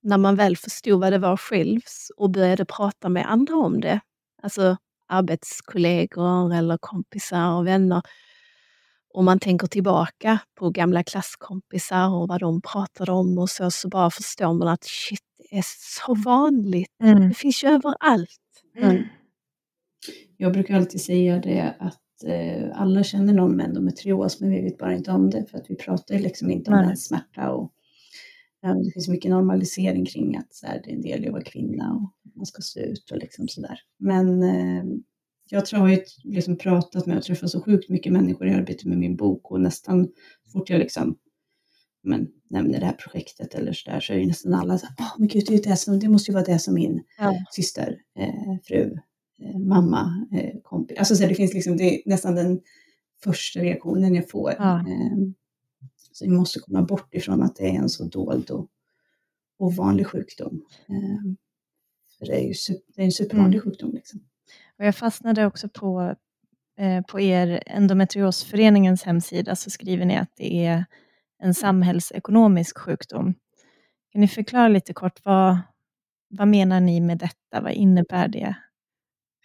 när 0.03 0.19
man 0.19 0.37
väl 0.37 0.57
förstod 0.57 1.01
vad 1.01 1.13
det 1.13 1.19
var 1.19 1.37
själv 1.37 1.81
och 2.17 2.31
började 2.31 2.65
prata 2.65 3.09
med 3.09 3.31
andra 3.31 3.55
om 3.55 3.81
det, 3.81 4.01
alltså 4.43 4.77
arbetskollegor 5.09 6.55
eller 6.55 6.79
kompisar 6.81 7.53
och 7.57 7.67
vänner, 7.67 8.03
och 9.15 9.25
man 9.25 9.39
tänker 9.39 9.67
tillbaka 9.67 10.39
på 10.55 10.71
gamla 10.71 11.03
klasskompisar 11.03 12.09
och 12.09 12.29
vad 12.29 12.41
de 12.41 12.63
pratade 12.63 13.13
om 13.13 13.39
och 13.39 13.51
så, 13.51 13.71
så 13.71 13.89
bara 13.89 14.11
förstår 14.11 14.53
man 14.53 14.69
att 14.69 14.85
shit, 14.85 15.21
det 15.39 15.59
är 15.59 15.65
så 15.67 16.15
vanligt. 16.15 16.97
Mm. 17.03 17.29
Det 17.29 17.35
finns 17.35 17.65
ju 17.65 17.69
överallt. 17.69 18.41
Mm. 18.77 19.03
Jag 20.37 20.53
brukar 20.53 20.77
alltid 20.77 21.01
säga 21.01 21.39
det 21.39 21.75
att 21.79 22.25
eh, 22.27 22.81
alla 22.81 23.03
känner 23.03 23.33
någon 23.33 23.57
med 23.57 23.67
endometrios 23.67 24.41
men 24.41 24.51
vi 24.51 24.61
vet 24.61 24.79
bara 24.79 24.95
inte 24.95 25.11
om 25.11 25.31
det 25.31 25.45
för 25.51 25.59
att 25.59 25.71
vi 25.71 25.77
pratar 25.77 26.19
liksom 26.19 26.51
inte 26.51 26.71
om 26.71 26.77
Nej. 26.77 26.87
den 26.87 26.97
smärta 26.97 27.51
och 27.51 27.73
det 28.63 28.91
finns 28.93 29.09
mycket 29.09 29.31
normalisering 29.31 30.07
kring 30.07 30.37
att 30.37 30.55
så 30.55 30.67
här, 30.67 30.81
det 30.85 30.91
är 30.91 30.95
en 30.95 31.03
del 31.03 31.21
av 31.21 31.27
att 31.27 31.33
vara 31.33 31.43
kvinna 31.43 31.93
och 31.95 32.37
man 32.37 32.47
ska 32.47 32.63
se 32.63 32.81
ut 32.81 33.11
och 33.11 33.19
liksom 33.19 33.49
sådär. 33.49 33.79
Men 33.99 34.43
eh, 34.43 34.85
jag 35.51 35.67
tror 35.67 35.89
jag 35.89 35.97
har 35.97 36.05
liksom 36.25 36.59
pratat 36.59 37.07
med 37.07 37.17
och 37.17 37.23
träffat 37.23 37.51
så 37.51 37.63
sjukt 37.63 37.89
mycket 37.89 38.13
människor 38.13 38.47
i 38.47 38.51
arbetet 38.51 38.85
med 38.85 38.99
min 38.99 39.17
bok 39.17 39.51
och 39.51 39.61
nästan 39.61 40.09
fort 40.53 40.71
jag 40.71 40.79
liksom 40.79 41.17
men, 42.03 42.29
nämner 42.51 42.81
det 42.81 42.87
här 42.87 42.93
projektet 42.93 43.55
eller 43.55 43.73
så 43.73 43.91
där 43.91 44.01
så 44.01 44.13
är 44.13 44.19
det 44.19 44.27
nästan 44.27 44.55
alla 44.55 44.79
så 44.79 44.87
här, 44.87 44.95
oh, 45.07 45.15
men 45.19 45.29
gud, 45.29 45.45
det, 45.47 45.55
är 45.55 45.71
det, 45.71 45.77
som, 45.77 45.99
det 45.99 46.09
måste 46.09 46.31
ju 46.31 46.35
vara 46.35 46.45
det 46.45 46.59
som 46.59 46.75
min 46.75 47.03
ja. 47.19 47.35
syster, 47.51 47.97
eh, 48.19 48.57
fru, 48.65 48.99
eh, 49.43 49.59
mamma, 49.59 50.27
eh, 50.33 50.61
kompis, 50.63 50.99
alltså 50.99 51.17
så 51.17 51.27
det 51.27 51.35
finns 51.35 51.55
liksom, 51.55 51.77
det 51.77 51.95
är 51.95 52.03
nästan 52.07 52.35
den 52.35 52.61
första 53.23 53.61
reaktionen 53.61 54.15
jag 54.15 54.31
får. 54.31 54.55
Ja. 54.59 54.85
Så 56.13 56.25
vi 56.25 56.31
måste 56.31 56.61
komma 56.61 56.83
bort 56.83 57.15
ifrån 57.15 57.43
att 57.43 57.57
det 57.57 57.65
är 57.65 57.75
en 57.75 57.89
så 57.89 58.05
dold 58.05 58.51
och 58.51 58.69
ovanlig 59.59 60.07
sjukdom. 60.07 60.65
Eh, 60.89 61.35
för 62.19 62.27
det 62.27 62.33
är 62.33 62.41
ju 62.41 62.55
det 62.95 63.03
är 63.03 63.05
en 63.05 63.13
supervanlig 63.13 63.59
mm. 63.59 63.71
sjukdom. 63.71 63.93
Liksom. 63.93 64.21
Och 64.79 64.85
jag 64.85 64.97
fastnade 64.97 65.47
också 65.47 65.69
på, 65.69 66.17
eh, 66.79 67.05
på 67.05 67.21
er 67.21 67.63
endometriosföreningens 67.67 69.03
hemsida 69.03 69.57
så 69.57 69.71
skriver 69.71 70.05
ni 70.05 70.17
att 70.17 70.31
det 70.37 70.67
är 70.67 70.85
en 71.39 71.55
samhällsekonomisk 71.55 72.79
sjukdom. 72.79 73.35
Kan 74.13 74.21
ni 74.21 74.29
förklara 74.29 74.69
lite 74.69 74.93
kort, 74.93 75.21
vad, 75.25 75.59
vad 76.29 76.49
menar 76.49 76.81
ni 76.81 77.01
med 77.01 77.19
detta? 77.19 77.61
Vad 77.61 77.73
innebär 77.73 78.29
det? 78.29 78.57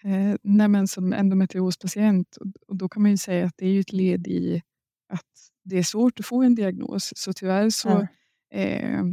Eh, 0.03 0.35
nej 0.41 0.67
men 0.67 0.87
som 0.87 1.13
endometriospatient, 1.13 2.37
och 2.67 2.75
då 2.75 2.89
kan 2.89 3.01
man 3.01 3.11
ju 3.11 3.17
säga 3.17 3.45
att 3.45 3.57
det 3.57 3.67
är 3.67 3.79
ett 3.79 3.93
led 3.93 4.27
i 4.27 4.61
att 5.09 5.51
det 5.65 5.77
är 5.77 5.83
svårt 5.83 6.19
att 6.19 6.25
få 6.25 6.43
en 6.43 6.55
diagnos. 6.55 7.13
Så 7.15 7.33
tyvärr 7.33 7.69
så, 7.69 8.07
ja. 8.49 8.57
eh, 8.59 9.03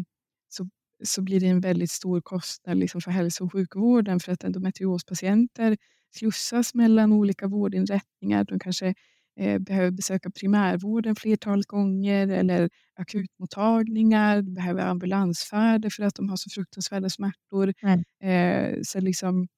så, 0.49 0.69
så 1.05 1.23
blir 1.23 1.41
det 1.41 1.47
en 1.47 1.61
väldigt 1.61 1.91
stor 1.91 2.21
kostnad 2.21 2.77
liksom 2.77 3.01
för 3.01 3.11
hälso 3.11 3.45
och 3.45 3.53
sjukvården 3.53 4.21
för 4.21 4.33
att 4.33 4.45
endometriospatienter 4.45 5.77
slussas 6.15 6.75
mellan 6.75 7.13
olika 7.13 7.47
vårdinrättningar. 7.47 8.45
De 8.45 8.59
kanske 8.59 8.95
eh, 9.37 9.59
behöver 9.59 9.91
besöka 9.91 10.31
primärvården 10.31 11.17
flertalet 11.17 11.67
gånger 11.67 12.29
eller 12.29 12.71
akutmottagningar, 12.95 14.43
behöver 14.43 14.83
ambulansfärder 14.83 15.91
för 15.91 16.03
att 16.03 16.15
de 16.15 16.29
har 16.29 16.37
så 16.37 16.51
fruktansvärda 16.51 17.11
smärtor. 17.11 17.75
Mm. 17.83 18.03
Eh, 18.23 18.79
så 18.83 19.01
liksom, 19.01 19.49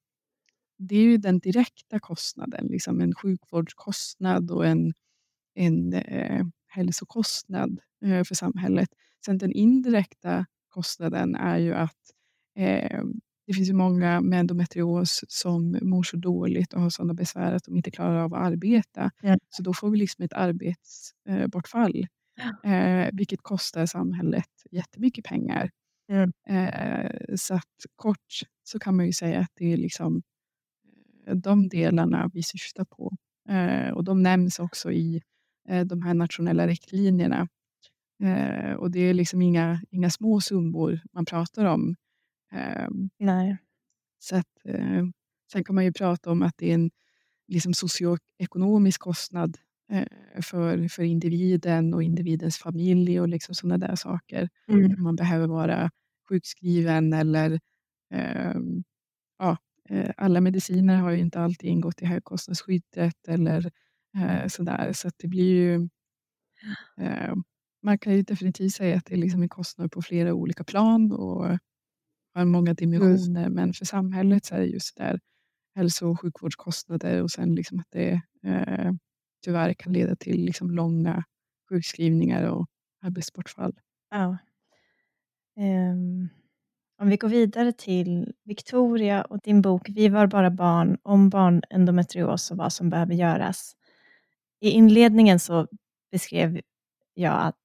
det 0.77 0.95
är 0.95 1.03
ju 1.03 1.17
den 1.17 1.39
direkta 1.39 1.99
kostnaden, 1.99 2.67
liksom 2.67 3.01
en 3.01 3.15
sjukvårdskostnad 3.15 4.51
och 4.51 4.65
en, 4.67 4.93
en 5.55 5.93
eh, 5.93 6.45
hälsokostnad 6.75 7.79
eh, 8.05 8.23
för 8.23 8.35
samhället. 8.35 8.89
Sen 9.25 9.37
den 9.37 9.51
indirekta 9.51 10.45
kostnaden 10.69 11.35
är 11.35 11.57
ju 11.57 11.73
att 11.73 12.11
eh, 12.55 13.03
det 13.47 13.53
finns 13.53 13.69
ju 13.69 13.73
många 13.73 14.21
med 14.21 14.39
endometrios 14.39 15.23
som 15.27 15.79
mår 15.81 16.03
så 16.03 16.17
dåligt 16.17 16.73
och 16.73 16.81
har 16.81 16.89
sådana 16.89 17.13
besvär 17.13 17.53
att 17.53 17.63
de 17.63 17.75
inte 17.77 17.91
klarar 17.91 18.15
av 18.15 18.33
att 18.33 18.41
arbeta. 18.41 19.11
Ja. 19.21 19.37
Så 19.49 19.63
då 19.63 19.73
får 19.73 19.89
vi 19.89 19.97
liksom 19.97 20.25
ett 20.25 20.33
arbetsbortfall, 20.33 22.07
ja. 22.35 22.71
eh, 22.71 23.09
vilket 23.13 23.41
kostar 23.41 23.85
samhället 23.85 24.49
jättemycket 24.71 25.25
pengar. 25.25 25.69
Ja. 26.07 26.53
Eh, 26.53 27.35
så 27.35 27.53
att 27.53 27.85
kort 27.95 28.41
så 28.63 28.79
kan 28.79 28.95
man 28.95 29.05
ju 29.05 29.13
säga 29.13 29.39
att 29.39 29.51
det 29.55 29.73
är 29.73 29.77
liksom 29.77 30.21
de 31.33 31.67
delarna 31.69 32.29
vi 32.33 32.43
syftar 32.43 32.85
på. 32.85 33.11
Och 33.93 34.03
de 34.03 34.23
nämns 34.23 34.59
också 34.59 34.91
i 34.91 35.21
de 35.85 36.01
här 36.01 36.13
nationella 36.13 36.67
riktlinjerna. 36.67 37.47
Eh, 38.23 38.73
och 38.73 38.91
det 38.91 38.99
är 38.99 39.13
liksom 39.13 39.41
inga, 39.41 39.81
inga 39.91 40.09
små 40.09 40.41
summor 40.41 40.99
man 41.11 41.25
pratar 41.25 41.65
om. 41.65 41.95
Ehm, 42.51 43.09
Nej. 43.19 43.57
Så 44.19 44.35
att, 44.35 44.47
eh, 44.65 45.05
sen 45.51 45.63
kan 45.63 45.75
man 45.75 45.85
ju 45.85 45.93
prata 45.93 46.31
om 46.31 46.41
att 46.41 46.53
det 46.57 46.69
är 46.71 46.73
en 46.73 46.91
liksom 47.47 47.73
socioekonomisk 47.73 49.01
kostnad 49.01 49.57
eh, 49.91 50.41
för, 50.41 50.87
för 50.87 51.03
individen 51.03 51.93
och 51.93 52.03
individens 52.03 52.57
familj 52.57 53.19
och 53.21 53.27
liksom 53.29 53.55
sådana 53.55 53.87
där 53.87 53.95
saker. 53.95 54.49
Mm. 54.67 55.03
Man 55.03 55.15
behöver 55.15 55.47
vara 55.47 55.91
sjukskriven 56.29 57.13
eller 57.13 57.59
ehm, 58.13 58.83
ja, 59.39 59.57
eh, 59.89 60.11
alla 60.17 60.41
mediciner 60.41 60.97
har 60.97 61.11
ju 61.11 61.19
inte 61.19 61.39
alltid 61.39 61.69
ingått 61.69 62.01
i 62.01 62.05
högkostnadsskyddet 62.05 63.27
eller 63.27 63.71
sådär. 64.47 64.93
Så 64.93 65.09
det 65.17 65.27
blir 65.27 65.53
ju 65.53 65.89
man 67.85 67.97
kan 67.97 68.13
ju 68.13 68.21
definitivt 68.21 68.73
säga 68.73 68.97
att 68.97 69.05
det 69.05 69.13
är 69.13 69.17
liksom 69.17 69.41
en 69.41 69.49
kostnad 69.49 69.91
på 69.91 70.01
flera 70.01 70.33
olika 70.33 70.63
plan 70.63 71.11
och 71.11 71.57
har 72.33 72.45
många 72.45 72.73
dimensioner, 72.73 73.41
mm. 73.41 73.53
men 73.53 73.73
för 73.73 73.85
samhället 73.85 74.45
så 74.45 74.55
är 74.55 74.59
det 74.59 74.65
just 74.65 74.97
där 74.97 75.19
hälso 75.75 76.07
och 76.07 76.21
sjukvårdskostnader 76.21 77.23
och 77.23 77.31
sen 77.31 77.55
liksom 77.55 77.79
att 77.79 77.87
det 77.89 78.21
eh, 78.43 78.91
tyvärr 79.43 79.73
kan 79.73 79.93
leda 79.93 80.15
till 80.15 80.45
liksom 80.45 80.71
långa 80.71 81.23
sjukskrivningar 81.69 82.43
och 82.43 82.67
arbetsbortfall. 83.01 83.73
Ja. 84.11 84.37
Um, 85.57 86.29
om 87.01 87.09
vi 87.09 87.17
går 87.17 87.29
vidare 87.29 87.71
till 87.71 88.33
Victoria 88.43 89.23
och 89.23 89.39
din 89.43 89.61
bok 89.61 89.89
Vi 89.89 90.09
var 90.09 90.27
bara 90.27 90.51
barn 90.51 90.97
om 91.03 91.29
barnendometrios 91.29 92.51
och 92.51 92.57
vad 92.57 92.73
som 92.73 92.89
behöver 92.89 93.13
göras. 93.13 93.75
I 94.65 94.69
inledningen 94.69 95.39
så 95.39 95.67
beskrev 96.11 96.61
jag 97.13 97.41
att 97.41 97.55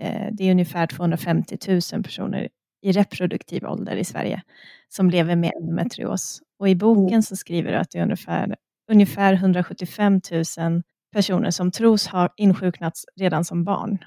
eh, 0.00 0.28
det 0.32 0.44
är 0.44 0.50
ungefär 0.50 0.86
250 0.86 1.58
000 1.92 2.02
personer 2.02 2.48
i 2.82 2.92
reproduktiv 2.92 3.64
ålder 3.64 3.96
i 3.96 4.04
Sverige 4.04 4.42
som 4.88 5.10
lever 5.10 5.36
med 5.36 5.52
endometrios. 5.56 6.42
Och 6.58 6.68
i 6.68 6.74
boken 6.74 7.22
så 7.22 7.36
skriver 7.36 7.72
du 7.72 7.78
att 7.78 7.90
det 7.90 7.98
är 7.98 8.02
ungefär, 8.02 8.56
ungefär 8.90 9.32
175 9.32 10.20
000 10.58 10.82
personer 11.12 11.50
som 11.50 11.70
tros 11.70 12.06
ha 12.06 12.28
insjuknats 12.36 13.04
redan 13.20 13.44
som 13.44 13.64
barn. 13.64 13.98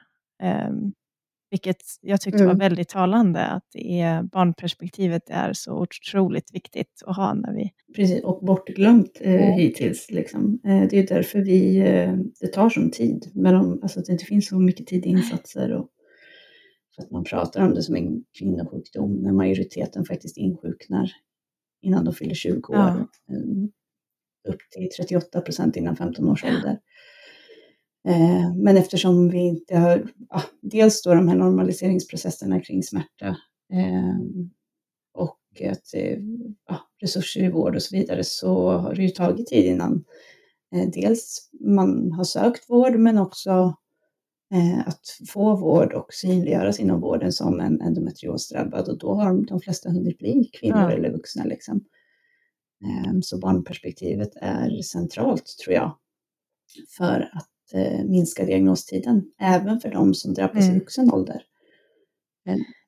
Um, 0.44 0.94
vilket 1.52 1.78
jag 2.02 2.22
tyckte 2.22 2.44
var 2.44 2.52
mm. 2.52 2.60
väldigt 2.60 2.90
talande, 2.90 3.46
att 3.46 3.64
det 3.74 4.00
är, 4.02 4.24
barnperspektivet 4.24 5.30
är 5.30 5.54
så 5.54 5.74
otroligt 5.74 6.54
viktigt 6.54 7.04
att 7.06 7.16
ha 7.16 7.34
när 7.34 7.54
vi... 7.54 7.72
Precis, 7.96 8.24
och 8.24 8.46
bortglömt 8.46 9.18
eh, 9.22 9.34
mm. 9.34 9.54
hittills. 9.54 10.12
Liksom. 10.12 10.60
Eh, 10.66 10.84
det 10.90 11.00
är 11.00 11.08
därför 11.08 11.40
vi, 11.40 11.78
eh, 11.78 12.14
det 12.40 12.48
tar 12.48 12.70
sån 12.70 12.92
tid, 12.92 13.32
men 13.34 13.56
om, 13.56 13.80
alltså, 13.82 14.02
det 14.02 14.12
inte 14.12 14.26
finns 14.26 14.48
så 14.48 14.60
mycket 14.60 14.88
tid 14.88 15.06
i 15.06 15.10
insatser 15.10 15.72
och 15.72 15.90
för 16.96 17.04
att 17.04 17.12
man 17.12 17.24
pratar 17.24 17.66
om 17.66 17.74
det 17.74 17.84
som 17.84 17.96
en 17.96 18.24
kvinnosjukdom 18.40 19.16
när 19.16 19.32
majoriteten 19.32 20.06
faktiskt 20.06 20.38
insjuknar 20.38 21.12
innan 21.82 22.06
de 22.06 22.14
fyller 22.14 22.36
20 22.36 22.74
år. 22.74 22.78
Ja. 22.78 23.08
Ehm, 23.36 23.72
upp 24.48 24.60
till 24.72 24.90
38 24.98 25.42
procent 25.42 25.76
innan 25.76 25.96
15 25.96 26.30
års 26.30 26.44
ålder. 26.44 26.80
Eh, 28.10 28.56
men 28.56 28.78
eftersom 28.78 29.30
vi 29.30 29.40
inte 29.40 29.78
har, 29.78 30.08
ja, 30.30 30.42
dels 30.62 31.02
då 31.02 31.14
de 31.14 31.28
här 31.28 31.36
normaliseringsprocesserna 31.36 32.62
kring 32.62 32.84
smärta 32.84 33.38
ehm, 33.74 34.50
och 35.14 35.40
att 35.72 35.94
ja, 36.68 36.80
resurser 37.02 37.44
i 37.44 37.50
vård 37.50 37.76
och 37.76 37.84
så 37.84 37.96
vidare 37.96 38.24
så 38.24 38.72
har 38.72 38.96
det 38.96 39.04
ju 39.04 39.10
tagit 39.10 39.48
tid 39.48 39.66
innan 39.66 40.06
eh, 40.76 40.90
dels 40.94 41.50
man 41.60 42.12
har 42.12 42.24
sökt 42.24 42.70
vård 42.70 42.96
men 42.96 43.18
också 43.18 43.76
Eh, 44.54 44.88
att 44.88 45.02
få 45.28 45.56
vård 45.56 45.94
och 45.94 46.14
synliggöras 46.14 46.80
inom 46.80 47.02
vården 47.02 47.32
som 47.32 47.60
en 47.60 47.82
endometriosdrabbad 47.82 48.90
och 48.90 48.98
då 48.98 49.14
har 49.14 49.46
de 49.46 49.60
flesta 49.60 49.90
hunnit 49.90 50.18
bli 50.18 50.50
kvinnor 50.54 50.82
ja. 50.82 50.92
eller 50.92 51.12
vuxna. 51.12 51.44
Liksom. 51.44 51.86
Ehm, 52.86 53.22
så 53.22 53.38
barnperspektivet 53.38 54.30
är 54.36 54.82
centralt 54.82 55.46
tror 55.64 55.76
jag 55.76 55.98
för 56.98 57.30
att 57.34 57.50
eh, 57.74 58.04
minska 58.06 58.46
diagnostiden, 58.46 59.24
även 59.40 59.80
för 59.80 59.92
de 59.92 60.14
som 60.14 60.34
drabbas 60.34 60.64
mm. 60.64 60.76
i 60.76 60.80
vuxen 60.80 61.14
ålder. 61.14 61.44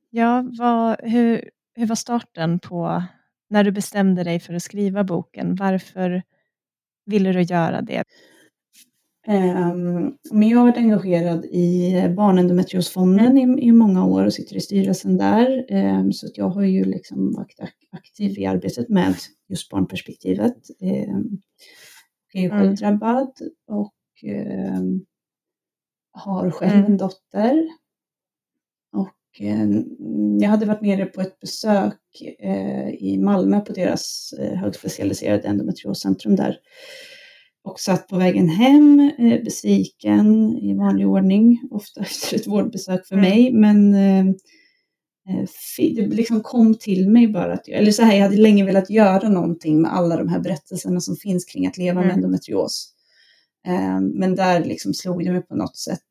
Ja, 0.10 0.46
vad, 0.60 1.02
hur, 1.04 1.50
hur 1.76 1.86
var 1.88 1.96
starten 1.96 2.60
på 2.60 3.04
när 3.50 3.64
du 3.64 3.72
bestämde 3.72 4.24
dig 4.24 4.40
för 4.40 4.54
att 4.54 4.64
skriva 4.64 5.04
boken? 5.04 5.56
Varför 5.56 6.24
ville 7.06 7.32
du 7.32 7.42
göra 7.42 7.82
det? 7.82 8.04
Ehm, 9.28 10.14
men 10.32 10.50
jag 10.50 10.58
har 10.58 10.66
varit 10.66 10.78
engagerad 10.78 11.46
i 11.46 11.94
Barnendometriosfonden 12.16 13.38
i, 13.38 13.66
i 13.68 13.72
många 13.72 14.06
år 14.06 14.26
och 14.26 14.34
sitter 14.34 14.56
i 14.56 14.62
styrelsen 14.62 15.18
där. 15.18 15.66
Ehm, 15.70 16.14
så 16.14 16.28
jag 16.34 16.50
har 16.50 16.64
ju 16.64 16.84
liksom 16.86 17.34
varit 17.34 17.60
aktiv 17.92 18.40
i 18.40 18.46
arbetet 18.46 18.90
med 18.90 19.16
just 19.50 19.70
barnperspektivet. 19.70 20.58
Ehm, 20.82 21.42
jag 22.34 22.44
är 22.44 22.50
själv 22.50 22.64
mm. 22.64 22.76
drabbad 22.76 23.32
och 23.68 23.94
har 26.12 26.52
själv 26.52 26.80
mm. 26.80 26.86
en 26.86 26.98
dotter. 26.98 27.68
Och 28.94 29.42
jag 30.42 30.50
hade 30.50 30.66
varit 30.66 30.82
nere 30.82 31.06
på 31.06 31.22
ett 31.22 31.40
besök 31.40 32.00
eh, 32.40 32.90
i 32.90 33.18
Malmö 33.18 33.60
på 33.60 33.74
deras 33.74 34.34
eh, 34.40 34.58
högspecialiserade 34.58 35.48
endometrioscentrum 35.48 36.36
där 36.36 36.58
och 37.64 37.80
satt 37.80 38.08
på 38.08 38.18
vägen 38.18 38.50
hem 38.50 39.12
eh, 39.18 39.44
besviken 39.44 40.58
i 40.58 40.74
vanlig 40.74 41.08
ordning, 41.08 41.62
ofta 41.72 42.02
efter 42.02 42.36
ett 42.36 42.48
vårdbesök 42.48 43.06
för 43.06 43.16
mm. 43.16 43.30
mig. 43.30 43.52
Men 43.52 43.94
eh, 43.94 44.28
eh 45.30 45.46
det 45.78 46.08
liksom 46.08 46.42
kom 46.42 46.76
till 46.76 47.10
mig 47.10 47.28
bara 47.28 47.54
att, 47.54 47.68
eller 47.68 47.92
så 47.92 48.04
här, 48.04 48.16
jag 48.16 48.24
hade 48.24 48.38
länge 48.38 48.66
velat 48.66 48.90
göra 48.90 49.30
någonting 49.30 49.82
med 49.82 49.94
alla 49.94 50.18
de 50.18 50.28
här 50.30 50.40
berättelserna 50.40 51.00
som 51.00 51.16
finns 51.16 51.46
kring 51.46 51.68
att 51.68 51.78
leva 51.78 52.02
mm. 52.02 52.08
med 52.08 52.16
endometrios. 52.16 52.94
Ehm, 53.68 54.08
men 54.08 54.36
där 54.36 54.66
liksom 54.66 54.94
slog 54.94 55.26
det 55.26 55.32
mig 55.32 55.42
på 55.42 55.56
något 55.56 55.78
sätt 55.78 56.02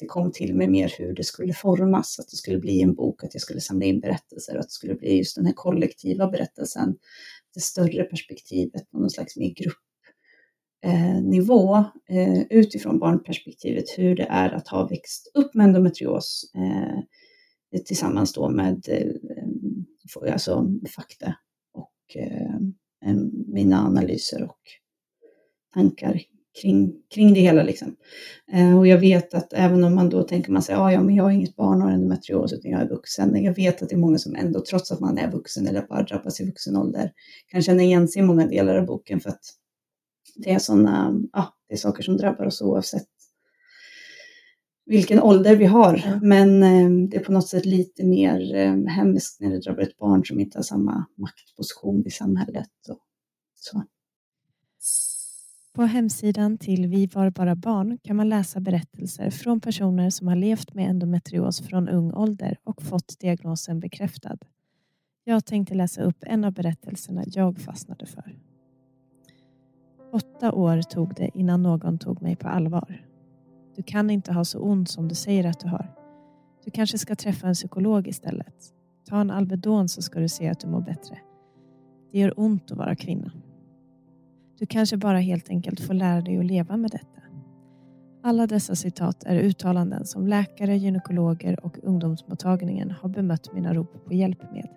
det 0.00 0.06
kom 0.06 0.32
till 0.32 0.54
mig 0.54 0.68
mer 0.68 0.94
hur 0.98 1.14
det 1.14 1.24
skulle 1.24 1.52
formas, 1.52 2.18
att 2.18 2.28
det 2.28 2.36
skulle 2.36 2.58
bli 2.58 2.82
en 2.82 2.94
bok, 2.94 3.24
att 3.24 3.34
jag 3.34 3.40
skulle 3.40 3.60
samla 3.60 3.86
in 3.86 4.00
berättelser, 4.00 4.54
och 4.54 4.60
att 4.60 4.66
det 4.66 4.72
skulle 4.72 4.94
bli 4.94 5.16
just 5.16 5.36
den 5.36 5.46
här 5.46 5.52
kollektiva 5.52 6.28
berättelsen, 6.28 6.96
det 7.54 7.60
större 7.60 8.04
perspektivet 8.04 8.90
på 8.90 8.98
någon 8.98 9.10
slags 9.10 9.36
mer 9.36 9.54
gruppnivå 10.82 11.76
eh, 12.08 12.32
eh, 12.32 12.42
utifrån 12.50 12.98
barnperspektivet, 12.98 13.84
hur 13.96 14.16
det 14.16 14.26
är 14.30 14.50
att 14.50 14.68
ha 14.68 14.88
växt 14.88 15.30
upp 15.34 15.54
med 15.54 15.64
endometrios 15.64 16.50
eh, 16.54 16.98
tillsammans 17.84 18.32
då 18.32 18.48
med 18.48 18.88
alltså 20.32 20.66
fakta 20.96 21.34
och 21.72 22.16
mina 23.46 23.86
analyser 23.86 24.42
och 24.42 24.60
tankar 25.74 26.22
kring, 26.60 26.92
kring 27.14 27.34
det 27.34 27.40
hela. 27.40 27.62
Liksom. 27.62 27.96
Eh, 28.52 28.78
och 28.78 28.86
jag 28.86 28.98
vet 28.98 29.34
att 29.34 29.52
även 29.52 29.84
om 29.84 29.94
man 29.94 30.08
då 30.08 30.22
tänker 30.22 30.52
man 30.52 30.62
sig, 30.62 30.74
ah, 30.74 30.92
ja 30.92 31.02
men 31.02 31.14
jag 31.14 31.24
har 31.24 31.30
inget 31.30 31.56
barn 31.56 31.82
och 31.82 31.90
endometrios 31.90 32.52
utan 32.52 32.70
jag 32.70 32.80
är 32.80 32.88
vuxen. 32.88 33.44
Jag 33.44 33.54
vet 33.54 33.82
att 33.82 33.88
det 33.88 33.94
är 33.94 33.98
många 33.98 34.18
som 34.18 34.34
ändå, 34.34 34.60
trots 34.70 34.92
att 34.92 35.00
man 35.00 35.18
är 35.18 35.30
vuxen 35.30 35.66
eller 35.66 35.86
bara 35.86 36.02
drabbas 36.02 36.40
i 36.40 36.46
vuxen 36.46 36.76
ålder, 36.76 37.12
kan 37.48 37.62
känna 37.62 37.82
igen 37.82 38.08
sig 38.08 38.22
i 38.22 38.24
många 38.24 38.46
delar 38.46 38.76
av 38.76 38.86
boken 38.86 39.20
för 39.20 39.30
att 39.30 39.42
det 40.36 40.52
är 40.52 40.58
sådana, 40.58 41.20
ja, 41.32 41.54
det 41.68 41.74
är 41.74 41.78
saker 41.78 42.02
som 42.02 42.16
drabbar 42.16 42.46
oss 42.46 42.62
oavsett 42.62 43.08
vilken 44.88 45.22
ålder 45.22 45.56
vi 45.56 45.64
har. 45.64 46.18
Men 46.22 46.62
eh, 46.62 47.08
det 47.08 47.16
är 47.16 47.24
på 47.24 47.32
något 47.32 47.48
sätt 47.48 47.66
lite 47.66 48.04
mer 48.04 48.54
eh, 48.54 48.84
hemskt 48.86 49.40
när 49.40 49.50
det 49.50 49.60
drabbar 49.60 49.82
ett 49.82 49.96
barn 49.96 50.24
som 50.24 50.40
inte 50.40 50.58
har 50.58 50.62
samma 50.62 51.06
maktposition 51.16 52.06
i 52.06 52.10
samhället. 52.10 52.70
Och 52.88 52.98
så. 53.54 53.82
På 55.72 55.82
hemsidan 55.82 56.58
till 56.58 56.86
Vi 56.86 57.06
var 57.06 57.30
bara 57.30 57.56
barn 57.56 57.98
kan 58.04 58.16
man 58.16 58.28
läsa 58.28 58.60
berättelser 58.60 59.30
från 59.30 59.60
personer 59.60 60.10
som 60.10 60.28
har 60.28 60.36
levt 60.36 60.74
med 60.74 60.90
endometrios 60.90 61.60
från 61.60 61.88
ung 61.88 62.12
ålder 62.12 62.58
och 62.64 62.82
fått 62.82 63.20
diagnosen 63.20 63.80
bekräftad. 63.80 64.38
Jag 65.24 65.44
tänkte 65.44 65.74
läsa 65.74 66.02
upp 66.02 66.16
en 66.20 66.44
av 66.44 66.52
berättelserna 66.52 67.24
jag 67.26 67.58
fastnade 67.58 68.06
för. 68.06 68.38
Åtta 70.12 70.52
år 70.52 70.82
tog 70.82 71.14
det 71.14 71.30
innan 71.34 71.62
någon 71.62 71.98
tog 71.98 72.22
mig 72.22 72.36
på 72.36 72.48
allvar. 72.48 73.04
Du 73.76 73.82
kan 73.82 74.10
inte 74.10 74.32
ha 74.32 74.44
så 74.44 74.58
ont 74.58 74.90
som 74.90 75.08
du 75.08 75.14
säger 75.14 75.44
att 75.46 75.60
du 75.60 75.68
har. 75.68 75.94
Du 76.64 76.70
kanske 76.70 76.98
ska 76.98 77.14
träffa 77.14 77.48
en 77.48 77.54
psykolog 77.54 78.08
istället. 78.08 78.74
Ta 79.08 79.20
en 79.20 79.30
Alvedon 79.30 79.88
så 79.88 80.02
ska 80.02 80.20
du 80.20 80.28
se 80.28 80.48
att 80.48 80.60
du 80.60 80.68
mår 80.68 80.80
bättre. 80.80 81.18
Det 82.12 82.18
gör 82.18 82.40
ont 82.40 82.70
att 82.70 82.78
vara 82.78 82.96
kvinna. 82.96 83.32
Du 84.58 84.66
kanske 84.66 84.96
bara 84.96 85.18
helt 85.18 85.48
enkelt 85.48 85.80
får 85.80 85.94
lära 85.94 86.20
dig 86.20 86.38
att 86.38 86.44
leva 86.44 86.76
med 86.76 86.90
detta. 86.90 87.22
Alla 88.22 88.46
dessa 88.46 88.74
citat 88.74 89.24
är 89.24 89.36
uttalanden 89.36 90.06
som 90.06 90.26
läkare, 90.26 90.76
gynekologer 90.76 91.64
och 91.64 91.78
ungdomsmottagningen 91.82 92.90
har 92.90 93.08
bemött 93.08 93.54
mina 93.54 93.74
rop 93.74 94.04
på 94.06 94.14
hjälp 94.14 94.52
med. 94.52 94.68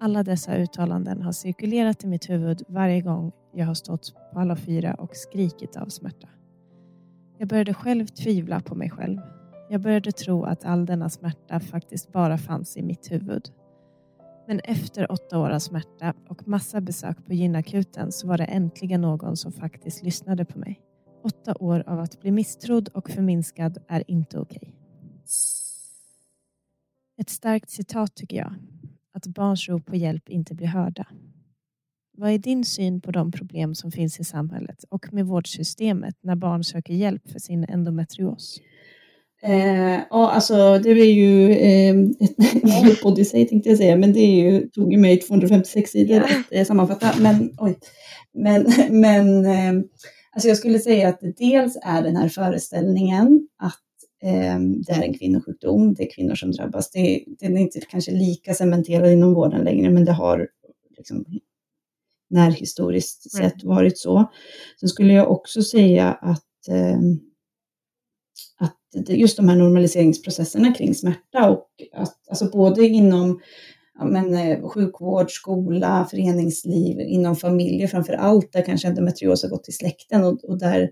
Alla 0.00 0.22
dessa 0.22 0.56
uttalanden 0.56 1.22
har 1.22 1.32
cirkulerat 1.32 2.04
i 2.04 2.06
mitt 2.06 2.30
huvud 2.30 2.62
varje 2.68 3.00
gång 3.00 3.32
jag 3.54 3.66
har 3.66 3.74
stått 3.74 4.14
på 4.32 4.40
alla 4.40 4.56
fyra 4.56 4.94
och 4.94 5.16
skrikit 5.16 5.76
av 5.76 5.86
smärta. 5.86 6.28
Jag 7.38 7.48
började 7.48 7.74
själv 7.74 8.06
tvivla 8.06 8.60
på 8.60 8.74
mig 8.74 8.90
själv. 8.90 9.20
Jag 9.70 9.80
började 9.80 10.12
tro 10.12 10.44
att 10.44 10.64
all 10.64 10.86
denna 10.86 11.10
smärta 11.10 11.60
faktiskt 11.60 12.12
bara 12.12 12.38
fanns 12.38 12.76
i 12.76 12.82
mitt 12.82 13.12
huvud. 13.12 13.42
Men 14.46 14.60
efter 14.60 15.12
åtta 15.12 15.38
år 15.38 15.50
av 15.50 15.58
smärta 15.58 16.14
och 16.28 16.48
massa 16.48 16.80
besök 16.80 17.26
på 17.26 17.34
gynakuten 17.34 18.12
så 18.12 18.26
var 18.26 18.38
det 18.38 18.44
äntligen 18.44 19.00
någon 19.00 19.36
som 19.36 19.52
faktiskt 19.52 20.02
lyssnade 20.02 20.44
på 20.44 20.58
mig. 20.58 20.80
Åtta 21.22 21.54
år 21.60 21.84
av 21.86 22.00
att 22.00 22.20
bli 22.20 22.30
misstrodd 22.30 22.88
och 22.88 23.10
förminskad 23.10 23.78
är 23.88 24.10
inte 24.10 24.38
okej. 24.38 24.58
Okay. 24.62 24.72
Ett 27.20 27.30
starkt 27.30 27.70
citat 27.70 28.14
tycker 28.16 28.36
jag. 28.36 28.54
Att 29.12 29.26
barns 29.26 29.68
rop 29.68 29.86
på 29.86 29.96
hjälp 29.96 30.28
inte 30.28 30.54
blir 30.54 30.66
hörda. 30.66 31.06
Vad 32.16 32.30
är 32.30 32.38
din 32.38 32.64
syn 32.64 33.00
på 33.00 33.10
de 33.10 33.32
problem 33.32 33.74
som 33.74 33.92
finns 33.92 34.20
i 34.20 34.24
samhället 34.24 34.84
och 34.88 35.12
med 35.12 35.26
vårdsystemet 35.26 36.16
när 36.20 36.36
barn 36.36 36.64
söker 36.64 36.94
hjälp 36.94 37.30
för 37.30 37.38
sin 37.38 37.64
endometrios? 37.64 38.60
Eh, 39.44 40.00
ja, 40.10 40.30
alltså 40.30 40.78
det 40.78 40.90
är 40.90 41.14
ju 41.14 41.50
eh, 41.50 41.96
ett 42.20 43.04
odyssey 43.04 43.46
tänkte 43.46 43.68
jag 43.68 43.78
säga, 43.78 43.96
men 43.96 44.12
det 44.12 44.20
är 44.20 44.42
ju, 44.42 44.68
tog 44.68 44.92
ju 44.92 44.98
mig 44.98 45.20
256 45.20 45.90
sidor 45.90 46.20
att 46.20 46.30
eh, 46.50 46.64
sammanfatta. 46.64 47.14
Men, 47.20 47.54
oj, 47.58 47.78
men, 48.34 48.66
men 49.00 49.46
eh, 49.46 49.84
alltså 50.32 50.48
jag 50.48 50.56
skulle 50.56 50.78
säga 50.78 51.08
att 51.08 51.20
dels 51.38 51.78
är 51.82 52.02
den 52.02 52.16
här 52.16 52.28
föreställningen 52.28 53.48
att 53.58 53.82
eh, 54.22 54.58
det 54.86 54.92
är 54.92 55.02
en 55.02 55.18
kvinnosjukdom, 55.18 55.94
det 55.94 56.02
är 56.02 56.14
kvinnor 56.14 56.34
som 56.34 56.52
drabbas. 56.52 56.90
Det, 56.90 57.24
den 57.40 57.56
är 57.56 57.60
inte 57.60 57.80
kanske 57.80 58.10
lika 58.10 58.54
cementerad 58.54 59.12
inom 59.12 59.34
vården 59.34 59.64
längre, 59.64 59.90
men 59.90 60.04
det 60.04 60.12
har 60.12 60.48
liksom 60.96 61.24
när 62.30 62.50
historiskt 62.50 63.34
mm. 63.34 63.50
sett 63.50 63.64
varit 63.64 63.98
så. 63.98 64.30
Sen 64.80 64.88
skulle 64.88 65.12
jag 65.12 65.30
också 65.30 65.62
säga 65.62 66.12
att, 66.12 66.68
eh, 66.68 66.96
att 66.96 67.33
just 69.08 69.36
de 69.36 69.48
här 69.48 69.56
normaliseringsprocesserna 69.56 70.74
kring 70.74 70.94
smärta 70.94 71.50
och 71.50 71.68
att 71.92 72.28
alltså 72.28 72.50
både 72.50 72.86
inom 72.86 73.40
ja, 73.98 74.04
men, 74.04 74.34
eh, 74.34 74.68
sjukvård, 74.68 75.30
skola, 75.30 76.06
föreningsliv, 76.10 77.00
inom 77.00 77.36
familjer 77.36 77.88
framför 77.88 78.12
allt, 78.12 78.52
där 78.52 78.62
kanske 78.62 78.88
endometrios 78.88 79.42
har 79.42 79.50
gått 79.50 79.68
i 79.68 79.72
släkten 79.72 80.24
och, 80.24 80.44
och 80.44 80.58
där 80.58 80.90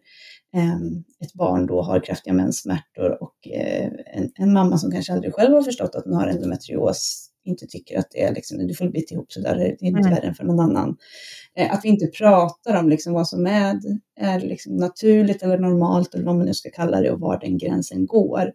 eh, 0.54 0.76
ett 1.24 1.34
barn 1.34 1.66
då 1.66 1.82
har 1.82 2.00
kraftiga 2.00 2.34
menssmärtor 2.34 3.22
och 3.22 3.48
eh, 3.48 3.90
en, 4.14 4.30
en, 4.34 4.52
mamma 4.52 4.78
som 4.78 4.90
kanske 4.90 5.12
aldrig 5.12 5.34
själv 5.34 5.54
har 5.54 5.62
förstått 5.62 5.94
att 5.94 6.04
hon 6.04 6.14
har 6.14 6.26
endometrios 6.26 7.31
inte 7.44 7.66
tycker 7.66 7.98
att 7.98 8.10
det 8.10 8.22
är 8.22 8.34
liksom, 8.34 8.66
du 8.66 8.74
får 8.74 8.88
bita 8.88 9.14
ihop 9.14 9.32
sådär, 9.32 9.56
det 9.56 9.64
är 9.64 9.84
inte 9.84 10.00
mm. 10.00 10.14
värre 10.14 10.26
än 10.26 10.34
för 10.34 10.44
någon 10.44 10.60
annan. 10.60 10.96
Eh, 11.56 11.72
att 11.72 11.80
vi 11.84 11.88
inte 11.88 12.06
pratar 12.06 12.78
om 12.78 12.88
liksom 12.88 13.12
vad 13.12 13.28
som 13.28 13.46
är, 13.46 13.80
är 14.16 14.40
liksom 14.40 14.76
naturligt 14.76 15.42
eller 15.42 15.58
normalt 15.58 16.14
eller 16.14 16.24
vad 16.24 16.36
man 16.36 16.46
nu 16.46 16.54
ska 16.54 16.70
kalla 16.70 17.00
det 17.00 17.10
och 17.10 17.20
var 17.20 17.40
den 17.40 17.58
gränsen 17.58 18.06
går. 18.06 18.52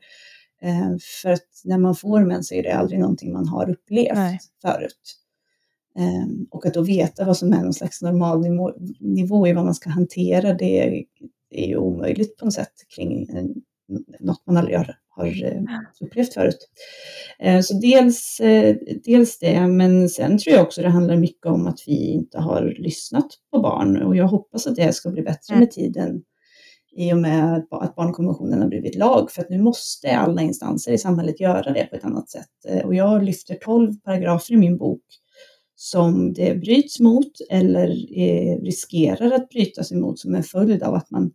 Eh, 0.62 0.96
för 1.22 1.30
att 1.30 1.62
när 1.64 1.78
man 1.78 1.96
får 1.96 2.26
mens 2.26 2.48
så 2.48 2.56
är 2.56 2.64
det 2.64 2.72
aldrig 2.72 3.00
någonting 3.00 3.34
man 3.34 3.48
har 3.48 3.70
upplevt 3.70 4.16
Nej. 4.16 4.40
förut. 4.62 5.18
Eh, 5.98 6.28
och 6.52 6.66
att 6.66 6.74
då 6.74 6.82
veta 6.82 7.26
vad 7.26 7.38
som 7.38 7.54
är 7.54 7.64
någon 7.64 7.74
slags 7.74 8.02
normal 8.02 8.42
nivå, 8.42 8.74
nivå 9.00 9.48
i 9.48 9.54
vad 9.54 9.66
man 9.66 9.76
ska 9.76 9.90
hantera, 9.90 10.54
det 10.54 10.88
är, 10.88 11.04
det 11.50 11.64
är 11.64 11.68
ju 11.68 11.78
omöjligt 11.78 12.38
på 12.38 12.46
något 12.46 12.54
sätt 12.54 12.74
kring 12.96 13.28
något 14.20 14.46
man 14.46 14.58
aldrig 14.58 14.78
har, 14.78 14.96
har 15.18 15.44
eh, 15.46 15.62
upplevt 16.02 16.34
förut. 16.34 16.70
Eh, 17.40 17.62
så 17.62 17.74
dels, 17.74 18.40
eh, 18.40 18.76
dels 19.04 19.40
det, 19.40 19.68
men 19.68 20.10
sen 20.10 20.38
tror 20.38 20.56
jag 20.56 20.64
också 20.64 20.82
det 20.82 20.90
handlar 20.90 21.18
mycket 21.18 21.46
om 21.46 21.68
att 21.68 21.80
vi 21.88 22.12
inte 22.12 22.40
har 22.40 22.76
lyssnat 22.80 23.28
på 23.52 23.60
barn 23.60 24.02
och 24.02 24.16
jag 24.16 24.28
hoppas 24.28 24.68
att 24.68 24.76
det 24.76 24.94
ska 24.94 25.10
bli 25.10 25.22
bättre 25.22 25.56
med 25.56 25.72
tiden 25.72 26.24
i 26.96 27.14
och 27.14 27.18
med 27.18 27.66
att 27.72 27.96
barnkonventionen 27.96 28.62
har 28.62 28.68
blivit 28.68 28.96
lag, 28.96 29.32
för 29.32 29.42
att 29.42 29.50
nu 29.50 29.62
måste 29.62 30.18
alla 30.18 30.42
instanser 30.42 30.92
i 30.92 30.98
samhället 30.98 31.40
göra 31.40 31.74
det 31.74 31.86
på 31.86 31.96
ett 31.96 32.06
annat 32.06 32.30
sätt. 32.30 32.84
Och 32.84 32.96
jag 32.96 33.24
lyfter 33.24 33.56
tolv 33.56 33.94
paragrafer 34.04 34.54
i 34.54 34.58
min 34.58 34.78
bok 34.78 35.04
som 35.76 36.34
det 36.34 36.56
bryts 36.56 37.00
mot 37.00 37.32
eller 37.50 37.88
riskerar 38.62 39.32
att 39.32 39.50
brytas 39.50 39.92
emot 39.92 40.20
som 40.20 40.36
en 40.36 40.44
följd 40.44 40.84
av 40.84 40.94
att 40.94 41.12
man 41.12 41.32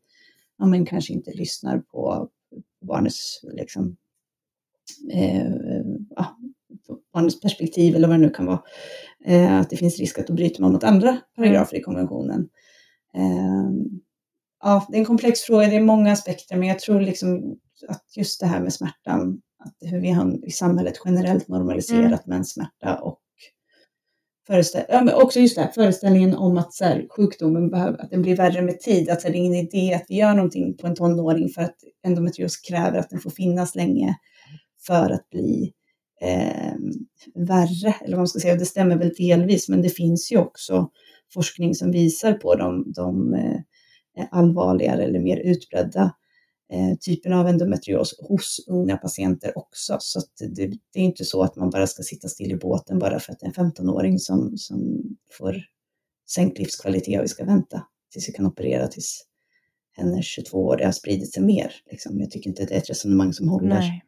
ja, 0.58 0.66
men 0.66 0.86
kanske 0.86 1.12
inte 1.12 1.30
lyssnar 1.30 1.78
på 1.78 2.28
barnets, 2.82 3.40
liksom, 3.42 3.96
eh, 5.12 5.52
ja, 6.16 6.36
barnets 7.14 7.40
perspektiv 7.40 7.96
eller 7.96 8.08
vad 8.08 8.16
det 8.16 8.26
nu 8.26 8.30
kan 8.30 8.46
vara. 8.46 8.62
Eh, 9.24 9.60
att 9.60 9.70
det 9.70 9.76
finns 9.76 9.98
risk 9.98 10.18
att 10.18 10.26
då 10.26 10.32
bryter 10.32 10.62
man 10.62 10.72
mot 10.72 10.84
andra 10.84 11.18
paragrafer 11.36 11.76
i 11.76 11.82
konventionen. 11.82 12.48
Eh, 13.14 13.70
ja, 14.62 14.86
det 14.88 14.96
är 14.96 14.98
en 14.98 15.04
komplex 15.04 15.40
fråga, 15.40 15.68
det 15.68 15.76
är 15.76 15.80
många 15.80 16.12
aspekter, 16.12 16.56
men 16.56 16.68
jag 16.68 16.78
tror 16.78 17.00
liksom 17.00 17.56
att 17.88 18.16
just 18.16 18.40
det 18.40 18.46
här 18.46 18.60
med 18.60 18.72
smärtan, 18.72 19.40
att 19.58 19.90
hur 19.90 20.00
vi 20.00 20.10
har 20.10 20.46
i 20.46 20.50
samhället 20.50 20.94
generellt 21.04 21.48
normaliserat 21.48 22.26
mm. 22.26 22.36
menssmärta 22.38 22.98
och 23.02 23.21
föreställ 24.46 24.84
ja, 24.88 25.22
också 25.22 25.40
just 25.40 25.56
det 25.56 25.62
här, 25.62 25.70
föreställningen 25.70 26.34
om 26.34 26.58
att 26.58 26.74
så 26.74 26.84
här, 26.84 27.06
sjukdomen 27.16 27.70
behöver, 27.70 28.02
att 28.02 28.10
den 28.10 28.22
blir 28.22 28.36
värre 28.36 28.62
med 28.62 28.80
tid. 28.80 29.10
Att 29.10 29.20
så 29.20 29.26
här, 29.26 29.32
det 29.32 29.38
är 29.38 29.44
ingen 29.44 29.68
idé 29.68 29.94
att 29.94 30.04
vi 30.08 30.16
gör 30.16 30.34
någonting 30.34 30.76
på 30.76 30.86
en 30.86 30.94
tonåring 30.94 31.48
för 31.48 31.62
att 31.62 31.76
endometrios 32.06 32.56
kräver 32.56 32.98
att 32.98 33.10
den 33.10 33.20
får 33.20 33.30
finnas 33.30 33.74
länge 33.74 34.16
för 34.86 35.10
att 35.10 35.30
bli 35.30 35.72
eh, 36.20 36.74
värre. 37.34 37.94
Eller 38.00 38.16
vad 38.16 38.18
man 38.18 38.28
ska 38.28 38.40
säga, 38.40 38.54
det 38.54 38.66
stämmer 38.66 38.96
väl 38.96 39.12
delvis, 39.18 39.68
men 39.68 39.82
det 39.82 39.90
finns 39.90 40.32
ju 40.32 40.38
också 40.38 40.90
forskning 41.34 41.74
som 41.74 41.90
visar 41.90 42.32
på 42.32 42.54
de, 42.54 42.92
de 42.92 43.34
eh, 43.34 43.60
allvarligare 44.30 45.02
eller 45.04 45.20
mer 45.20 45.36
utbredda 45.36 46.02
eh, 46.02 46.10
typen 47.00 47.32
av 47.32 47.48
endometrios 47.48 48.14
hos 48.28 48.64
unga 48.68 48.96
patienter 48.96 49.58
också. 49.58 49.96
Så 50.00 50.20
det, 50.38 50.66
det, 50.66 51.00
är 51.00 51.04
inte 51.04 51.24
så 51.24 51.42
att 51.42 51.56
man 51.56 51.70
bara 51.70 51.86
ska 51.86 52.02
sitta 52.02 52.28
still 52.28 52.52
i 52.52 52.56
båten 52.56 52.98
bara 52.98 53.20
för 53.20 53.32
att 53.32 53.40
det 53.40 53.46
är 53.46 53.60
en 53.60 53.72
15-åring 53.72 54.18
som, 54.18 54.56
som 54.56 55.02
får 55.38 55.56
sänkt 56.30 56.58
livskvalitet 56.58 57.18
och 57.18 57.24
vi 57.24 57.28
ska 57.28 57.44
vänta 57.44 57.86
tills 58.12 58.28
vi 58.28 58.32
kan 58.32 58.46
operera 58.46 58.86
tills 58.88 59.26
hennes 59.96 60.26
22 60.26 60.66
år, 60.66 60.76
det 60.76 60.84
har 60.84 60.92
spridit 60.92 61.32
sig 61.32 61.42
mer. 61.42 61.72
Liksom. 61.90 62.20
Jag 62.20 62.30
tycker 62.30 62.50
inte 62.50 62.64
det 62.64 62.74
är 62.74 62.78
ett 62.78 62.90
resonemang 62.90 63.32
som 63.32 63.48
håller. 63.48 63.68
Nej, 63.68 64.04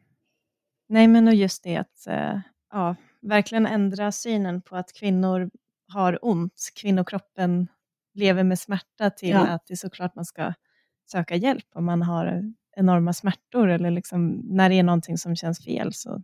Nej 0.89 1.07
men 1.07 1.27
och 1.27 1.35
just 1.35 1.63
det 1.63 1.77
att 1.77 2.07
eh, 2.07 2.39
ja, 2.71 2.95
verkligen 3.21 3.65
ändra 3.65 4.11
synen 4.11 4.61
på 4.61 4.75
att 4.75 4.93
kvinnor 4.93 5.51
har 5.93 6.19
ont, 6.21 6.69
kvinnokroppen 6.75 7.67
lever 8.13 8.43
med 8.43 8.59
smärta 8.59 9.09
till 9.09 9.29
ja. 9.29 9.47
att 9.47 9.67
det 9.67 9.73
är 9.73 9.75
såklart 9.75 10.15
man 10.15 10.25
ska 10.25 10.53
söka 11.05 11.35
hjälp 11.35 11.65
om 11.73 11.85
man 11.85 12.01
har 12.01 12.53
enorma 12.75 13.13
smärtor 13.13 13.69
eller 13.69 13.91
liksom 13.91 14.41
när 14.43 14.69
det 14.69 14.75
är 14.75 14.83
någonting 14.83 15.17
som 15.17 15.35
känns 15.35 15.63
fel. 15.65 15.93
Så. 15.93 16.21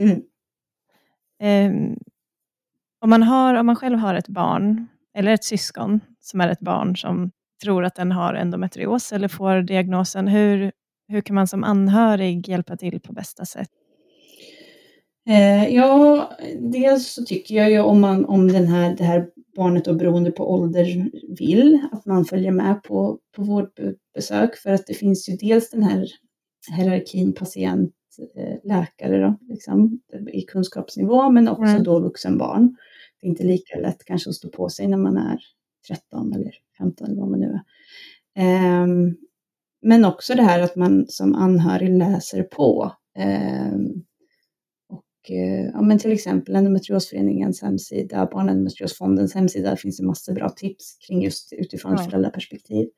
Mm. 0.00 0.22
Um, 1.42 1.98
om, 3.00 3.10
man 3.10 3.22
har, 3.22 3.54
om 3.54 3.66
man 3.66 3.76
själv 3.76 3.98
har 3.98 4.14
ett 4.14 4.28
barn 4.28 4.86
eller 5.14 5.32
ett 5.32 5.44
syskon 5.44 6.00
som 6.20 6.40
är 6.40 6.48
ett 6.48 6.60
barn 6.60 6.96
som 6.96 7.30
tror 7.62 7.84
att 7.84 7.94
den 7.94 8.12
har 8.12 8.34
endometrios 8.34 9.12
eller 9.12 9.28
får 9.28 9.62
diagnosen, 9.62 10.28
hur, 10.28 10.72
hur 11.08 11.20
kan 11.20 11.34
man 11.34 11.46
som 11.46 11.64
anhörig 11.64 12.48
hjälpa 12.48 12.76
till 12.76 13.00
på 13.00 13.12
bästa 13.12 13.44
sätt? 13.44 13.68
Eh, 15.28 15.68
ja, 15.74 16.30
dels 16.58 17.12
så 17.12 17.24
tycker 17.24 17.54
jag 17.54 17.70
ju 17.70 17.80
om, 17.80 18.00
man, 18.00 18.24
om 18.24 18.52
den 18.52 18.66
här, 18.66 18.96
det 18.96 19.04
här 19.04 19.30
barnet 19.54 19.84
då 19.84 19.94
beroende 19.94 20.30
på 20.30 20.52
ålder 20.52 21.10
vill, 21.38 21.80
att 21.92 22.06
man 22.06 22.24
följer 22.24 22.52
med 22.52 22.82
på, 22.82 23.18
på 23.36 23.42
vårdbesök 23.42 24.56
för 24.56 24.70
att 24.70 24.86
det 24.86 24.94
finns 24.94 25.28
ju 25.28 25.36
dels 25.36 25.70
den 25.70 25.82
här 25.82 26.06
hierarkin 26.76 27.32
patient 27.32 27.94
eh, 28.36 28.56
läkare 28.64 29.20
då, 29.20 29.38
liksom, 29.48 30.00
i 30.32 30.42
kunskapsnivå 30.42 31.30
men 31.30 31.48
också 31.48 31.70
mm. 31.70 31.84
då 31.84 32.00
vuxenbarn. 32.00 32.76
Det 33.20 33.26
är 33.26 33.30
inte 33.30 33.44
lika 33.44 33.78
lätt 33.78 34.04
kanske 34.04 34.30
att 34.30 34.36
stå 34.36 34.48
på 34.48 34.68
sig 34.68 34.86
när 34.86 34.96
man 34.96 35.16
är 35.16 35.38
13 35.88 36.32
eller 36.32 36.52
15 36.78 37.06
eller 37.06 37.20
vad 37.20 37.30
man 37.30 37.40
nu 37.40 37.46
är. 37.46 37.62
Um, 38.82 39.16
men 39.82 40.04
också 40.04 40.34
det 40.34 40.42
här 40.42 40.60
att 40.60 40.76
man 40.76 41.06
som 41.08 41.34
anhörig 41.34 41.98
läser 41.98 42.42
på. 42.42 42.92
Um, 43.18 44.04
ja, 45.30 45.82
men 45.82 45.98
till 45.98 46.12
exempel 46.12 46.56
Endometriosföreningens 46.56 47.62
hemsida, 47.62 48.28
Barnendometriosfondens 48.32 49.34
hemsida, 49.34 49.76
finns 49.76 49.96
det 49.96 50.06
massor 50.06 50.32
bra 50.32 50.48
tips 50.48 50.96
kring 51.06 51.22
just 51.22 51.52
utifrån 51.52 51.94
ett 51.94 52.04
föräldraperspektiv. 52.04 52.88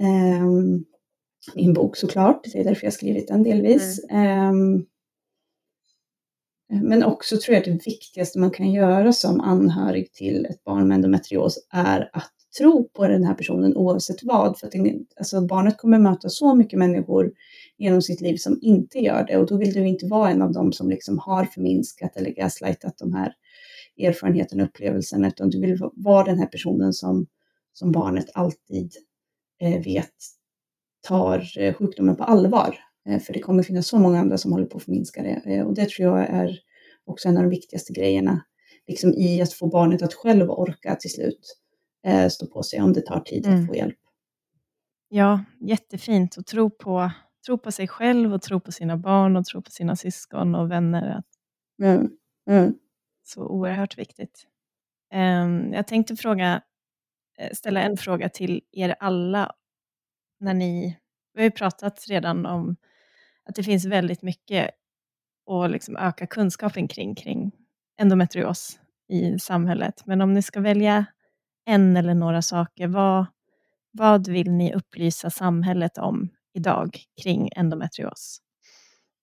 Um, 0.00 0.84
min 1.54 1.74
bok 1.74 1.96
såklart, 1.96 2.44
det 2.52 2.60
är 2.60 2.64
därför 2.64 2.84
jag 2.86 2.92
skrivit 2.92 3.28
den 3.28 3.42
delvis. 3.42 4.04
Mm. 4.10 4.48
Um, 4.48 4.86
men 6.70 7.04
också 7.04 7.36
tror 7.36 7.54
jag 7.54 7.64
det 7.64 7.86
viktigaste 7.86 8.38
man 8.38 8.50
kan 8.50 8.72
göra 8.72 9.12
som 9.12 9.40
anhörig 9.40 10.12
till 10.12 10.46
ett 10.46 10.64
barn 10.64 10.88
med 10.88 10.94
endometrios 10.94 11.66
är 11.70 12.10
att 12.12 12.32
tro 12.58 12.88
på 12.88 13.08
den 13.08 13.24
här 13.24 13.34
personen 13.34 13.76
oavsett 13.76 14.22
vad. 14.22 14.58
För 14.58 14.66
att 14.66 14.72
den, 14.72 15.06
alltså 15.16 15.40
barnet 15.40 15.78
kommer 15.78 15.98
möta 15.98 16.28
så 16.28 16.54
mycket 16.54 16.78
människor 16.78 17.32
genom 17.78 18.02
sitt 18.02 18.20
liv 18.20 18.36
som 18.36 18.58
inte 18.62 18.98
gör 18.98 19.26
det 19.26 19.36
och 19.36 19.46
då 19.46 19.56
vill 19.56 19.72
du 19.72 19.88
inte 19.88 20.06
vara 20.06 20.30
en 20.30 20.42
av 20.42 20.52
dem 20.52 20.72
som 20.72 20.90
liksom 20.90 21.18
har 21.18 21.44
förminskat 21.44 22.16
eller 22.16 22.30
gaslightat 22.30 22.98
de 22.98 23.12
här 23.12 23.32
erfarenheterna 23.98 24.62
och 24.62 24.68
upplevelserna 24.68 25.28
utan 25.28 25.50
du 25.50 25.60
vill 25.60 25.78
vara 25.92 26.24
den 26.24 26.38
här 26.38 26.46
personen 26.46 26.92
som, 26.92 27.26
som 27.72 27.92
barnet 27.92 28.26
alltid 28.34 28.92
eh, 29.60 29.84
vet 29.84 30.14
tar 31.08 31.58
eh, 31.58 31.74
sjukdomen 31.74 32.16
på 32.16 32.24
allvar. 32.24 32.78
Eh, 33.08 33.20
för 33.20 33.32
det 33.32 33.40
kommer 33.40 33.62
finnas 33.62 33.86
så 33.86 33.98
många 33.98 34.20
andra 34.20 34.38
som 34.38 34.52
håller 34.52 34.66
på 34.66 34.76
att 34.76 34.84
förminska 34.84 35.22
det 35.22 35.42
eh, 35.44 35.66
och 35.66 35.74
det 35.74 35.88
tror 35.88 36.18
jag 36.18 36.28
är 36.28 36.58
också 37.04 37.28
en 37.28 37.36
av 37.36 37.42
de 37.42 37.50
viktigaste 37.50 37.92
grejerna 37.92 38.44
liksom 38.86 39.14
i 39.14 39.42
att 39.42 39.52
få 39.52 39.66
barnet 39.66 40.02
att 40.02 40.14
själv 40.14 40.50
orka 40.50 40.94
till 40.94 41.10
slut 41.10 41.58
eh, 42.08 42.28
stå 42.28 42.46
på 42.46 42.62
sig 42.62 42.82
om 42.82 42.92
det 42.92 43.00
tar 43.00 43.20
tid 43.20 43.46
mm. 43.46 43.60
att 43.60 43.66
få 43.66 43.74
hjälp. 43.74 43.98
Ja, 45.08 45.44
jättefint 45.60 46.38
att 46.38 46.46
tro 46.46 46.70
på, 46.70 47.10
tro 47.46 47.58
på 47.58 47.72
sig 47.72 47.88
själv 47.88 48.34
och 48.34 48.42
tro 48.42 48.60
på 48.60 48.72
sina 48.72 48.96
barn 48.96 49.36
och 49.36 49.44
tro 49.44 49.62
på 49.62 49.70
sina 49.70 49.96
syskon 49.96 50.54
och 50.54 50.70
vänner. 50.70 51.22
Mm. 51.82 52.10
Mm. 52.50 52.74
Så 53.24 53.42
oerhört 53.42 53.98
viktigt. 53.98 54.46
Um, 55.14 55.72
jag 55.72 55.86
tänkte 55.86 56.16
fråga, 56.16 56.62
eh, 57.38 57.50
ställa 57.52 57.82
en 57.82 57.96
fråga 57.96 58.28
till 58.28 58.62
er 58.72 58.96
alla. 59.00 59.52
När 60.40 60.54
ni, 60.54 60.98
vi 61.34 61.40
har 61.40 61.44
ju 61.44 61.50
pratat 61.50 62.04
redan 62.08 62.46
om 62.46 62.76
att 63.44 63.54
det 63.54 63.62
finns 63.62 63.84
väldigt 63.84 64.22
mycket 64.22 64.70
att 65.50 65.70
liksom 65.70 65.96
öka 65.96 66.26
kunskapen 66.26 66.88
kring, 66.88 67.14
kring 67.14 67.52
endometrios 68.00 68.78
i 69.08 69.38
samhället. 69.38 70.02
Men 70.06 70.20
om 70.20 70.32
ni 70.32 70.42
ska 70.42 70.60
välja 70.60 71.06
en 71.68 71.96
eller 71.96 72.14
några 72.14 72.42
saker. 72.42 72.86
Vad, 72.86 73.26
vad 73.90 74.28
vill 74.28 74.50
ni 74.50 74.74
upplysa 74.74 75.30
samhället 75.30 75.98
om 75.98 76.28
idag 76.54 76.98
kring 77.22 77.50
endometrios? 77.56 78.40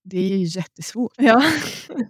Det 0.03 0.17
är 0.17 0.37
ju 0.37 0.45
jättesvårt. 0.45 1.13
Ja. 1.17 1.43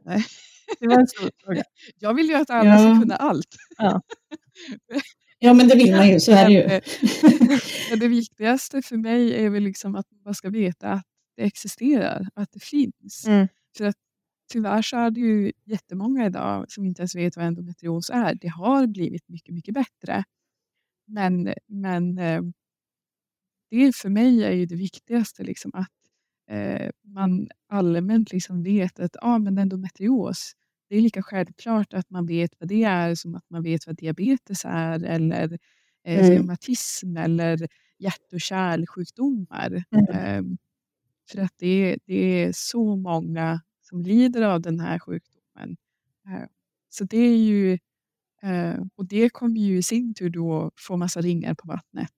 det 0.79 0.87
var 0.87 0.99
en 0.99 1.07
stor 1.07 1.29
fråga. 1.43 1.63
Jag 1.99 2.13
vill 2.13 2.29
ju 2.29 2.35
att 2.35 2.49
alla 2.49 2.69
ja. 2.69 2.77
ska 2.77 3.01
kunna 3.01 3.15
allt. 3.15 3.55
Ja. 3.77 4.01
ja, 5.39 5.53
men 5.53 5.67
det 5.67 5.75
vill 5.75 5.95
man 5.95 6.09
ju. 6.09 6.19
Så 6.19 6.31
är 6.31 6.45
det 6.45 6.53
ju. 6.53 6.81
Men 7.89 7.99
det 7.99 8.07
viktigaste 8.07 8.81
för 8.81 8.97
mig 8.97 9.45
är 9.45 9.49
väl 9.49 9.63
liksom 9.63 9.95
att 9.95 10.05
man 10.25 10.35
ska 10.35 10.49
veta 10.49 10.91
att 10.91 11.03
det 11.37 11.43
existerar, 11.43 12.27
att 12.35 12.51
det 12.51 12.63
finns. 12.63 13.25
Mm. 13.27 13.47
För 13.77 13.85
att 13.85 13.95
tyvärr 14.51 14.81
så 14.81 14.97
är 14.97 15.11
det 15.11 15.19
ju 15.19 15.51
jättemånga 15.65 16.25
idag 16.25 16.71
som 16.71 16.85
inte 16.85 17.01
ens 17.01 17.15
vet 17.15 17.37
vad 17.37 17.45
endometrios 17.45 18.09
är. 18.09 18.35
Det 18.35 18.47
har 18.47 18.87
blivit 18.87 19.29
mycket, 19.29 19.55
mycket 19.55 19.73
bättre. 19.73 20.23
Men, 21.07 21.53
men 21.67 22.17
eh, 22.17 22.41
det 23.69 23.95
för 23.95 24.09
mig 24.09 24.43
är 24.43 24.51
ju 24.51 24.65
det 24.65 24.75
viktigaste, 24.75 25.43
liksom 25.43 25.71
att 25.73 25.91
eh, 26.49 26.89
man 27.03 27.49
allmänt 27.69 28.31
liksom 28.31 28.63
vet 28.63 28.99
att 28.99 29.15
ah, 29.21 29.39
men 29.39 29.57
endometrios, 29.57 30.53
det 30.89 30.95
är 30.95 31.01
lika 31.01 31.23
självklart 31.23 31.93
att 31.93 32.09
man 32.09 32.25
vet 32.25 32.51
vad 32.59 32.69
det 32.69 32.83
är 32.83 33.15
som 33.15 33.35
att 33.35 33.49
man 33.49 33.63
vet 33.63 33.87
vad 33.87 33.95
diabetes 33.95 34.65
är 34.65 35.03
eller 35.03 35.59
eh, 36.03 36.19
mm. 36.19 36.31
reumatism 36.31 37.17
eller 37.17 37.67
hjärt 37.99 38.33
och 38.33 38.41
kärlsjukdomar. 38.41 39.83
Mm. 39.91 40.09
Eh, 40.09 40.57
för 41.31 41.41
att 41.41 41.53
det, 41.57 41.97
det 42.05 42.43
är 42.43 42.51
så 42.55 42.95
många 42.95 43.61
som 43.89 44.01
lider 44.01 44.41
av 44.41 44.61
den 44.61 44.79
här 44.79 44.99
sjukdomen. 44.99 45.77
Eh, 46.27 46.47
så 46.89 47.03
det 47.03 47.17
är 47.17 47.37
ju, 47.37 47.73
eh, 48.43 48.79
och 48.95 49.07
det 49.07 49.29
kommer 49.29 49.59
ju 49.59 49.77
i 49.77 49.83
sin 49.83 50.13
tur 50.13 50.29
då 50.29 50.71
få 50.75 50.97
massa 50.97 51.21
ringar 51.21 51.55
på 51.55 51.67
vattnet. 51.67 52.11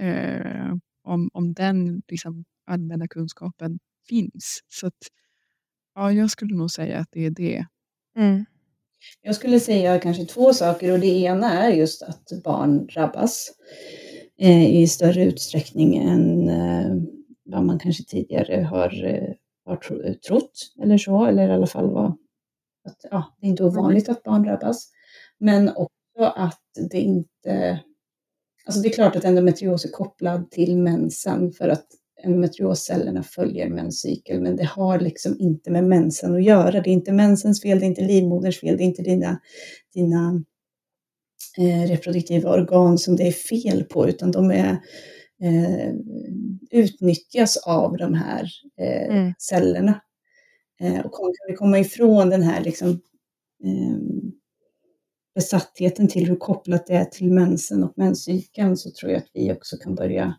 Eh, 0.00 0.74
om, 1.04 1.30
om 1.32 1.54
den 1.54 2.02
liksom 2.08 2.44
allmänna 2.66 3.08
kunskapen 3.08 3.78
finns. 4.08 4.60
Så 4.68 4.86
att, 4.86 4.98
ja, 5.94 6.12
jag 6.12 6.30
skulle 6.30 6.56
nog 6.56 6.70
säga 6.70 6.98
att 6.98 7.08
det 7.10 7.26
är 7.26 7.30
det. 7.30 7.66
Mm. 8.16 8.44
Jag 9.22 9.34
skulle 9.34 9.60
säga 9.60 10.00
kanske 10.00 10.24
två 10.24 10.52
saker 10.52 10.92
och 10.92 11.00
det 11.00 11.06
ena 11.06 11.52
är 11.52 11.70
just 11.70 12.02
att 12.02 12.42
barn 12.44 12.86
drabbas 12.86 13.50
i 14.68 14.86
större 14.86 15.24
utsträckning 15.24 15.96
än 15.96 16.50
vad 17.44 17.64
man 17.64 17.78
kanske 17.78 18.04
tidigare 18.04 18.62
har 18.62 18.90
har 19.64 20.14
trott 20.14 20.72
eller 20.82 20.98
så, 20.98 21.24
eller 21.24 21.48
i 21.48 21.52
alla 21.52 21.66
fall 21.66 21.90
var 21.90 22.16
att 22.84 23.04
ja, 23.10 23.36
det 23.40 23.46
är 23.46 23.50
inte 23.50 23.64
ovanligt 23.64 24.08
att 24.08 24.22
barn 24.22 24.42
drabbas. 24.42 24.90
Men 25.38 25.68
också 25.68 26.24
att 26.36 26.62
det 26.90 27.00
inte, 27.00 27.80
alltså 28.66 28.80
det 28.80 28.88
är 28.88 28.92
klart 28.92 29.16
att 29.16 29.24
endometrios 29.24 29.84
är 29.84 29.90
kopplad 29.90 30.50
till 30.50 30.78
mensen 30.78 31.52
för 31.52 31.68
att 31.68 31.86
endometrioscellerna 32.24 33.22
följer 33.22 33.68
menscykeln, 33.68 34.42
men 34.42 34.56
det 34.56 34.64
har 34.64 35.00
liksom 35.00 35.36
inte 35.38 35.70
med 35.70 35.84
mensen 35.84 36.34
att 36.34 36.44
göra. 36.44 36.80
Det 36.80 36.90
är 36.90 36.92
inte 36.92 37.12
mensens 37.12 37.62
fel, 37.62 37.78
det 37.78 37.84
är 37.84 37.88
inte 37.88 38.04
livmoderns 38.04 38.60
fel, 38.60 38.76
det 38.76 38.82
är 38.82 38.86
inte 38.86 39.02
dina, 39.02 39.40
dina 39.94 40.44
eh, 41.58 41.88
reproduktiva 41.88 42.50
organ 42.50 42.98
som 42.98 43.16
det 43.16 43.28
är 43.28 43.32
fel 43.32 43.84
på, 43.84 44.08
utan 44.08 44.30
de 44.30 44.50
är 44.50 44.78
eh, 45.44 45.94
utnyttjas 46.70 47.56
av 47.56 47.96
de 47.96 48.14
här 48.14 48.48
eh, 48.80 49.16
mm. 49.16 49.32
cellerna. 49.38 50.00
Eh, 50.80 51.00
och 51.00 51.12
kan 51.12 51.32
vi 51.48 51.54
komma 51.54 51.78
ifrån 51.78 52.30
den 52.30 52.42
här 52.42 52.60
liksom, 52.64 52.90
eh, 53.64 53.98
besattheten 55.34 56.08
till 56.08 56.26
hur 56.26 56.36
kopplat 56.36 56.86
det 56.86 56.94
är 56.94 57.04
till 57.04 57.32
mensen 57.32 57.84
och 57.84 57.92
menscykeln 57.96 58.76
så 58.76 58.90
tror 58.90 59.12
jag 59.12 59.18
att 59.18 59.30
vi 59.32 59.52
också 59.52 59.76
kan 59.76 59.94
börja 59.94 60.34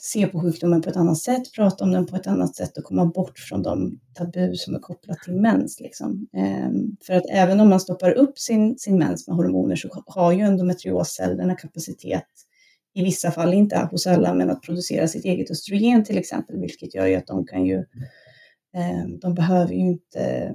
se 0.00 0.26
på 0.26 0.40
sjukdomen 0.40 0.82
på 0.82 0.90
ett 0.90 0.96
annat 0.96 1.18
sätt, 1.18 1.52
prata 1.56 1.84
om 1.84 1.92
den 1.92 2.06
på 2.06 2.16
ett 2.16 2.26
annat 2.26 2.56
sätt 2.56 2.78
och 2.78 2.84
komma 2.84 3.06
bort 3.06 3.38
från 3.38 3.62
de 3.62 4.00
tabu 4.14 4.54
som 4.54 4.74
är 4.74 4.78
kopplat 4.78 5.18
till 5.18 5.34
mens. 5.34 5.80
Liksom. 5.80 6.28
Ehm, 6.36 6.96
för 7.06 7.14
att 7.14 7.24
även 7.30 7.60
om 7.60 7.68
man 7.68 7.80
stoppar 7.80 8.10
upp 8.10 8.38
sin, 8.38 8.78
sin 8.78 8.98
mens 8.98 9.28
med 9.28 9.36
hormoner 9.36 9.76
så 9.76 10.04
har 10.06 10.32
ju 10.32 10.40
endometrioscellerna 10.40 11.54
kapacitet 11.54 12.28
i 12.94 13.02
vissa 13.02 13.30
fall, 13.30 13.54
inte 13.54 13.88
hos 13.90 14.06
alla, 14.06 14.34
men 14.34 14.50
att 14.50 14.62
producera 14.62 15.08
sitt 15.08 15.24
eget 15.24 15.50
östrogen 15.50 16.04
till 16.04 16.18
exempel, 16.18 16.60
vilket 16.60 16.94
gör 16.94 17.06
ju 17.06 17.14
att 17.14 17.26
de 17.26 17.46
kan 17.46 17.66
ju, 17.66 17.76
eh, 18.74 19.06
de 19.20 19.34
behöver 19.34 19.72
ju 19.72 19.80
inte, 19.80 20.54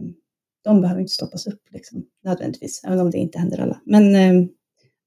de 0.63 0.81
behöver 0.81 1.01
inte 1.01 1.13
stoppas 1.13 1.47
upp 1.47 1.61
liksom, 1.69 2.05
nödvändigtvis, 2.23 2.83
även 2.83 2.99
om 2.99 3.11
det 3.11 3.17
inte 3.17 3.39
händer 3.39 3.61
alla. 3.61 3.81
Men 3.85 4.15
eh, 4.15 4.47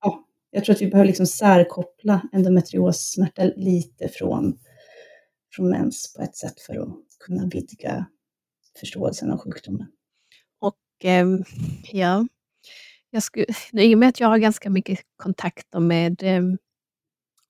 ja, 0.03 0.27
jag 0.51 0.65
tror 0.65 0.75
att 0.75 0.83
vi 0.83 0.91
behöver 0.91 1.07
liksom 1.07 1.27
särkoppla 1.27 2.29
endometriossmärta 2.33 3.45
lite 3.57 4.09
från, 4.09 4.59
från 5.57 5.71
mens 5.71 6.15
på 6.17 6.23
ett 6.23 6.37
sätt 6.37 6.61
för 6.61 6.75
att 6.83 6.97
kunna 7.27 7.47
vidga 7.47 8.07
förståelsen 8.81 9.31
av 9.31 9.39
sjukdomen. 9.39 9.87
Och 10.61 11.05
eh, 11.05 11.27
ja, 11.93 12.27
jag 13.11 13.23
skulle, 13.23 13.47
i 13.73 13.95
och 13.95 13.99
med 13.99 14.09
att 14.09 14.21
jag 14.21 14.29
har 14.29 14.39
ganska 14.39 14.71
mycket 14.71 15.01
kontakter 15.17 15.81
med 15.81 16.23
eh, 16.23 16.43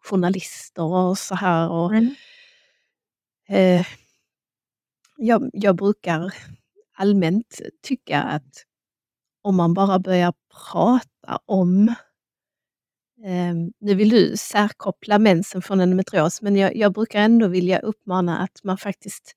journalister 0.05 0.82
och 0.82 1.18
så 1.18 1.34
här. 1.34 1.70
Och, 1.70 1.94
mm. 1.94 2.14
eh, 3.48 3.86
jag, 5.16 5.51
jag 5.53 5.76
brukar 5.76 6.34
allmänt 6.96 7.61
tycka 7.82 8.22
att 8.22 8.64
om 9.42 9.57
man 9.57 9.74
bara 9.74 9.98
börjar 9.98 10.34
prata 10.70 11.40
om 11.46 11.88
eh, 13.24 13.55
nu 13.80 13.94
vill 13.94 14.09
du 14.09 14.36
särkoppla 14.36 15.18
mensen 15.18 15.62
från 15.62 15.80
endometrios, 15.80 16.42
men 16.42 16.57
jag, 16.57 16.76
jag 16.76 16.92
brukar 16.92 17.20
ändå 17.20 17.48
vilja 17.48 17.78
uppmana 17.78 18.38
att 18.38 18.64
man 18.64 18.78
faktiskt 18.78 19.36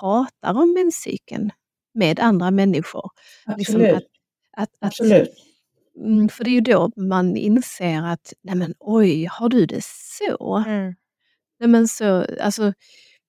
pratar 0.00 0.54
om 0.54 0.74
menscykeln 0.74 1.50
med 1.94 2.20
andra 2.20 2.50
människor. 2.50 3.10
Absolut. 3.46 3.58
Liksom 3.58 3.96
att, 3.96 4.02
att, 4.56 4.70
Absolut. 4.80 5.51
Mm, 5.98 6.28
för 6.28 6.44
det 6.44 6.50
är 6.50 6.52
ju 6.52 6.60
då 6.60 6.90
man 6.96 7.36
inser 7.36 8.02
att, 8.02 8.32
nej 8.42 8.54
men 8.54 8.74
oj, 8.78 9.24
har 9.30 9.48
du 9.48 9.66
det 9.66 9.84
så? 9.84 10.64
Mm. 10.66 10.94
Nej 11.60 11.68
men 11.68 11.88
så, 11.88 12.26
alltså, 12.40 12.72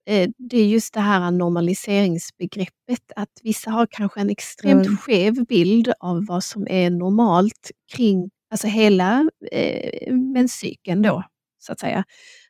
eh, 0.05 0.29
det 0.37 0.57
är 0.57 0.65
just 0.65 0.93
det 0.93 0.99
här 0.99 1.31
normaliseringsbegreppet, 1.31 3.11
att 3.15 3.29
vissa 3.43 3.71
har 3.71 3.87
kanske 3.91 4.21
en 4.21 4.29
extremt 4.29 4.85
mm. 4.85 4.97
skev 4.97 5.45
bild 5.45 5.93
av 5.99 6.25
vad 6.25 6.43
som 6.43 6.67
är 6.67 6.89
normalt 6.89 7.71
kring 7.95 8.29
alltså 8.53 8.67
hela 8.67 9.29
eh, 9.51 10.13
menscykeln 10.13 11.01
då, 11.01 11.23
så 11.59 11.71
att 11.71 11.79
säga. 11.79 12.03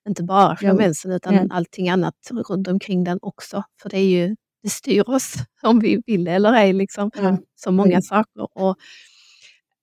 Inte 0.07 0.23
bara 0.23 0.55
själva 0.55 0.75
mensen 0.75 1.11
utan 1.11 1.33
mm. 1.33 1.51
allting 1.51 1.89
annat 1.89 2.15
runt 2.49 2.67
omkring 2.67 3.03
den 3.03 3.19
också. 3.21 3.63
För 3.81 3.89
det 3.89 3.97
är 3.97 4.05
ju, 4.05 4.35
det 4.63 4.69
styr 4.69 5.09
oss 5.09 5.33
om 5.61 5.79
vi 5.79 6.01
vill 6.05 6.27
eller 6.27 6.53
ej, 6.53 6.73
liksom. 6.73 7.11
Mm. 7.17 7.37
så 7.55 7.71
många 7.71 7.91
mm. 7.91 8.01
saker. 8.01 8.57
Och 8.57 8.75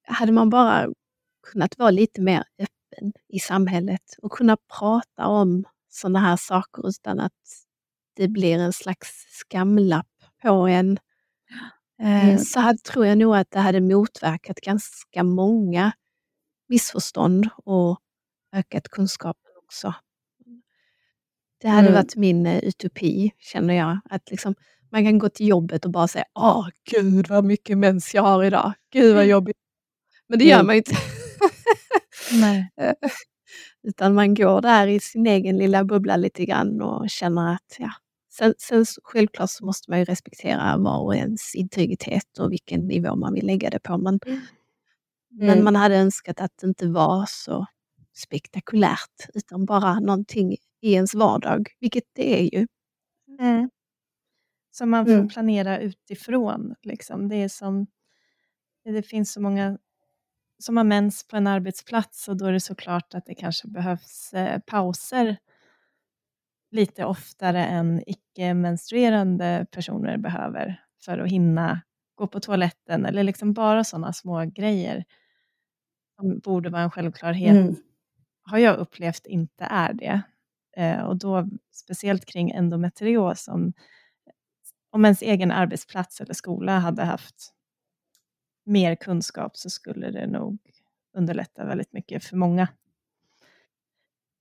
hade 0.03 0.33
man 0.33 0.51
bara 0.51 0.89
kunnat 1.53 1.79
vara 1.79 1.91
lite 1.91 2.21
mer 2.21 2.45
öppen 2.59 3.13
i 3.29 3.39
samhället 3.39 4.17
och 4.23 4.33
kunna 4.33 4.57
prata 4.79 5.27
om 5.27 5.65
sådana 5.89 6.19
här 6.19 6.37
saker 6.37 6.89
utan 6.89 7.21
att 7.21 7.33
det 8.17 8.29
blir 8.29 8.59
en 8.59 8.73
slags 8.73 9.09
skamlapp 9.31 10.07
på 10.43 10.67
en. 10.69 10.99
Eh, 12.01 12.25
mm. 12.25 12.39
Så 12.39 12.61
hade, 12.61 12.79
tror 12.79 13.07
jag 13.07 13.19
nog 13.19 13.37
att 13.37 13.51
det 13.51 13.61
hade 13.61 13.81
motverkat 13.81 14.61
ganska 14.61 15.23
många 15.25 15.93
missförstånd 16.69 17.49
och 17.57 18.01
ökat 18.53 18.89
kunskapen 18.89 19.53
också. 19.65 19.95
Det 21.61 21.69
hade 21.69 21.89
mm. 21.89 21.95
varit 21.95 22.17
min 22.17 22.47
uh, 22.47 22.59
utopi, 22.59 23.31
känner 23.39 23.75
jag. 23.75 24.01
Att 24.11 24.31
liksom, 24.31 24.55
man 24.91 25.05
kan 25.05 25.19
gå 25.19 25.29
till 25.29 25.49
jobbet 25.49 25.85
och 25.85 25.91
bara 25.91 26.09
säga 26.09 26.25
Åh, 26.35 26.69
gud 26.91 27.29
vad 27.29 27.45
mycket 27.45 27.79
mens 27.79 28.15
jag 28.15 28.23
har 28.23 28.45
idag. 28.45 28.73
Gud 28.93 29.15
vad 29.15 29.27
jobbigt. 29.27 29.57
Men 30.31 30.39
det 30.39 30.45
gör 30.45 30.55
mm. 30.55 30.67
man 30.67 30.75
ju 30.75 30.79
inte. 30.79 30.97
Nej. 32.41 32.71
Eh, 32.81 33.11
utan 33.83 34.15
man 34.15 34.35
går 34.35 34.61
där 34.61 34.87
i 34.87 35.01
sin 35.01 35.27
egen 35.27 35.57
lilla 35.57 35.85
bubbla 35.85 36.17
lite 36.17 36.45
grann 36.45 36.83
och 36.83 37.11
känner 37.11 37.55
att 37.55 37.77
ja. 37.79 37.91
Sen, 38.33 38.55
sen 38.59 38.85
självklart 39.03 39.51
så 39.51 39.65
måste 39.65 39.91
man 39.91 39.99
ju 39.99 40.05
respektera 40.05 40.77
var 40.77 40.99
och 41.05 41.17
ens 41.17 41.55
integritet 41.55 42.39
och 42.39 42.53
vilken 42.53 42.81
nivå 42.81 43.17
man 43.17 43.35
vill 43.35 43.47
lägga 43.47 43.71
det 43.71 43.81
på. 43.81 43.99
Men, 43.99 44.19
mm. 44.27 44.41
men 45.31 45.65
man 45.65 45.77
hade 45.77 45.97
önskat 45.97 46.41
att 46.41 46.53
det 46.61 46.67
inte 46.67 46.89
var 46.89 47.25
så 47.29 47.67
spektakulärt 48.15 49.29
utan 49.35 49.65
bara 49.65 50.01
någonting 50.01 50.57
i 50.81 50.93
ens 50.93 51.15
vardag, 51.15 51.69
vilket 51.81 52.05
det 52.13 52.41
är 52.41 52.59
ju. 52.59 52.67
Mm. 53.41 53.71
Som 54.71 54.91
man 54.91 55.07
får 55.07 55.13
mm. 55.13 55.29
planera 55.29 55.79
utifrån. 55.79 56.75
Liksom. 56.83 57.29
Det, 57.29 57.37
är 57.37 57.49
som, 57.49 57.87
det 58.85 59.03
finns 59.03 59.33
så 59.33 59.41
många 59.41 59.79
som 60.61 60.77
har 60.77 60.85
mens 60.85 61.27
på 61.27 61.37
en 61.37 61.47
arbetsplats 61.47 62.29
och 62.29 62.37
då 62.37 62.47
är 62.47 62.53
det 62.53 62.61
såklart 62.61 63.15
att 63.15 63.27
det 63.27 63.35
kanske 63.35 63.69
behövs 63.69 64.35
eh, 64.35 64.59
pauser 64.67 65.37
lite 66.71 67.05
oftare 67.05 67.65
än 67.65 68.03
icke-menstruerande 68.07 69.67
personer 69.71 70.17
behöver 70.17 70.85
för 71.05 71.19
att 71.19 71.31
hinna 71.31 71.81
gå 72.15 72.27
på 72.27 72.41
toaletten 72.41 73.07
eller 73.07 73.23
liksom 73.23 73.53
bara 73.53 73.85
sådana 73.85 74.13
små 74.13 74.45
grejer 74.45 75.05
som 76.17 76.39
borde 76.39 76.71
vara 76.71 76.83
en 76.83 76.91
självklarhet 76.91 77.57
mm. 77.57 77.77
har 78.43 78.59
jag 78.59 78.79
upplevt 78.79 79.27
inte 79.27 79.65
är 79.65 79.93
det. 79.93 80.23
Eh, 80.77 81.01
och 81.03 81.19
då 81.19 81.49
speciellt 81.73 82.27
kring 82.27 82.51
endometrios 82.51 83.49
om, 83.49 83.73
om 84.91 85.05
ens 85.05 85.23
egen 85.23 85.51
arbetsplats 85.51 86.21
eller 86.21 86.35
skola 86.35 86.79
hade 86.79 87.05
haft 87.05 87.55
mer 88.71 88.95
kunskap 88.95 89.57
så 89.57 89.71
skulle 89.71 90.11
det 90.11 90.27
nog 90.27 90.59
underlätta 91.17 91.65
väldigt 91.65 91.93
mycket 91.93 92.25
för 92.25 92.37
många. 92.37 92.69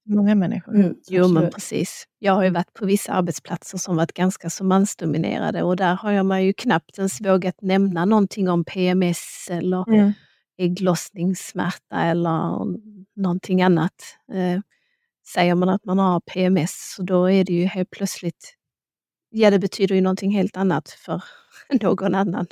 Många 0.05 0.35
människor. 0.35 0.75
Mm, 0.75 0.95
jo 1.07 1.27
men 1.27 1.51
precis. 1.51 2.07
Jag 2.19 2.33
har 2.33 2.43
ju 2.43 2.49
varit 2.49 2.73
på 2.73 2.85
vissa 2.85 3.13
arbetsplatser 3.13 3.77
som 3.77 3.95
varit 3.95 4.13
ganska 4.13 4.49
så 4.49 4.63
mansdominerade 4.63 5.63
och 5.63 5.75
där 5.75 5.95
har 5.95 6.23
man 6.23 6.43
ju 6.43 6.53
knappt 6.53 6.97
ens 6.97 7.21
vågat 7.21 7.61
nämna 7.61 8.05
någonting 8.05 8.49
om 8.49 8.63
PMS 8.65 9.47
eller 9.51 9.89
mm. 9.89 10.13
ägglossningssmärta 10.57 12.01
eller 12.01 12.65
någonting 13.15 13.61
annat. 13.61 14.03
Eh, 14.33 14.61
säger 15.33 15.55
man 15.55 15.69
att 15.69 15.85
man 15.85 15.99
har 15.99 16.19
PMS 16.19 16.93
så 16.95 17.03
då 17.03 17.31
är 17.31 17.43
det 17.43 17.53
ju 17.53 17.65
helt 17.65 17.89
plötsligt, 17.89 18.55
ja 19.29 19.51
det 19.51 19.59
betyder 19.59 19.95
ju 19.95 20.01
någonting 20.01 20.31
helt 20.31 20.57
annat 20.57 20.89
för 20.89 21.23
någon 21.81 22.15
annan. 22.15 22.47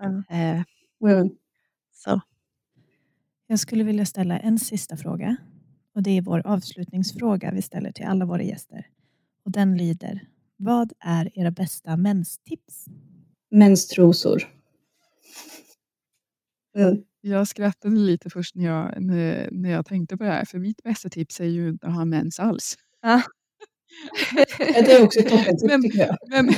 Mm. 0.00 0.24
Eh, 0.30 0.62
Mm. 1.02 1.30
Så. 1.92 2.20
Jag 3.46 3.58
skulle 3.58 3.84
vilja 3.84 4.06
ställa 4.06 4.38
en 4.38 4.58
sista 4.58 4.96
fråga. 4.96 5.36
Och 5.94 6.02
Det 6.02 6.10
är 6.10 6.22
vår 6.22 6.46
avslutningsfråga 6.46 7.50
vi 7.50 7.62
ställer 7.62 7.92
till 7.92 8.06
alla 8.06 8.24
våra 8.24 8.42
gäster. 8.42 8.86
Och 9.44 9.52
Den 9.52 9.76
lyder, 9.76 10.28
vad 10.56 10.92
är 10.98 11.38
era 11.38 11.50
bästa 11.50 11.96
menstips? 11.96 12.86
Menstrosor. 13.50 14.42
Mm. 16.76 17.04
Jag 17.20 17.48
skrattade 17.48 17.96
lite 17.96 18.30
först 18.30 18.54
när 18.54 18.64
jag, 18.64 19.02
när, 19.02 19.48
när 19.52 19.70
jag 19.70 19.86
tänkte 19.86 20.16
på 20.16 20.24
det 20.24 20.30
här, 20.30 20.44
för 20.44 20.58
mitt 20.58 20.82
bästa 20.82 21.08
tips 21.08 21.40
är 21.40 21.44
ju 21.44 21.68
inte 21.68 21.86
att 21.86 21.94
ha 21.94 22.04
mens 22.04 22.40
alls. 22.40 22.76
Ja. 23.02 23.22
det 24.56 24.92
är 24.92 25.04
också 25.04 25.20
ett 25.20 25.28
toppentips 25.28 25.82
tycker 25.82 25.98
jag. 25.98 26.16
Men 26.28 26.54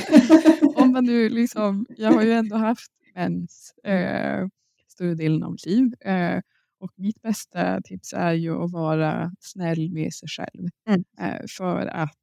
om 0.75 0.91
man 0.91 1.05
nu 1.05 1.29
liksom, 1.29 1.85
jag 1.97 2.11
har 2.11 2.21
ju 2.23 2.33
ändå 2.33 2.55
haft 2.55 2.91
mens 3.15 3.73
eh, 3.83 4.47
större 4.87 5.15
delen 5.15 5.43
av 5.43 5.55
liv. 5.65 5.93
Eh, 6.01 6.41
och 6.79 6.91
mitt 6.95 7.21
bästa 7.21 7.81
tips 7.81 8.13
är 8.13 8.33
ju 8.33 8.63
att 8.63 8.71
vara 8.71 9.31
snäll 9.39 9.91
med 9.91 10.13
sig 10.13 10.29
själv. 10.29 10.69
Mm. 10.87 11.03
Eh, 11.19 11.45
för 11.57 11.87
att 11.87 12.17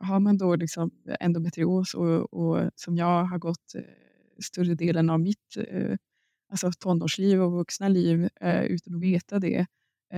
eh, 0.00 0.06
har 0.06 0.20
man 0.20 0.38
då 0.38 0.56
liksom 0.56 0.90
endometrios 1.20 1.94
och, 1.94 2.34
och 2.34 2.70
som 2.74 2.96
jag 2.96 3.24
har 3.24 3.38
gått 3.38 3.74
eh, 3.74 3.82
större 4.44 4.74
delen 4.74 5.10
av 5.10 5.20
mitt 5.20 5.56
eh, 5.68 5.96
alltså 6.50 6.70
tonårsliv 6.78 7.42
och 7.42 7.52
vuxna 7.52 7.88
liv 7.88 8.28
utan 8.68 8.94
att 8.94 9.02
veta 9.02 9.38
det 9.38 9.66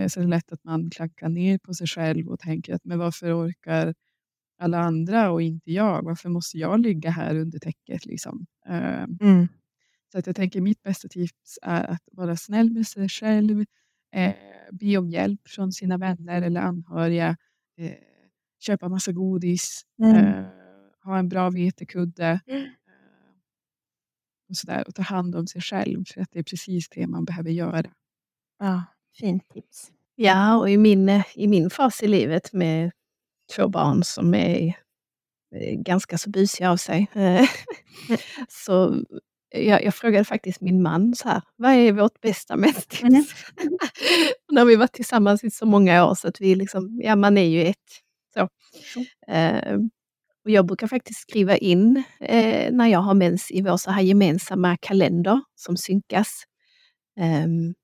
så 0.08 0.20
är 0.20 0.24
det 0.24 0.30
lätt 0.30 0.52
att 0.52 0.64
man 0.64 0.90
klackar 0.90 1.28
ner 1.28 1.58
på 1.58 1.74
sig 1.74 1.86
själv 1.86 2.28
och 2.28 2.40
tänker 2.40 2.74
att 2.74 2.84
men 2.84 2.98
varför 2.98 3.46
orkar 3.46 3.94
alla 4.62 4.78
andra 4.78 5.30
och 5.30 5.42
inte 5.42 5.72
jag. 5.72 6.02
Varför 6.02 6.28
måste 6.28 6.58
jag 6.58 6.80
ligga 6.80 7.10
här 7.10 7.36
under 7.36 7.58
täcket? 7.58 8.06
Liksom? 8.06 8.46
Ehm, 8.66 9.18
mm. 9.20 9.48
Så 10.12 10.18
att 10.18 10.26
jag 10.26 10.36
tänker 10.36 10.60
mitt 10.60 10.82
bästa 10.82 11.08
tips 11.08 11.58
är 11.62 11.90
att 11.90 12.02
vara 12.12 12.36
snäll 12.36 12.70
med 12.70 12.86
sig 12.86 13.08
själv, 13.08 13.64
eh, 14.14 14.34
be 14.72 14.96
om 14.96 15.10
hjälp 15.10 15.48
från 15.48 15.72
sina 15.72 15.98
vänner 15.98 16.42
eller 16.42 16.60
anhöriga, 16.60 17.36
eh, 17.78 17.92
köpa 18.60 18.88
massa 18.88 19.12
godis, 19.12 19.82
mm. 20.02 20.16
eh, 20.16 20.44
ha 21.04 21.18
en 21.18 21.28
bra 21.28 21.50
vetekudde 21.50 22.40
mm. 22.46 22.66
och, 24.48 24.56
sådär, 24.56 24.84
och 24.88 24.94
ta 24.94 25.02
hand 25.02 25.36
om 25.36 25.46
sig 25.46 25.62
själv 25.62 26.04
för 26.14 26.20
att 26.20 26.28
det 26.32 26.38
är 26.38 26.42
precis 26.42 26.88
det 26.88 27.06
man 27.06 27.24
behöver 27.24 27.50
göra. 27.50 27.90
Ja, 28.58 28.84
fint 29.18 29.48
tips. 29.48 29.90
Ja, 30.14 30.56
och 30.56 30.70
i 30.70 30.76
min, 30.76 31.22
i 31.34 31.48
min 31.48 31.70
fas 31.70 32.02
i 32.02 32.08
livet 32.08 32.52
med 32.52 32.90
två 33.56 33.68
barn 33.68 34.04
som 34.04 34.34
är 34.34 34.74
ganska 35.76 36.18
så 36.18 36.30
busiga 36.30 36.70
av 36.70 36.76
sig. 36.76 37.06
så 38.48 39.04
jag, 39.54 39.84
jag, 39.84 39.94
frågade 39.94 40.24
faktiskt 40.24 40.60
min 40.60 40.82
man 40.82 41.14
så 41.14 41.28
här, 41.28 41.42
vad 41.56 41.72
är 41.72 41.92
vårt 41.92 42.20
bästa 42.20 42.56
menstips? 42.56 43.02
Mm. 43.02 43.24
När 44.52 44.64
vi 44.64 44.76
varit 44.76 44.92
tillsammans 44.92 45.44
i 45.44 45.50
så 45.50 45.66
många 45.66 46.06
år 46.06 46.14
så 46.14 46.28
att 46.28 46.40
vi 46.40 46.54
liksom, 46.54 47.00
ja 47.02 47.16
man 47.16 47.38
är 47.38 47.48
ju 47.48 47.62
ett. 47.62 47.76
Så. 48.34 48.48
Mm. 49.26 49.56
Uh, 49.56 49.88
och 50.44 50.50
jag 50.50 50.66
brukar 50.66 50.86
faktiskt 50.86 51.20
skriva 51.20 51.56
in 51.56 51.96
uh, 52.20 52.70
när 52.72 52.86
jag 52.86 52.98
har 52.98 53.14
mens 53.14 53.50
i 53.50 53.62
vår 53.62 53.76
så 53.76 53.90
här 53.90 54.02
gemensamma 54.02 54.76
kalender 54.80 55.40
som 55.54 55.76
synkas. 55.76 56.44
Um, 57.20 57.74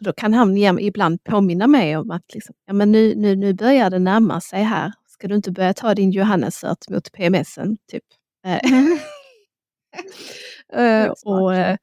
Då 0.00 0.12
kan 0.12 0.34
han 0.34 0.56
ibland 0.80 1.24
påminna 1.24 1.66
mig 1.66 1.96
om 1.96 2.10
att 2.10 2.34
liksom, 2.34 2.54
ja, 2.66 2.72
men 2.72 2.92
nu, 2.92 3.14
nu, 3.14 3.36
nu 3.36 3.54
börjar 3.54 3.90
det 3.90 3.98
närma 3.98 4.40
sig 4.40 4.62
här. 4.62 4.92
Ska 5.06 5.28
du 5.28 5.34
inte 5.34 5.50
börja 5.52 5.74
ta 5.74 5.94
din 5.94 6.10
Johannesört 6.10 6.88
mot 6.88 7.12
PMSen? 7.12 7.76
Typ. 7.90 8.04
Mm. 8.44 8.98
uh, 11.06 11.12
och, 11.24 11.50
uh, 11.50 11.76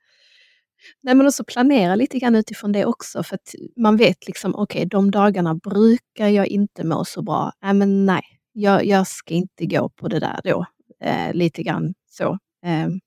nej, 1.02 1.16
men 1.16 1.28
också 1.28 1.44
planera 1.44 1.96
lite 1.96 2.20
grann 2.20 2.36
utifrån 2.36 2.72
det 2.72 2.86
också. 2.86 3.24
För 3.24 3.36
att 3.36 3.56
man 3.76 3.98
vet 3.98 4.28
liksom, 4.28 4.56
okej, 4.56 4.80
okay, 4.80 4.86
de 4.86 5.12
dagarna 5.12 5.56
brukar 5.56 6.28
jag 6.28 6.48
inte 6.48 6.84
må 6.84 7.06
så 7.06 7.22
bra. 7.22 7.52
Nej, 7.62 7.74
men 7.74 8.06
nej, 8.06 8.24
jag, 8.54 8.86
jag 8.86 9.08
ska 9.08 9.34
inte 9.34 9.66
gå 9.66 9.90
på 9.90 10.08
det 10.08 10.20
där 10.20 10.40
då. 10.44 10.66
Uh, 11.06 11.34
lite 11.34 11.64
grann 11.64 11.94
så. 12.10 12.38
Mm. 12.66 13.00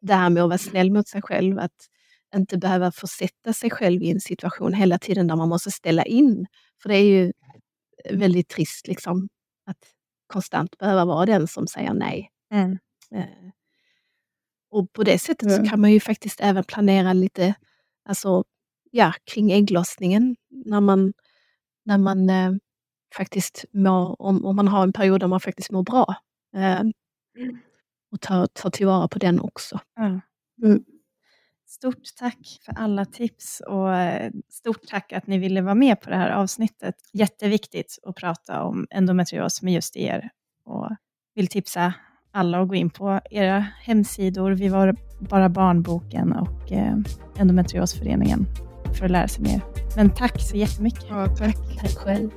Det 0.00 0.14
här 0.14 0.30
med 0.30 0.42
att 0.42 0.48
vara 0.48 0.58
snäll 0.58 0.90
mot 0.90 1.08
sig 1.08 1.22
själv, 1.22 1.58
att 1.58 1.88
inte 2.34 2.58
behöva 2.58 2.92
försätta 2.92 3.52
sig 3.52 3.70
själv 3.70 4.02
i 4.02 4.10
en 4.10 4.20
situation 4.20 4.74
hela 4.74 4.98
tiden 4.98 5.26
där 5.26 5.36
man 5.36 5.48
måste 5.48 5.70
ställa 5.70 6.04
in. 6.04 6.46
För 6.82 6.88
det 6.88 6.96
är 6.96 7.04
ju 7.04 7.32
väldigt 8.10 8.48
trist 8.48 8.86
liksom, 8.88 9.28
att 9.66 9.78
konstant 10.26 10.78
behöva 10.78 11.04
vara 11.04 11.26
den 11.26 11.48
som 11.48 11.66
säger 11.66 11.94
nej. 11.94 12.30
Mm. 12.52 12.78
Eh, 13.14 13.50
och 14.70 14.92
på 14.92 15.02
det 15.02 15.18
sättet 15.18 15.48
mm. 15.48 15.64
så 15.64 15.70
kan 15.70 15.80
man 15.80 15.92
ju 15.92 16.00
faktiskt 16.00 16.40
även 16.40 16.64
planera 16.64 17.12
lite 17.12 17.54
alltså, 18.08 18.44
ja, 18.90 19.12
kring 19.24 19.52
ägglossningen. 19.52 20.36
När 20.50 20.80
man, 20.80 21.12
när 21.84 21.98
man 21.98 22.30
eh, 22.30 22.52
faktiskt 23.16 23.64
mår, 23.72 24.22
om, 24.22 24.44
om 24.44 24.56
man 24.56 24.68
har 24.68 24.82
en 24.82 24.92
period 24.92 25.20
där 25.20 25.26
man 25.26 25.40
faktiskt 25.40 25.70
mår 25.70 25.82
bra. 25.82 26.14
Eh, 26.56 26.82
och 28.12 28.20
ta, 28.20 28.46
ta 28.52 28.70
tillvara 28.70 29.08
på 29.08 29.18
den 29.18 29.40
också. 29.40 29.80
Mm. 30.62 30.84
Stort 31.74 32.16
tack 32.18 32.60
för 32.64 32.72
alla 32.72 33.04
tips 33.04 33.62
och 33.66 33.96
eh, 33.96 34.30
stort 34.48 34.86
tack 34.88 35.12
att 35.12 35.26
ni 35.26 35.38
ville 35.38 35.62
vara 35.62 35.74
med 35.74 36.00
på 36.00 36.10
det 36.10 36.16
här 36.16 36.30
avsnittet. 36.30 36.94
Jätteviktigt 37.12 37.98
att 38.02 38.16
prata 38.16 38.62
om 38.62 38.86
endometrios 38.90 39.62
med 39.62 39.72
just 39.72 39.96
er 39.96 40.30
och 40.64 40.88
vill 41.34 41.48
tipsa 41.48 41.94
alla 42.32 42.60
att 42.60 42.68
gå 42.68 42.74
in 42.74 42.90
på 42.90 43.20
era 43.30 43.66
hemsidor, 43.82 44.50
Vi 44.50 44.68
var 44.68 44.96
bara 45.20 45.48
barnboken 45.48 46.32
och 46.32 46.72
eh, 46.72 46.96
endometriosföreningen 47.38 48.46
för 48.98 49.04
att 49.04 49.10
lära 49.10 49.28
sig 49.28 49.42
mer. 49.42 49.60
Men 49.96 50.10
tack 50.10 50.40
så 50.40 50.56
jättemycket. 50.56 51.04
Ja, 51.08 51.26
tack. 51.36 51.56
Tack 51.80 51.96
själv. 51.96 52.30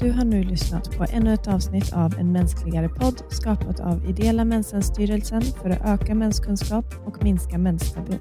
Du 0.00 0.10
har 0.10 0.24
nu 0.24 0.42
lyssnat 0.42 0.96
på 0.96 1.06
ännu 1.10 1.34
ett 1.34 1.48
avsnitt 1.48 1.92
av 1.92 2.14
En 2.18 2.32
mänskligare 2.32 2.88
podd 2.88 3.22
skapat 3.30 3.80
av 3.80 4.06
Ideella 4.06 4.44
Mensenstyrelsen 4.44 5.42
för 5.42 5.70
att 5.70 5.80
öka 5.86 6.14
menskunskap 6.14 6.84
och 7.06 7.24
minska 7.24 7.58
menstabu. 7.58 8.12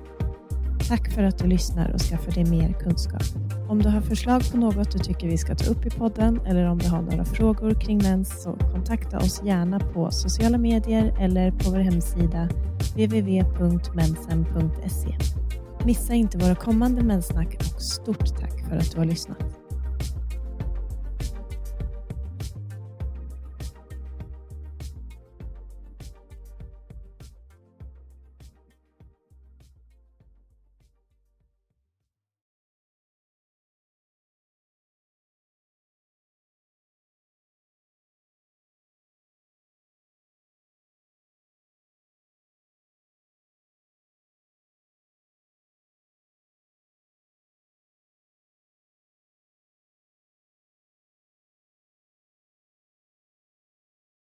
Tack 0.87 1.11
för 1.11 1.23
att 1.23 1.37
du 1.37 1.47
lyssnar 1.47 1.91
och 1.93 1.99
skaffar 2.01 2.31
dig 2.31 2.45
mer 2.45 2.73
kunskap. 2.73 3.23
Om 3.69 3.81
du 3.81 3.89
har 3.89 4.01
förslag 4.01 4.51
på 4.51 4.57
något 4.57 4.91
du 4.91 4.99
tycker 4.99 5.27
vi 5.27 5.37
ska 5.37 5.55
ta 5.55 5.71
upp 5.71 5.85
i 5.85 5.89
podden 5.89 6.39
eller 6.45 6.65
om 6.65 6.77
du 6.77 6.89
har 6.89 7.01
några 7.01 7.25
frågor 7.25 7.73
kring 7.73 7.97
mens 7.97 8.43
så 8.43 8.53
kontakta 8.53 9.17
oss 9.17 9.43
gärna 9.43 9.79
på 9.79 10.11
sociala 10.11 10.57
medier 10.57 11.15
eller 11.19 11.51
på 11.51 11.69
vår 11.69 11.79
hemsida 11.79 12.49
www.mensen.se. 12.93 14.37
Missa 15.85 16.13
inte 16.13 16.37
våra 16.37 16.55
kommande 16.55 17.03
menssnack 17.03 17.55
och 17.75 17.81
stort 17.81 18.39
tack 18.39 18.69
för 18.69 18.75
att 18.75 18.91
du 18.91 18.97
har 18.97 19.05
lyssnat. 19.05 19.58